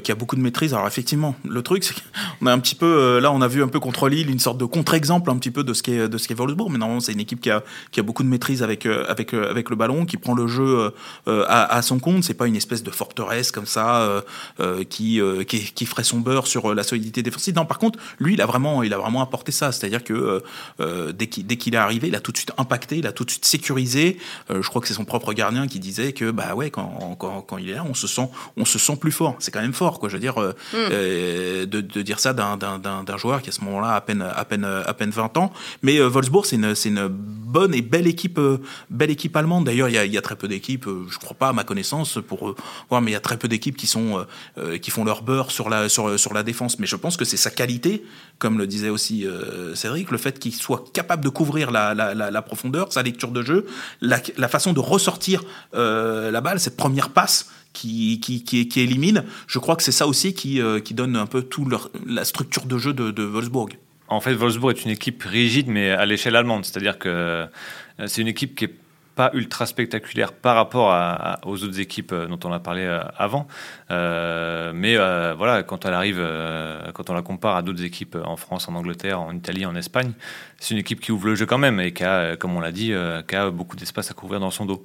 qui 0.02 0.10
a 0.10 0.16
beaucoup 0.16 0.34
de 0.34 0.40
maîtrise. 0.40 0.74
Alors 0.74 0.88
effectivement, 0.88 1.36
le 1.48 1.62
truc, 1.62 1.84
c'est 1.84 1.94
qu'on 2.40 2.46
a 2.46 2.52
un 2.52 2.58
petit 2.58 2.74
peu, 2.74 2.86
euh, 2.86 3.20
là, 3.20 3.30
on 3.30 3.40
a 3.40 3.46
vu 3.46 3.62
un 3.62 3.68
peu 3.68 3.78
contre 3.78 4.08
Lille 4.08 4.28
une 4.28 4.40
sorte 4.40 4.58
de 4.58 4.64
contre-exemple 4.64 5.30
un 5.30 5.36
petit 5.36 5.52
peu 5.52 5.62
de 5.62 5.74
ce 5.74 5.84
qu'est 5.84 6.08
de 6.08 6.18
ce 6.18 6.26
qu'est 6.26 6.34
Wolfsburg. 6.34 6.70
Mais 6.72 6.78
normalement, 6.78 6.98
c'est 6.98 7.12
une 7.12 7.20
équipe 7.20 7.40
qui 7.40 7.50
a, 7.50 7.62
qui 7.92 8.00
a 8.00 8.02
beaucoup 8.02 8.24
de 8.24 8.28
maîtrise 8.28 8.64
avec, 8.64 8.84
euh, 8.84 9.04
avec, 9.06 9.32
avec 9.32 9.70
le 9.70 9.76
ballon, 9.76 10.06
qui 10.06 10.16
prend 10.16 10.34
le 10.34 10.48
jeu 10.48 10.90
à, 11.28 11.72
à, 11.72 11.82
son 11.82 12.00
compte. 12.00 12.24
C'est 12.24 12.34
pas 12.34 12.48
une 12.48 12.56
espèce 12.56 12.82
de 12.82 12.90
forteresse 12.90 13.52
comme 13.52 13.66
ça 13.66 14.24
qui, 14.90 15.20
qui, 15.46 15.72
qui, 15.72 15.86
ferait 15.86 16.02
son 16.02 16.18
beurre 16.18 16.48
sur 16.48 16.74
la 16.74 16.82
solidité 16.82 17.22
défensive. 17.22 17.54
Non, 17.54 17.64
par 17.64 17.78
contre, 17.78 18.00
lui, 18.18 18.34
il 18.34 18.40
a 18.40 18.46
vraiment, 18.46 18.82
il 18.82 18.92
a 18.92 18.98
vraiment 18.98 19.22
apporté 19.22 19.52
ça. 19.52 19.70
C'est-à-dire 19.70 20.02
que 20.02 20.42
dès 21.12 21.28
qu'il, 21.28 21.46
dès 21.46 21.56
qu'il 21.56 21.74
est 21.74 21.78
arrivé, 21.78 22.08
il 22.08 22.16
a 22.16 22.20
tout 22.20 22.32
de 22.32 22.38
suite 22.38 22.50
impacté, 22.58 22.98
il 22.98 23.06
a 23.06 23.12
tout 23.12 23.24
de 23.24 23.30
suite 23.30 23.44
sécurisé. 23.44 24.18
je 24.50 24.68
crois 24.68 24.82
que 24.82 24.88
c'est 24.88 24.94
son 24.94 25.04
propre 25.12 25.34
gardien 25.34 25.66
qui 25.66 25.78
disait 25.78 26.14
que 26.14 26.30
bah 26.30 26.54
ouais 26.54 26.70
quand, 26.70 27.16
quand, 27.18 27.42
quand, 27.42 27.58
il 27.58 27.68
est 27.68 27.74
là 27.74 27.84
on 27.86 27.92
se 27.92 28.06
sent 28.06 28.30
on 28.56 28.64
se 28.64 28.78
sent 28.78 28.96
plus 28.96 29.12
fort. 29.12 29.36
C'est 29.40 29.50
quand 29.50 29.60
même 29.60 29.74
fort 29.74 30.00
quoi. 30.00 30.08
Je 30.08 30.14
veux 30.14 30.20
dire 30.20 30.40
euh, 30.40 30.52
mm. 30.72 30.76
euh, 30.76 31.66
de, 31.66 31.82
de, 31.82 32.00
dire 32.00 32.18
ça 32.18 32.32
d'un, 32.32 33.18
joueur 33.18 33.42
qui 33.42 33.50
à 33.50 33.52
ce 33.52 33.60
moment-là 33.62 33.94
à 33.94 34.00
peine 34.00 34.22
à 34.22 34.44
peine 34.46 34.64
à 34.64 34.94
peine 34.94 35.10
20 35.10 35.36
ans. 35.36 35.52
Mais 35.82 35.98
euh, 35.98 36.08
Wolfsburg 36.08 36.46
c'est 36.46 36.56
une 36.56 36.74
c'est 36.74 36.88
une 36.88 37.08
bonne 37.08 37.74
et 37.74 37.82
belle 37.82 38.06
équipe 38.06 38.40
belle 38.88 39.10
équipe 39.10 39.36
allemande. 39.36 39.66
D'ailleurs 39.66 39.90
il 39.90 39.94
y 39.94 39.98
a, 39.98 40.06
y 40.06 40.16
a 40.16 40.22
très 40.22 40.36
peu 40.36 40.48
d'équipes 40.48 40.88
je 41.10 41.18
crois 41.18 41.36
pas 41.36 41.48
à 41.48 41.52
ma 41.52 41.64
connaissance 41.64 42.18
pour 42.26 42.54
voir 42.88 43.02
mais 43.02 43.10
il 43.10 43.14
y 43.14 43.18
a 43.18 43.20
très 43.20 43.36
peu 43.36 43.48
d'équipes 43.48 43.76
qui 43.76 43.86
sont 43.86 44.24
qui 44.80 44.90
font 44.90 45.04
leur 45.04 45.22
beurre 45.22 45.50
sur 45.50 45.68
la 45.68 45.90
sur 45.90 46.18
sur 46.18 46.32
la 46.32 46.42
défense. 46.42 46.78
Mais 46.78 46.86
je 46.86 46.96
pense 46.96 47.18
que 47.18 47.26
c'est 47.26 47.36
sa 47.36 47.50
qualité 47.50 48.02
comme 48.38 48.56
le 48.56 48.66
disait 48.66 48.88
aussi 48.88 49.26
Cédric 49.74 50.10
le 50.10 50.18
fait 50.18 50.38
qu'il 50.38 50.54
soit 50.54 50.84
capable 50.94 51.22
de 51.22 51.28
couvrir 51.28 51.70
la, 51.70 51.92
la, 51.92 52.14
la, 52.14 52.30
la 52.30 52.42
profondeur 52.42 52.92
sa 52.92 53.02
lecture 53.02 53.30
de 53.30 53.42
jeu 53.42 53.66
la, 54.00 54.18
la 54.38 54.48
façon 54.48 54.72
de 54.72 54.80
ressortir 55.02 55.42
euh, 55.74 56.30
la 56.30 56.40
balle, 56.40 56.60
cette 56.60 56.76
première 56.76 57.10
passe 57.10 57.50
qui, 57.72 58.20
qui, 58.20 58.44
qui, 58.44 58.80
élimine, 58.80 59.24
je 59.48 59.58
crois 59.58 59.74
que 59.76 59.82
c'est 59.82 59.92
ça 59.92 60.06
aussi 60.06 60.32
qui, 60.34 60.60
euh, 60.60 60.78
qui 60.78 60.94
donne 60.94 61.16
un 61.16 61.26
peu 61.26 61.42
tout 61.42 61.64
leur, 61.64 61.90
la 62.06 62.24
structure 62.24 62.66
de 62.66 62.78
jeu 62.78 62.92
de, 62.92 63.10
de 63.10 63.24
Wolfsburg. 63.24 63.70
En 64.08 64.20
fait, 64.20 64.34
Wolfsburg 64.34 64.76
est 64.76 64.84
une 64.84 64.90
équipe 64.90 65.22
rigide, 65.22 65.68
mais 65.68 65.90
à 65.90 66.04
l'échelle 66.04 66.36
allemande. 66.36 66.64
C'est-à-dire 66.64 66.98
que 66.98 67.08
euh, 67.08 67.46
c'est 68.06 68.20
une 68.20 68.28
équipe 68.28 68.54
qui 68.54 68.66
est 68.66 68.74
pas 69.14 69.30
ultra 69.32 69.66
spectaculaire 69.66 70.32
par 70.32 70.54
rapport 70.54 70.88
aux 71.44 71.62
autres 71.64 71.80
équipes 71.80 72.14
dont 72.14 72.38
on 72.44 72.52
a 72.52 72.60
parlé 72.60 72.86
avant. 73.18 73.46
mais 73.90 74.96
voilà, 74.96 75.62
quand 75.64 75.84
elle 75.84 75.92
arrive, 75.92 76.26
quand 76.94 77.10
on 77.10 77.12
la 77.12 77.20
compare 77.20 77.56
à 77.56 77.60
d'autres 77.60 77.84
équipes 77.84 78.16
en 78.24 78.36
France, 78.36 78.70
en 78.70 78.74
Angleterre, 78.74 79.20
en 79.20 79.34
Italie, 79.34 79.66
en 79.66 79.76
Espagne, 79.76 80.12
c'est 80.58 80.72
une 80.72 80.80
équipe 80.80 80.98
qui 80.98 81.12
ouvre 81.12 81.26
le 81.26 81.34
jeu 81.34 81.44
quand 81.44 81.58
même 81.58 81.78
et 81.78 81.92
qui 81.92 82.04
a, 82.04 82.36
comme 82.36 82.56
on 82.56 82.60
l'a 82.60 82.72
dit, 82.72 82.94
qui 83.28 83.36
a 83.36 83.50
beaucoup 83.50 83.76
d'espace 83.76 84.10
à 84.10 84.14
couvrir 84.14 84.40
dans 84.40 84.50
son 84.50 84.64
dos. 84.64 84.82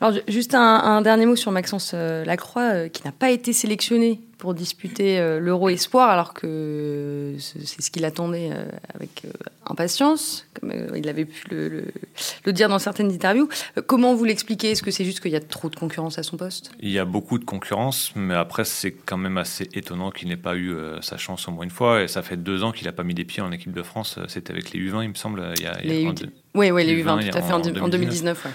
Alors, 0.00 0.18
juste 0.28 0.54
un, 0.54 1.02
dernier 1.02 1.26
mot 1.26 1.36
sur 1.36 1.52
Maxence 1.52 1.92
euh, 1.92 2.24
Lacroix, 2.24 2.72
euh, 2.72 2.88
qui 2.88 3.04
n'a 3.04 3.12
pas 3.12 3.30
été 3.30 3.52
sélectionné 3.52 4.18
pour 4.38 4.54
disputer 4.54 5.18
euh, 5.18 5.38
l'Euro 5.38 5.68
Espoir, 5.68 6.08
alors 6.08 6.32
que 6.32 7.34
c'est 7.38 7.82
ce 7.82 7.90
qu'il 7.90 8.06
attendait 8.06 8.50
avec 8.94 9.24
impatience, 9.66 10.46
comme 10.58 10.72
il 10.96 11.06
avait 11.10 11.26
pu 11.26 11.44
le, 11.50 12.52
dire 12.52 12.70
dans 12.70 12.78
certaines 12.78 13.12
interviews. 13.12 13.50
Comment 13.86 14.14
vous 14.14 14.24
l'expliquez? 14.24 14.70
Est-ce 14.70 14.82
que 14.82 14.90
c'est 14.90 15.04
juste 15.04 15.20
qu'il 15.20 15.32
y 15.32 15.36
a 15.36 15.40
trop 15.40 15.68
de 15.68 15.76
concurrence 15.76 16.18
à 16.18 16.22
son 16.22 16.38
poste? 16.38 16.72
Il 16.80 16.90
y 16.90 16.98
a 16.98 17.04
beaucoup 17.04 17.38
de 17.38 17.44
concurrence, 17.44 18.12
mais 18.16 18.34
après, 18.34 18.64
c'est 18.64 18.92
quand 18.92 19.18
même 19.18 19.36
assez 19.36 19.68
étonnant 19.74 20.10
qu'il 20.10 20.28
n'ait 20.28 20.38
pas 20.38 20.56
eu 20.56 20.74
sa 21.02 21.18
chance 21.18 21.46
au 21.46 21.50
moins 21.50 21.64
une 21.64 21.70
fois. 21.70 22.02
Et 22.02 22.08
ça 22.08 22.22
fait 22.22 22.38
deux 22.38 22.64
ans 22.64 22.72
qu'il 22.72 22.86
n'a 22.86 22.92
pas 22.92 23.04
mis 23.04 23.14
des 23.14 23.24
pieds 23.24 23.42
en 23.42 23.52
équipe 23.52 23.72
de 23.72 23.82
France. 23.82 24.18
C'était 24.28 24.52
avec 24.52 24.72
les 24.72 24.80
U20, 24.80 25.02
il 25.02 25.10
me 25.10 25.14
semble. 25.14 25.52
Il 25.58 25.62
y 25.62 25.66
a, 25.66 25.78
les 25.82 26.06
Oui, 26.54 26.70
oui, 26.70 26.86
les 26.86 27.04
U20, 27.04 27.30
tout 27.30 27.36
à 27.36 27.42
fait, 27.42 27.52
en, 27.52 27.88
2019. 27.88 28.46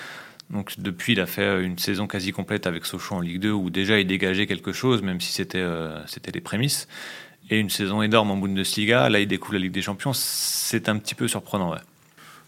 Donc 0.49 0.79
depuis, 0.79 1.13
il 1.13 1.19
a 1.19 1.25
fait 1.25 1.63
une 1.63 1.77
saison 1.77 2.07
quasi 2.07 2.31
complète 2.31 2.67
avec 2.67 2.85
Sochaux 2.85 3.15
en 3.15 3.21
Ligue 3.21 3.39
2 3.39 3.51
où 3.51 3.69
déjà 3.69 3.99
il 3.99 4.07
dégageait 4.07 4.47
quelque 4.47 4.71
chose, 4.71 5.01
même 5.01 5.19
si 5.19 5.31
c'était 5.31 5.57
euh, 5.57 5.99
les 6.33 6.41
prémices. 6.41 6.87
Et 7.49 7.59
une 7.59 7.69
saison 7.69 8.01
énorme 8.01 8.31
en 8.31 8.37
Bundesliga. 8.37 9.09
Là, 9.09 9.19
il 9.19 9.27
découvre 9.27 9.53
la 9.53 9.59
Ligue 9.59 9.71
des 9.71 9.81
Champions. 9.81 10.13
C'est 10.13 10.89
un 10.89 10.97
petit 10.97 11.13
peu 11.13 11.27
surprenant. 11.27 11.75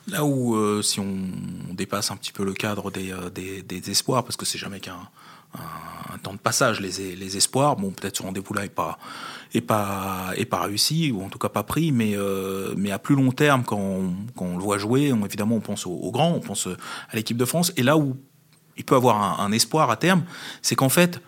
Là 0.08 0.26
où, 0.26 0.56
euh, 0.56 0.82
si 0.82 1.00
on 1.00 1.16
dépasse 1.72 2.12
un 2.12 2.16
petit 2.16 2.32
peu 2.32 2.44
le 2.44 2.54
cadre 2.54 2.92
des, 2.92 3.12
euh, 3.12 3.30
des 3.30 3.92
espoirs, 3.92 4.24
parce 4.24 4.38
que 4.38 4.46
c'est 4.46 4.58
jamais 4.58 4.80
qu'un 4.80 5.10
un, 5.54 6.18
temps 6.20 6.34
de 6.34 6.40
passage, 6.40 6.80
les, 6.82 7.38
espoirs, 7.38 7.76
bon, 7.76 7.92
peut-être 7.92 8.18
ce 8.18 8.24
rendez-vous-là 8.24 8.64
n'est 8.64 8.70
pas, 8.70 8.98
est 9.54 9.62
pas, 9.62 10.32
est 10.36 10.46
pas 10.46 10.62
réussi, 10.64 11.12
ou 11.12 11.24
en 11.24 11.30
tout 11.30 11.38
cas 11.38 11.50
pas 11.50 11.64
pris, 11.64 11.92
mais, 11.92 12.16
euh, 12.16 12.74
mais 12.76 12.92
à 12.92 13.00
plus 13.00 13.16
long 13.16 13.32
terme, 13.32 13.64
quand 13.64 13.78
on, 13.78 14.58
le 14.58 14.64
voit 14.64 14.78
jouer, 14.78 15.14
on, 15.14 15.26
évidemment, 15.26 15.56
on 15.56 15.62
pense 15.62 15.86
aux, 15.86 16.12
grands, 16.12 16.32
on 16.32 16.40
pense 16.40 16.68
à 16.68 17.16
l'équipe 17.16 17.38
de 17.38 17.46
France, 17.46 17.72
et 17.78 17.84
là 17.84 17.98
où 17.98 18.18
il 18.78 18.86
peut 18.86 18.96
avoir 18.96 19.42
un, 19.42 19.52
espoir 19.52 19.90
à 19.90 19.98
terme, 19.98 20.24
c'est 20.62 20.76
qu'en 20.76 20.90
fait, 20.90 21.22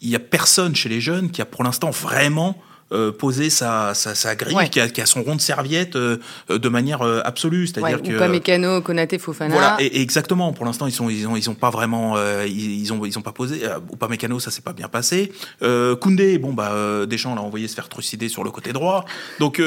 il 0.00 0.08
n'y 0.08 0.16
a 0.16 0.20
personne 0.20 0.74
chez 0.74 0.88
les 0.88 1.00
jeunes 1.00 1.30
qui 1.30 1.40
a 1.42 1.46
pour 1.46 1.64
l'instant 1.64 1.90
vraiment 1.90 2.56
euh, 2.92 3.12
poser 3.12 3.48
sa, 3.48 3.94
sa, 3.94 4.14
sa 4.14 4.34
grille, 4.36 4.68
qui, 4.70 4.78
a, 4.78 4.88
qui, 4.88 5.00
a, 5.00 5.06
son 5.06 5.22
rond 5.22 5.36
de 5.36 5.40
serviette 5.40 5.96
euh, 5.96 6.18
de 6.50 6.68
manière 6.68 7.00
euh, 7.00 7.22
absolue. 7.24 7.66
C'est-à-dire 7.66 8.02
que. 8.02 8.14
Ou 8.14 8.18
pas 8.18 8.28
Mécano, 8.28 8.82
Konaté, 8.82 9.18
Fofana. 9.18 9.54
Voilà, 9.54 9.76
et, 9.80 10.02
exactement. 10.02 10.52
Pour 10.52 10.66
l'instant, 10.66 10.86
ils, 10.86 10.92
sont, 10.92 11.08
ils, 11.08 11.26
ont, 11.26 11.34
ils 11.34 11.48
ont 11.48 11.54
pas 11.54 11.70
vraiment. 11.70 12.18
ils, 12.44 12.82
ils, 12.82 12.92
ont, 12.92 13.02
ils 13.06 13.18
ont 13.18 13.22
pas 13.22 13.32
posé. 13.32 13.62
ou 13.90 13.96
pas 13.96 14.06
Mécano, 14.08 14.38
ça 14.38 14.50
s'est 14.50 14.60
pas 14.60 14.74
bien 14.74 14.88
passé. 14.88 15.32
Koundé, 15.62 16.36
bon, 16.36 16.52
bah, 16.52 17.06
Deschamps 17.06 17.34
l'a 17.34 17.40
envoyé 17.40 17.68
se 17.68 17.74
faire 17.74 17.88
trucider 17.88 18.28
sur 18.28 18.44
le 18.44 18.50
côté 18.50 18.74
droit. 18.74 19.06
Donc, 19.40 19.62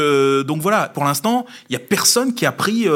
donc 0.46 0.62
voilà, 0.62 0.88
pour 0.88 1.04
l'instant, 1.04 1.48
il 1.70 1.74
y 1.74 1.76
a 1.76 1.80
personne 1.80 2.36
qui 2.36 2.46
a 2.46 2.52
pris, 2.52 2.88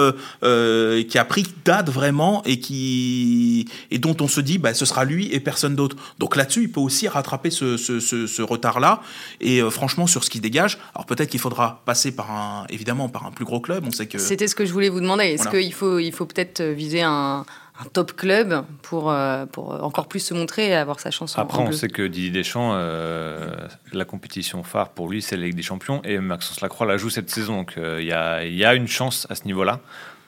qui 0.42 1.18
a 1.18 1.26
pris 1.26 1.48
date 1.66 1.90
vraiment 1.90 2.44
et, 2.46 2.60
qui, 2.60 3.68
et 3.90 3.98
dont 3.98 4.16
on 4.22 4.28
se 4.28 4.40
dit, 4.40 4.60
bah, 4.60 4.76
ce 4.76 4.86
sera 4.86 5.04
lui 5.04 5.34
et 5.34 5.40
personne 5.40 5.76
d'autre. 5.76 5.96
Donc 6.20 6.36
là-dessus, 6.36 6.62
il 6.62 6.72
peut 6.72 6.80
aussi 6.80 7.08
rattraper 7.08 7.50
ce, 7.50 7.76
ce, 7.76 8.00
ce, 8.00 8.28
ce 8.28 8.42
retard-là. 8.44 9.02
Et 9.40 9.62
franchement, 9.72 10.06
sur 10.12 10.24
ce 10.24 10.30
qui 10.30 10.40
dégage. 10.40 10.78
Alors 10.94 11.06
peut-être 11.06 11.30
qu'il 11.30 11.40
faudra 11.40 11.82
passer 11.86 12.16
par 12.16 12.32
un, 12.32 12.66
évidemment, 12.70 13.10
par 13.10 13.26
un 13.26 13.32
plus 13.32 13.46
gros 13.46 13.60
club. 13.60 13.84
On 13.88 13.92
sait 13.92 14.08
que. 14.08 14.18
C'était 14.18 14.48
ce 14.48 14.56
que 14.56 14.66
je 14.66 14.74
voulais 14.74 14.90
vous 14.90 15.02
demander. 15.02 15.26
Est-ce 15.26 15.48
qu'il 15.50 15.74
faut, 15.74 16.00
il 16.00 16.12
faut 16.12 16.26
peut-être 16.26 16.62
viser 16.62 17.02
un, 17.02 17.46
top 17.94 18.16
club 18.16 18.64
pour, 18.84 19.10
euh, 19.10 19.48
pour 19.48 19.84
encore 19.84 20.08
plus 20.08 20.20
se 20.20 20.36
montrer 20.36 20.68
et 20.68 20.76
avoir 20.76 21.00
sa 21.00 21.10
chance. 21.10 21.36
Après, 21.40 21.64
on 21.64 21.72
sait 21.72 21.88
que 21.88 22.04
Didier 22.04 22.30
Deschamps, 22.30 22.74
euh, 22.76 23.56
la 23.92 24.06
compétition 24.06 24.62
phare 24.62 24.90
pour 24.90 25.10
lui, 25.10 25.24
c'est 25.24 25.36
la 25.36 25.46
Ligue 25.46 25.56
des 25.56 25.64
Champions 25.64 26.00
et 26.04 26.20
Maxence 26.20 26.62
Lacroix 26.62 26.86
la 26.86 26.98
joue 26.98 27.10
cette 27.10 27.32
saison. 27.32 27.56
Donc 27.56 27.80
euh, 27.80 27.98
il 28.00 28.06
y, 28.06 28.14
a, 28.14 28.46
y, 28.46 28.64
a, 28.64 28.76
une 28.76 28.88
chance 28.88 29.26
à 29.32 29.36
ce 29.36 29.46
niveau-là 29.46 29.80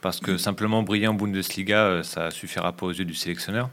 parce 0.04 0.20
que 0.20 0.38
simplement 0.38 0.84
briller 0.84 1.08
en 1.08 1.14
Bundesliga, 1.14 1.86
euh, 1.86 2.04
ça 2.04 2.30
suffira 2.30 2.74
pas 2.74 2.86
aux 2.86 2.92
yeux 2.92 3.06
du 3.06 3.16
sélectionneur. 3.16 3.70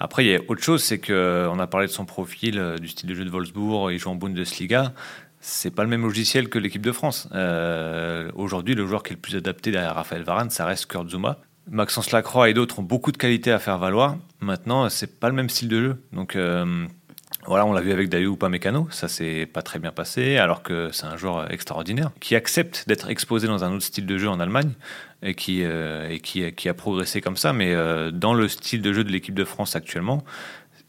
Après, 0.00 0.24
il 0.24 0.32
y 0.32 0.34
a 0.34 0.40
autre 0.48 0.62
chose, 0.62 0.82
c'est 0.82 0.98
qu'on 0.98 1.58
a 1.58 1.66
parlé 1.68 1.86
de 1.86 1.92
son 1.92 2.04
profil, 2.04 2.58
euh, 2.58 2.76
du 2.76 2.88
style 2.88 3.08
de 3.08 3.14
jeu 3.14 3.24
de 3.24 3.30
Wolfsburg, 3.30 3.92
il 3.92 3.98
joue 3.98 4.10
en 4.10 4.16
Bundesliga. 4.16 4.92
C'est 5.40 5.74
pas 5.74 5.82
le 5.82 5.88
même 5.88 6.02
logiciel 6.02 6.48
que 6.48 6.58
l'équipe 6.58 6.84
de 6.84 6.92
France. 6.92 7.28
Aujourd'hui, 8.34 8.74
le 8.74 8.86
joueur 8.86 9.02
qui 9.02 9.12
est 9.12 9.16
le 9.16 9.20
plus 9.20 9.36
adapté 9.36 9.70
derrière 9.70 9.94
Raphaël 9.94 10.22
Varane, 10.22 10.50
ça 10.50 10.66
reste 10.66 10.86
Kurt 10.86 11.08
Zuma. 11.08 11.38
Maxence 11.70 12.10
Lacroix 12.10 12.50
et 12.50 12.54
d'autres 12.54 12.80
ont 12.80 12.82
beaucoup 12.82 13.12
de 13.12 13.16
qualités 13.16 13.52
à 13.52 13.58
faire 13.58 13.78
valoir. 13.78 14.16
Maintenant, 14.40 14.88
c'est 14.90 15.18
pas 15.18 15.28
le 15.28 15.34
même 15.34 15.48
style 15.48 15.68
de 15.68 15.80
jeu. 15.80 16.02
Donc, 16.12 16.36
voilà, 17.46 17.64
on 17.64 17.72
l'a 17.72 17.80
vu 17.80 17.92
avec 17.92 18.08
Dayu 18.10 18.36
Mécano, 18.50 18.86
ça 18.90 19.08
s'est 19.08 19.46
pas 19.46 19.62
très 19.62 19.78
bien 19.78 19.92
passé, 19.92 20.36
alors 20.36 20.62
que 20.62 20.90
c'est 20.92 21.06
un 21.06 21.16
joueur 21.16 21.50
extraordinaire 21.50 22.10
qui 22.20 22.36
accepte 22.36 22.84
d'être 22.86 23.08
exposé 23.08 23.46
dans 23.46 23.64
un 23.64 23.72
autre 23.72 23.84
style 23.84 24.04
de 24.04 24.18
jeu 24.18 24.28
en 24.28 24.40
Allemagne 24.40 24.72
et 25.22 25.34
qui, 25.34 25.62
euh, 25.64 26.16
a 26.66 26.74
progressé 26.74 27.20
comme 27.20 27.36
ça. 27.36 27.52
Mais 27.52 27.74
euh, 27.74 28.10
dans 28.10 28.34
le 28.34 28.46
style 28.48 28.82
de 28.82 28.92
jeu 28.92 29.04
de 29.04 29.10
l'équipe 29.10 29.34
de 29.34 29.44
France 29.44 29.74
actuellement, 29.74 30.22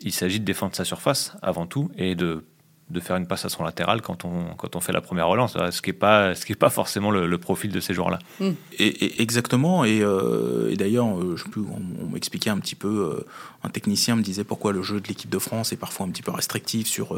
il 0.02 0.12
s'agit 0.12 0.40
de 0.40 0.46
défendre 0.46 0.76
sa 0.76 0.84
surface 0.84 1.38
avant 1.42 1.68
tout 1.68 1.90
et 1.96 2.16
de 2.16 2.44
de 2.92 3.00
faire 3.00 3.16
une 3.16 3.26
passe 3.26 3.46
à 3.46 3.50
son 3.50 3.64
latéral 3.64 4.02
quand 4.02 4.26
on, 4.26 4.54
quand 4.58 4.76
on 4.76 4.82
fait 4.82 4.92
la 4.92 5.02
première 5.02 5.28
relance, 5.28 5.58
ce 5.72 5.82
qui 5.82 5.90
n'est 5.90 5.98
pas, 5.98 6.36
ce 6.36 6.46
qui 6.46 6.52
est 6.52 6.56
pas 6.56 6.70
forcément 6.70 7.12
le, 7.12 7.38
profil 7.38 7.72
de 7.72 7.80
ces 7.80 7.94
joueurs-là. 7.94 8.20
Mm. 8.40 8.50
Et, 8.78 9.22
exactement, 9.22 9.84
et, 9.84 10.02
euh, 10.02 10.76
d'ailleurs, 10.76 11.08
euh, 11.18 11.36
je 11.38 11.46
peux, 11.46 11.62
on, 11.62 12.08
m'expliquait 12.08 12.50
un 12.50 12.60
petit 12.60 12.76
peu, 12.76 12.88
euh, 12.88 13.26
un 13.64 13.70
technicien 13.70 14.16
me 14.16 14.22
disait 14.22 14.44
pourquoi 14.44 14.74
le 14.74 14.84
jeu 14.84 15.00
de 15.00 15.08
l'équipe 15.08 15.30
de 15.30 15.40
France 15.40 15.74
est 15.74 15.78
parfois 15.78 16.06
un 16.06 16.10
petit 16.10 16.22
peu 16.22 16.32
restrictif 16.32 16.88
sur, 16.88 17.18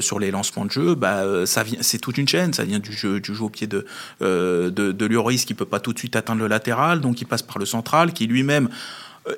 sur 0.00 0.18
les 0.18 0.30
lancements 0.30 0.64
de 0.64 0.70
jeu. 0.70 0.94
Bah, 0.94 1.46
ça 1.46 1.62
vient, 1.62 1.78
c'est 1.80 1.98
toute 1.98 2.18
une 2.18 2.28
chaîne, 2.28 2.52
ça 2.52 2.64
vient 2.64 2.78
du 2.78 2.92
jeu, 2.92 3.20
du 3.20 3.34
jeu 3.34 3.44
au 3.44 3.50
pied 3.50 3.66
de, 3.66 3.86
de, 4.20 4.70
de 4.70 5.06
Lloris 5.06 5.44
qui 5.44 5.54
peut 5.54 5.64
pas 5.64 5.80
tout 5.80 5.92
de 5.92 5.98
suite 5.98 6.16
atteindre 6.16 6.40
le 6.40 6.48
latéral, 6.48 7.00
donc 7.00 7.20
il 7.20 7.26
passe 7.26 7.42
par 7.42 7.58
le 7.58 7.66
central, 7.66 8.12
qui 8.12 8.26
lui-même 8.26 8.68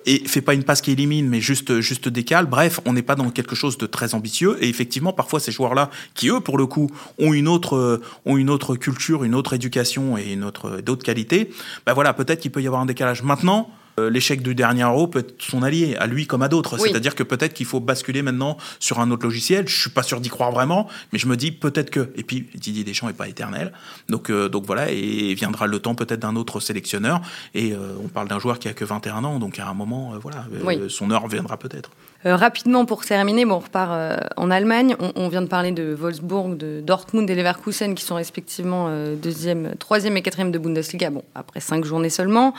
et 0.04 0.26
fait 0.26 0.40
pas 0.40 0.54
une 0.54 0.64
passe 0.64 0.80
qui 0.80 0.90
élimine, 0.90 1.28
mais 1.28 1.40
juste, 1.40 1.80
juste 1.80 2.08
décale. 2.08 2.46
Bref, 2.46 2.80
on 2.84 2.92
n'est 2.92 3.02
pas 3.02 3.14
dans 3.14 3.30
quelque 3.30 3.54
chose 3.54 3.78
de 3.78 3.86
très 3.86 4.14
ambitieux. 4.14 4.56
Et 4.60 4.68
effectivement, 4.68 5.12
parfois, 5.12 5.40
ces 5.40 5.52
joueurs-là, 5.52 5.90
qui 6.14 6.28
eux, 6.28 6.40
pour 6.40 6.58
le 6.58 6.66
coup, 6.66 6.90
ont 7.18 7.32
une 7.32 7.48
autre, 7.48 8.00
ont 8.24 8.36
une 8.36 8.50
autre 8.50 8.76
culture, 8.76 9.24
une 9.24 9.34
autre 9.34 9.52
éducation 9.52 10.18
et 10.18 10.32
une 10.32 10.44
autre, 10.44 10.80
d'autres 10.80 11.04
qualités, 11.04 11.50
ben 11.84 11.92
voilà, 11.92 12.12
peut-être 12.14 12.40
qu'il 12.40 12.50
peut 12.50 12.62
y 12.62 12.66
avoir 12.66 12.82
un 12.82 12.86
décalage. 12.86 13.22
Maintenant, 13.22 13.70
euh, 13.98 14.10
l'échec 14.10 14.42
du 14.42 14.54
dernier 14.54 14.82
euro 14.82 15.06
peut 15.06 15.20
être 15.20 15.34
son 15.38 15.62
allié, 15.62 15.96
à 15.96 16.06
lui 16.06 16.26
comme 16.26 16.42
à 16.42 16.48
d'autres. 16.48 16.78
C'est-à-dire 16.78 17.14
que 17.14 17.22
peut-être 17.22 17.54
qu'il 17.54 17.64
faut 17.64 17.80
basculer 17.80 18.20
maintenant 18.20 18.58
sur 18.78 19.00
un 19.00 19.10
autre 19.10 19.24
logiciel. 19.24 19.66
Je 19.68 19.80
suis 19.80 19.90
pas 19.90 20.02
sûr 20.02 20.20
d'y 20.20 20.28
croire 20.28 20.52
vraiment, 20.52 20.86
mais 21.12 21.18
je 21.18 21.26
me 21.26 21.36
dis 21.36 21.50
peut-être 21.50 21.90
que. 21.90 22.10
Et 22.16 22.22
puis 22.22 22.46
Didier 22.54 22.84
Deschamps 22.84 23.08
est 23.08 23.14
pas 23.14 23.28
éternel, 23.28 23.72
donc 24.08 24.30
euh, 24.30 24.48
donc 24.48 24.66
voilà, 24.66 24.90
et 24.90 25.32
viendra 25.34 25.66
le 25.66 25.78
temps 25.78 25.94
peut-être 25.94 26.20
d'un 26.20 26.36
autre 26.36 26.60
sélectionneur. 26.60 27.22
Et 27.54 27.72
euh, 27.72 27.94
on 28.04 28.08
parle 28.08 28.28
d'un 28.28 28.38
joueur 28.38 28.58
qui 28.58 28.68
a 28.68 28.74
que 28.74 28.84
21 28.84 29.24
ans, 29.24 29.38
donc 29.38 29.58
à 29.58 29.66
un 29.66 29.74
moment, 29.74 30.12
voilà, 30.20 30.44
son 30.88 31.10
heure 31.10 31.26
viendra 31.26 31.56
peut-être. 31.56 31.90
rapidement 32.24 32.84
pour 32.84 33.04
terminer, 33.04 33.46
bon, 33.46 33.56
on 33.56 33.60
repart 33.60 34.20
en 34.36 34.50
Allemagne. 34.50 34.96
On, 35.14 35.28
vient 35.28 35.42
de 35.42 35.48
parler 35.48 35.72
de 35.72 35.94
Wolfsburg, 35.94 36.56
de 36.56 36.82
Dortmund 36.84 37.28
et 37.30 37.34
Leverkusen 37.34 37.94
qui 37.94 38.04
sont 38.04 38.16
respectivement 38.16 38.90
deuxième, 39.16 39.74
troisième 39.78 40.16
et 40.16 40.22
quatrième 40.22 40.52
de 40.52 40.58
Bundesliga. 40.58 41.10
Bon, 41.10 41.24
après 41.34 41.60
cinq 41.60 41.84
journées 41.84 42.10
seulement. 42.10 42.54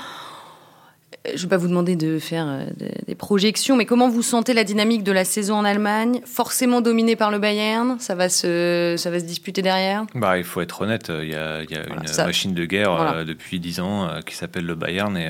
Je 1.28 1.34
ne 1.34 1.38
vais 1.39 1.47
pas 1.47 1.57
vous 1.57 1.67
demander 1.67 1.95
de 1.95 2.19
faire 2.19 2.47
euh, 2.47 2.65
des 3.05 3.15
projections, 3.15 3.75
mais 3.75 3.86
comment 3.86 4.09
vous 4.09 4.21
sentez 4.21 4.53
la 4.53 4.63
dynamique 4.63 5.03
de 5.03 5.11
la 5.11 5.25
saison 5.25 5.55
en 5.55 5.65
Allemagne 5.65 6.21
Forcément 6.25 6.82
dominée 6.82 7.15
par 7.15 7.32
le 7.32 7.39
Bayern, 7.39 7.99
ça 7.99 8.15
va 8.15 8.30
se, 8.30 8.95
ça 8.97 9.11
va 9.11 9.19
se 9.19 9.25
disputer 9.25 9.61
derrière? 9.61 10.05
Bah, 10.15 10.38
Il 10.38 10.43
faut 10.43 10.61
être 10.61 10.82
honnête, 10.82 11.09
il 11.09 11.30
y 11.30 11.36
a, 11.36 11.63
il 11.63 11.71
y 11.71 11.75
a 11.75 11.86
une 11.86 12.25
machine 12.25 12.53
de 12.53 12.65
guerre 12.65 12.91
euh, 12.93 13.23
depuis 13.25 13.59
dix 13.59 13.80
ans 13.80 14.07
euh, 14.07 14.21
qui 14.21 14.36
s'appelle 14.36 14.65
le 14.65 14.75
Bayern 14.75 15.17
et, 15.17 15.28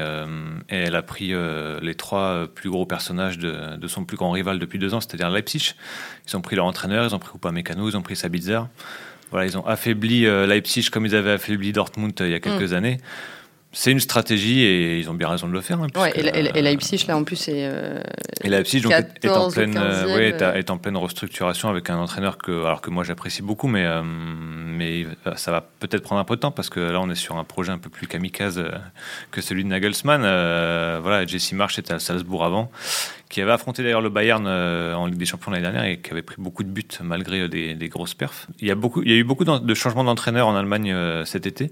elle 0.70 0.96
a 0.96 1.02
pris 1.02 1.34
les 1.82 1.96
trois 1.96 2.48
plus 2.54 2.70
gros 2.70 2.86
personnages 2.86 3.38
de, 3.38 3.76
de, 3.78 3.88
son 3.88 4.06
plus 4.06 4.18
grand 4.18 4.32
rival 4.32 4.60
depuis 4.60 4.80
deux 4.80 4.94
ans, 4.94 5.02
c'est-à-dire 5.02 5.30
Leipzig. 5.30 5.74
Ils 6.28 6.38
ont 6.38 6.42
pris 6.42 6.56
leur 6.56 6.66
entraîneur, 6.66 7.06
ils 7.06 7.16
ont 7.16 7.20
pris 7.20 7.32
Upamecano, 7.36 7.90
ils 7.90 7.98
ont 7.98 8.02
pris 8.02 8.16
Sabitzer. 8.16 8.60
Voilà, 9.32 9.46
ils 9.46 9.58
ont 9.58 9.66
affaibli 9.66 10.22
Leipzig 10.22 10.90
comme 10.92 11.06
ils 11.06 11.16
avaient 11.16 11.32
affaibli 11.32 11.74
Dortmund 11.74 12.14
il 12.20 12.30
y 12.30 12.34
a 12.34 12.40
quelques 12.40 12.72
mm. 12.72 12.76
années. 12.76 12.98
C'est 13.74 13.92
une 13.92 14.00
stratégie 14.00 14.62
et 14.62 14.98
ils 14.98 15.10
ont 15.10 15.14
bien 15.14 15.28
raison 15.28 15.48
de 15.48 15.52
le 15.52 15.60
faire. 15.60 15.82
Hein, 15.82 15.88
ouais, 15.98 16.12
et, 16.16 16.62
Leipzig, 16.62 17.06
là, 17.08 17.18
en 17.18 17.26
plus, 17.26 17.50
est. 17.50 17.68
Euh, 17.68 18.02
et 18.44 18.50
Leipzig 18.50 18.82
donc, 18.82 18.94
est, 18.94 19.30
en 19.30 19.52
pleine, 19.52 19.78
euh, 19.78 20.54
est, 20.54 20.70
en 20.72 20.78
pleine 20.78 20.96
restructuration 20.96 21.68
avec 21.68 21.90
un 21.90 21.98
entraîneur 21.98 22.38
que, 22.38 22.66
alors 22.66 22.80
que 22.80 22.90
moi 22.90 23.04
j'apprécie 23.04 23.42
beaucoup, 23.42 23.68
mais, 23.68 23.86
euh, 23.86 24.02
mais 24.04 25.06
ça 25.36 25.52
va 25.52 25.62
peut-être 25.62 26.02
prendre 26.02 26.22
un 26.22 26.24
peu 26.24 26.38
de 26.38 26.40
temps 26.40 26.52
parce 26.52 26.70
que 26.70 26.80
là, 26.80 27.02
on 27.02 27.10
est 27.10 27.16
sur 27.16 27.36
un 27.36 27.44
projet 27.44 27.74
un 27.74 27.78
peu 27.78 27.90
plus 27.90 28.08
kamikaze 28.08 28.64
que 29.32 29.42
celui 29.42 29.66
de 29.66 29.70
Nagelsmann. 29.70 30.22
voilà, 30.22 31.26
Jesse 31.26 31.52
March 31.52 31.78
était 31.78 31.94
à 31.94 32.00
Salzbourg 32.00 32.46
avant, 32.46 32.72
qui 33.30 33.42
avait 33.42 33.52
affronté 33.52 33.84
d'ailleurs 33.84 34.02
le 34.02 34.10
Bayern 34.10 34.48
en 34.48 35.06
Ligue 35.08 35.18
des 35.18 35.26
Champions 35.26 35.52
l'année 35.52 35.64
dernière 35.64 35.84
et 35.84 36.00
qui 36.00 36.12
avait 36.12 36.22
pris 36.22 36.38
beaucoup 36.40 36.64
de 36.64 36.70
buts 36.70 36.88
malgré 37.02 37.50
des, 37.50 37.76
des 37.76 37.90
grosses 37.90 38.14
perfs. 38.14 38.48
Il 38.62 38.68
y, 38.68 38.72
a 38.72 38.76
beaucoup, 38.76 39.04
il 39.04 39.12
y 39.12 39.14
a 39.14 39.18
eu 39.18 39.26
beaucoup 39.26 39.44
de 39.44 39.74
changements 39.74 40.06
d'entraîneur 40.06 40.48
en 40.48 40.56
Allemagne 40.56 40.96
cet 41.26 41.46
été. 41.46 41.72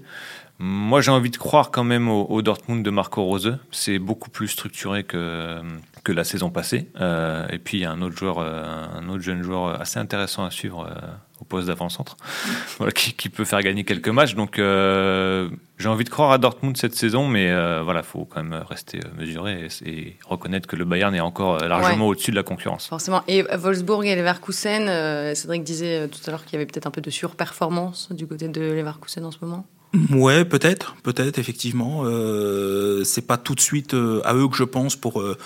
Moi, 0.58 1.02
j'ai 1.02 1.10
envie 1.10 1.30
de 1.30 1.36
croire 1.36 1.70
quand 1.70 1.84
même 1.84 2.08
au, 2.08 2.40
Dortmund 2.40 2.82
de 2.82 2.90
Marco 2.90 3.22
Rose. 3.22 3.58
C'est 3.72 3.98
beaucoup 3.98 4.30
plus 4.30 4.48
structuré 4.48 5.04
que, 5.04 5.60
que 6.02 6.12
la 6.12 6.24
saison 6.24 6.48
passée. 6.48 6.88
Euh, 6.98 7.46
et 7.50 7.58
puis, 7.58 7.78
il 7.78 7.80
y 7.82 7.84
a 7.84 7.90
un 7.90 8.00
autre, 8.00 8.16
joueur, 8.16 8.38
euh, 8.38 8.86
un 8.94 9.08
autre 9.10 9.22
jeune 9.22 9.42
joueur 9.42 9.78
assez 9.78 9.98
intéressant 9.98 10.46
à 10.46 10.50
suivre 10.50 10.88
euh, 10.88 10.94
au 11.42 11.44
poste 11.44 11.66
d'avant-centre, 11.66 12.16
voilà, 12.78 12.90
qui, 12.90 13.28
peut 13.28 13.44
faire 13.44 13.60
gagner 13.60 13.84
quelques 13.84 14.08
matchs. 14.08 14.34
Donc, 14.34 14.56
j'ai 14.56 15.88
envie 15.90 16.04
de 16.04 16.08
croire 16.08 16.32
à 16.32 16.38
Dortmund 16.38 16.74
cette 16.78 16.94
saison, 16.94 17.28
mais 17.28 17.52
voilà, 17.82 18.00
il 18.00 18.06
faut 18.06 18.24
quand 18.24 18.42
même 18.42 18.64
rester 18.66 19.00
mesuré 19.18 19.68
et, 19.84 20.16
reconnaître 20.24 20.66
que 20.66 20.76
le 20.76 20.86
Bayern 20.86 21.14
est 21.14 21.20
encore 21.20 21.58
largement 21.58 22.06
au-dessus 22.06 22.30
de 22.30 22.36
la 22.36 22.44
concurrence. 22.44 22.86
Forcément. 22.86 23.22
Et 23.28 23.42
Wolfsburg 23.42 24.06
et 24.06 24.16
Leverkusen, 24.16 25.34
Cédric 25.34 25.64
disait 25.64 26.08
tout 26.08 26.20
à 26.26 26.30
l'heure 26.30 26.46
qu'il 26.46 26.54
y 26.54 26.56
avait 26.56 26.64
peut-être 26.64 26.86
un 26.86 26.90
peu 26.90 27.02
de 27.02 27.10
surperformance 27.10 28.10
du 28.12 28.26
côté 28.26 28.48
de 28.48 28.72
Leverkusen 28.72 29.26
en 29.26 29.30
ce 29.30 29.38
moment 29.42 29.66
Ouais, 30.10 30.44
peut-être, 30.44 30.96
peut-être 31.02 31.38
effectivement. 31.38 32.02
Euh, 32.04 33.04
c'est 33.04 33.26
pas 33.26 33.36
tout 33.38 33.54
de 33.54 33.60
suite 33.60 33.94
euh, 33.94 34.20
à 34.24 34.34
eux 34.34 34.48
que 34.48 34.56
je 34.56 34.64
pense 34.64 34.96
pour 34.96 35.20
euh, 35.20 35.36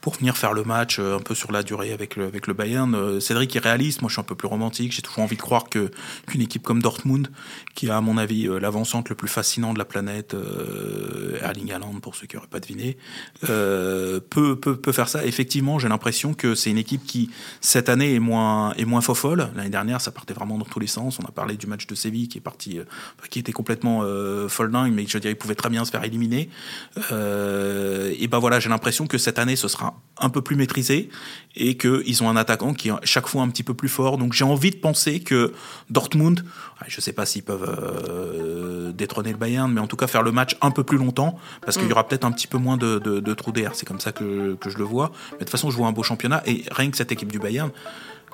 pour 0.00 0.14
venir 0.14 0.36
faire 0.36 0.52
le 0.52 0.64
match 0.64 0.98
euh, 0.98 1.16
un 1.16 1.20
peu 1.20 1.34
sur 1.34 1.52
la 1.52 1.62
durée 1.62 1.92
avec 1.92 2.16
le, 2.16 2.26
avec 2.26 2.46
le 2.46 2.54
Bayern. 2.54 2.94
Euh, 2.94 3.20
Cédric 3.20 3.54
est 3.56 3.60
réaliste, 3.60 4.02
moi 4.02 4.08
je 4.08 4.14
suis 4.14 4.20
un 4.20 4.24
peu 4.24 4.34
plus 4.34 4.48
romantique, 4.48 4.92
j'ai 4.92 5.02
toujours 5.02 5.24
envie 5.24 5.36
de 5.36 5.42
croire 5.42 5.68
que 5.68 5.90
qu'une 6.26 6.40
équipe 6.40 6.62
comme 6.62 6.82
Dortmund, 6.82 7.28
qui 7.74 7.90
a 7.90 7.96
à 7.96 8.00
mon 8.00 8.18
avis 8.18 8.46
euh, 8.46 8.58
l'avancante 8.58 9.08
le 9.08 9.14
plus 9.14 9.28
fascinant 9.28 9.72
de 9.72 9.78
la 9.78 9.84
planète, 9.84 10.36
Erling 11.42 11.72
Haaland 11.72 12.00
pour 12.00 12.14
ceux 12.14 12.26
qui 12.26 12.36
n'auraient 12.36 12.48
pas 12.48 12.60
deviné, 12.60 12.96
peut, 13.40 14.20
peut, 14.30 14.76
peut 14.76 14.92
faire 14.92 15.08
ça. 15.08 15.24
Effectivement, 15.24 15.78
j'ai 15.78 15.88
l'impression 15.88 16.34
que 16.34 16.54
c'est 16.54 16.70
une 16.70 16.78
équipe 16.78 17.04
qui 17.04 17.30
cette 17.60 17.88
année 17.88 18.14
est 18.14 18.20
moins, 18.20 18.72
est 18.74 18.84
moins 18.84 19.00
fofolle. 19.00 19.50
L'année 19.54 19.70
dernière, 19.70 20.00
ça 20.00 20.10
partait 20.10 20.34
vraiment 20.34 20.58
dans 20.58 20.64
tous 20.64 20.80
les 20.80 20.86
sens. 20.86 21.18
On 21.20 21.24
a 21.24 21.30
parlé 21.30 21.56
du 21.56 21.66
match 21.66 21.86
de 21.86 21.94
Séville 21.94 22.28
qui 22.28 22.38
est 22.38 22.40
parti, 22.40 22.80
qui 23.30 23.38
était 23.38 23.52
complètement 23.52 24.02
folle 24.48 24.70
dingue, 24.70 24.92
mais 24.92 25.06
je 25.06 25.18
dirais 25.18 25.32
il 25.32 25.36
pouvait 25.38 25.54
très 25.54 25.70
bien 25.70 25.84
se 25.84 25.90
faire 25.90 26.04
éliminer. 26.04 26.48
et 27.10 28.28
ben 28.28 28.38
voilà, 28.38 28.60
j'ai 28.60 28.68
l'impression 28.68 29.06
que 29.06 29.18
cette 29.18 29.38
année 29.38 29.56
ce 29.56 29.68
sera 29.68 29.85
un 30.18 30.30
peu 30.30 30.40
plus 30.40 30.56
maîtrisé 30.56 31.10
et 31.56 31.76
qu'ils 31.76 32.22
ont 32.22 32.28
un 32.28 32.36
attaquant 32.36 32.72
qui 32.72 32.88
est 32.88 32.92
chaque 33.04 33.26
fois 33.26 33.42
un 33.42 33.48
petit 33.48 33.62
peu 33.62 33.74
plus 33.74 33.88
fort. 33.88 34.18
Donc 34.18 34.32
j'ai 34.32 34.44
envie 34.44 34.70
de 34.70 34.76
penser 34.76 35.20
que 35.20 35.52
Dortmund, 35.90 36.44
je 36.86 36.96
ne 36.96 37.02
sais 37.02 37.12
pas 37.12 37.26
s'ils 37.26 37.42
peuvent 37.42 37.68
euh, 37.68 38.92
détrôner 38.92 39.30
le 39.32 39.36
Bayern, 39.36 39.70
mais 39.70 39.80
en 39.80 39.86
tout 39.86 39.96
cas 39.96 40.06
faire 40.06 40.22
le 40.22 40.32
match 40.32 40.56
un 40.62 40.70
peu 40.70 40.84
plus 40.84 40.98
longtemps 40.98 41.38
parce 41.62 41.76
qu'il 41.76 41.86
y 41.86 41.88
mm. 41.90 41.92
aura 41.92 42.08
peut-être 42.08 42.24
un 42.24 42.32
petit 42.32 42.46
peu 42.46 42.58
moins 42.58 42.76
de, 42.76 42.98
de, 42.98 43.20
de 43.20 43.34
trous 43.34 43.52
d'air. 43.52 43.72
C'est 43.74 43.86
comme 43.86 44.00
ça 44.00 44.12
que, 44.12 44.54
que 44.54 44.70
je 44.70 44.78
le 44.78 44.84
vois. 44.84 45.12
Mais 45.32 45.38
de 45.38 45.44
toute 45.44 45.50
façon, 45.50 45.70
je 45.70 45.76
vois 45.76 45.88
un 45.88 45.92
beau 45.92 46.02
championnat 46.02 46.42
et 46.46 46.64
rien 46.70 46.90
que 46.90 46.96
cette 46.96 47.12
équipe 47.12 47.30
du 47.30 47.38
Bayern, 47.38 47.70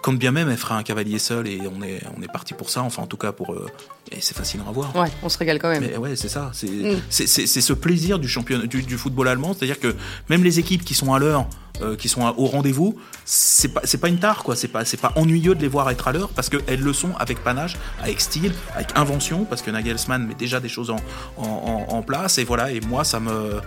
quand 0.03 0.13
bien 0.13 0.33
même 0.33 0.51
elle 0.51 0.57
fera 0.57 0.77
un 0.77 0.83
cavalier 0.83 1.19
seul 1.19 1.47
et 1.47 1.61
on 1.61 1.83
est, 1.83 2.03
on 2.17 2.23
est 2.23 2.31
parti 2.31 2.55
pour 2.55 2.69
ça, 2.69 2.83
enfin 2.83 3.03
en 3.03 3.07
tout 3.07 3.17
cas 3.17 3.33
pour... 3.33 3.55
Euh, 3.55 3.67
et 4.11 4.21
c'est 4.21 4.37
facile 4.37 4.61
à 4.69 4.71
voir. 4.73 4.95
Ouais, 4.95 5.09
on 5.23 5.29
se 5.29 5.39
régale 5.39 5.59
quand 5.59 5.71
même. 5.71 5.83
Mais 5.83 5.97
ouais, 5.97 6.17
c'est 6.17 6.29
ça. 6.29 6.51
C'est 6.53 6.67
mm. 6.69 7.01
c'est 7.09 7.47
ce 7.47 7.73
plaisir 7.73 8.19
du, 8.19 8.29
championnat, 8.29 8.67
du, 8.67 8.83
du 8.83 8.99
football 8.99 9.29
allemand, 9.29 9.55
c'est-à-dire 9.55 9.81
que 9.81 9.95
même 10.29 10.45
les 10.45 10.59
équipes 10.59 10.85
qui 10.85 10.95
sont 10.95 11.15
à 11.15 11.19
l'heure, 11.19 11.47
euh, 11.81 11.97
qui 11.97 12.09
sont 12.09 12.23
au 12.37 12.47
rendez-vous, 12.47 12.99
c'est 13.25 13.69
pas, 13.69 13.81
pas 13.81 14.09
une 14.09 14.19
tare, 14.19 14.43
quoi. 14.43 14.57
C'est 14.57 14.69
pas, 14.69 14.83
pas 15.01 15.13
ennuyeux 15.17 15.55
de 15.55 15.63
les 15.63 15.69
voir 15.69 15.91
être 15.91 16.07
à 16.09 16.13
l'heure 16.13 16.29
parce 16.29 16.49
qu'elles 16.49 16.81
le 16.81 16.93
sont 16.93 17.13
avec 17.19 17.43
panache, 17.43 17.77
avec 18.03 18.21
style, 18.21 18.53
avec 18.75 18.97
invention, 18.97 19.45
parce 19.45 19.63
que 19.63 19.71
Nagelsmann 19.71 20.27
met 20.27 20.35
déjà 20.35 20.61
des 20.61 20.69
choses 20.69 20.91
en, 20.91 20.97
en, 21.39 21.87
en 21.89 22.03
place. 22.03 22.39
Et 22.39 22.45
voilà, 22.45 22.71
et 22.71 22.81
moi, 22.81 23.05
ça 23.05 23.21
me, 23.21 23.61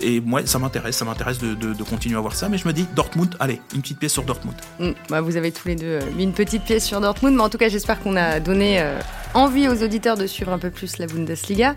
et 0.00 0.20
moi, 0.20 0.46
ça 0.46 0.58
m'intéresse, 0.58 0.96
ça 0.96 1.04
m'intéresse 1.04 1.38
de, 1.38 1.54
de, 1.54 1.82
continuer 1.82 2.16
à 2.16 2.20
voir 2.20 2.34
ça. 2.34 2.48
Mais 2.48 2.58
je 2.58 2.66
me 2.66 2.72
dis, 2.72 2.86
Dortmund, 2.94 3.36
allez, 3.40 3.60
une 3.74 3.82
petite 3.82 3.98
pièce 3.98 4.12
sur 4.12 4.22
Dortmund. 4.22 4.56
Mm. 4.78 4.90
Bah, 5.08 5.20
vous 5.20 5.36
avez 5.36 5.52
tous 5.52 5.68
les 5.68 5.76
deux 5.76 5.98
euh, 6.00 6.00
mis 6.16 6.24
une 6.24 6.32
petite 6.32 6.64
pièce 6.64 6.84
sur 6.84 7.00
Dortmund, 7.00 7.36
mais 7.36 7.42
en 7.42 7.48
tout 7.48 7.58
cas, 7.58 7.68
j'espère 7.68 8.00
qu'on 8.00 8.16
a 8.16 8.40
donné 8.40 8.80
euh, 8.80 8.98
envie 9.34 9.68
aux 9.68 9.82
auditeurs 9.82 10.16
de 10.16 10.26
suivre 10.26 10.52
un 10.52 10.58
peu 10.58 10.70
plus 10.70 10.98
la 10.98 11.06
Bundesliga. 11.06 11.74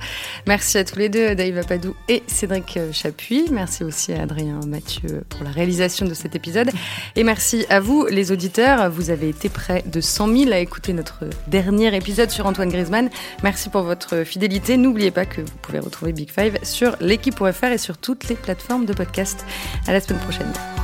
Merci 0.47 0.78
à 0.78 0.84
tous 0.84 0.99
les 0.99 1.09
deux, 1.09 1.36
Dave 1.36 1.57
Apadou 1.57 1.95
et 2.07 2.23
Cédric 2.28 2.80
Chapuis. 2.91 3.45
Merci 3.51 3.84
aussi 3.84 4.13
à 4.13 4.23
Adrien 4.23 4.59
Mathieu 4.67 5.23
pour 5.30 5.43
la 5.43 5.51
de 5.66 6.13
cet 6.13 6.36
épisode. 6.36 6.70
Et 7.16 7.24
merci 7.24 7.66
à 7.70 7.80
vous, 7.80 8.05
les 8.05 8.32
auditeurs. 8.32 8.89
Vous 8.89 9.09
avez 9.09 9.30
été 9.30 9.49
près 9.49 9.84
de 9.86 10.01
100 10.01 10.38
000 10.38 10.51
à 10.51 10.59
écouter 10.59 10.93
notre 10.93 11.26
dernier 11.47 11.95
épisode 11.95 12.30
sur 12.30 12.45
Antoine 12.45 12.70
Griezmann. 12.70 13.09
Merci 13.43 13.70
pour 13.70 13.84
votre 13.84 14.24
fidélité. 14.24 14.78
N'oubliez 14.78 15.11
pas 15.11 15.26
que 15.26 15.41
vous 15.41 15.57
pouvez 15.61 15.80
retrouver 15.80 16.13
Big 16.13 16.30
Five 16.30 16.57
sur 16.63 16.95
l'équipe.fr 16.99 17.66
et 17.66 17.78
sur 17.78 17.97
toutes 17.97 18.28
les 18.30 18.36
plateformes 18.36 18.86
de 18.86 18.93
podcast. 18.93 19.45
À 19.88 19.93
la 19.93 19.99
semaine 19.99 20.22
prochaine. 20.22 20.74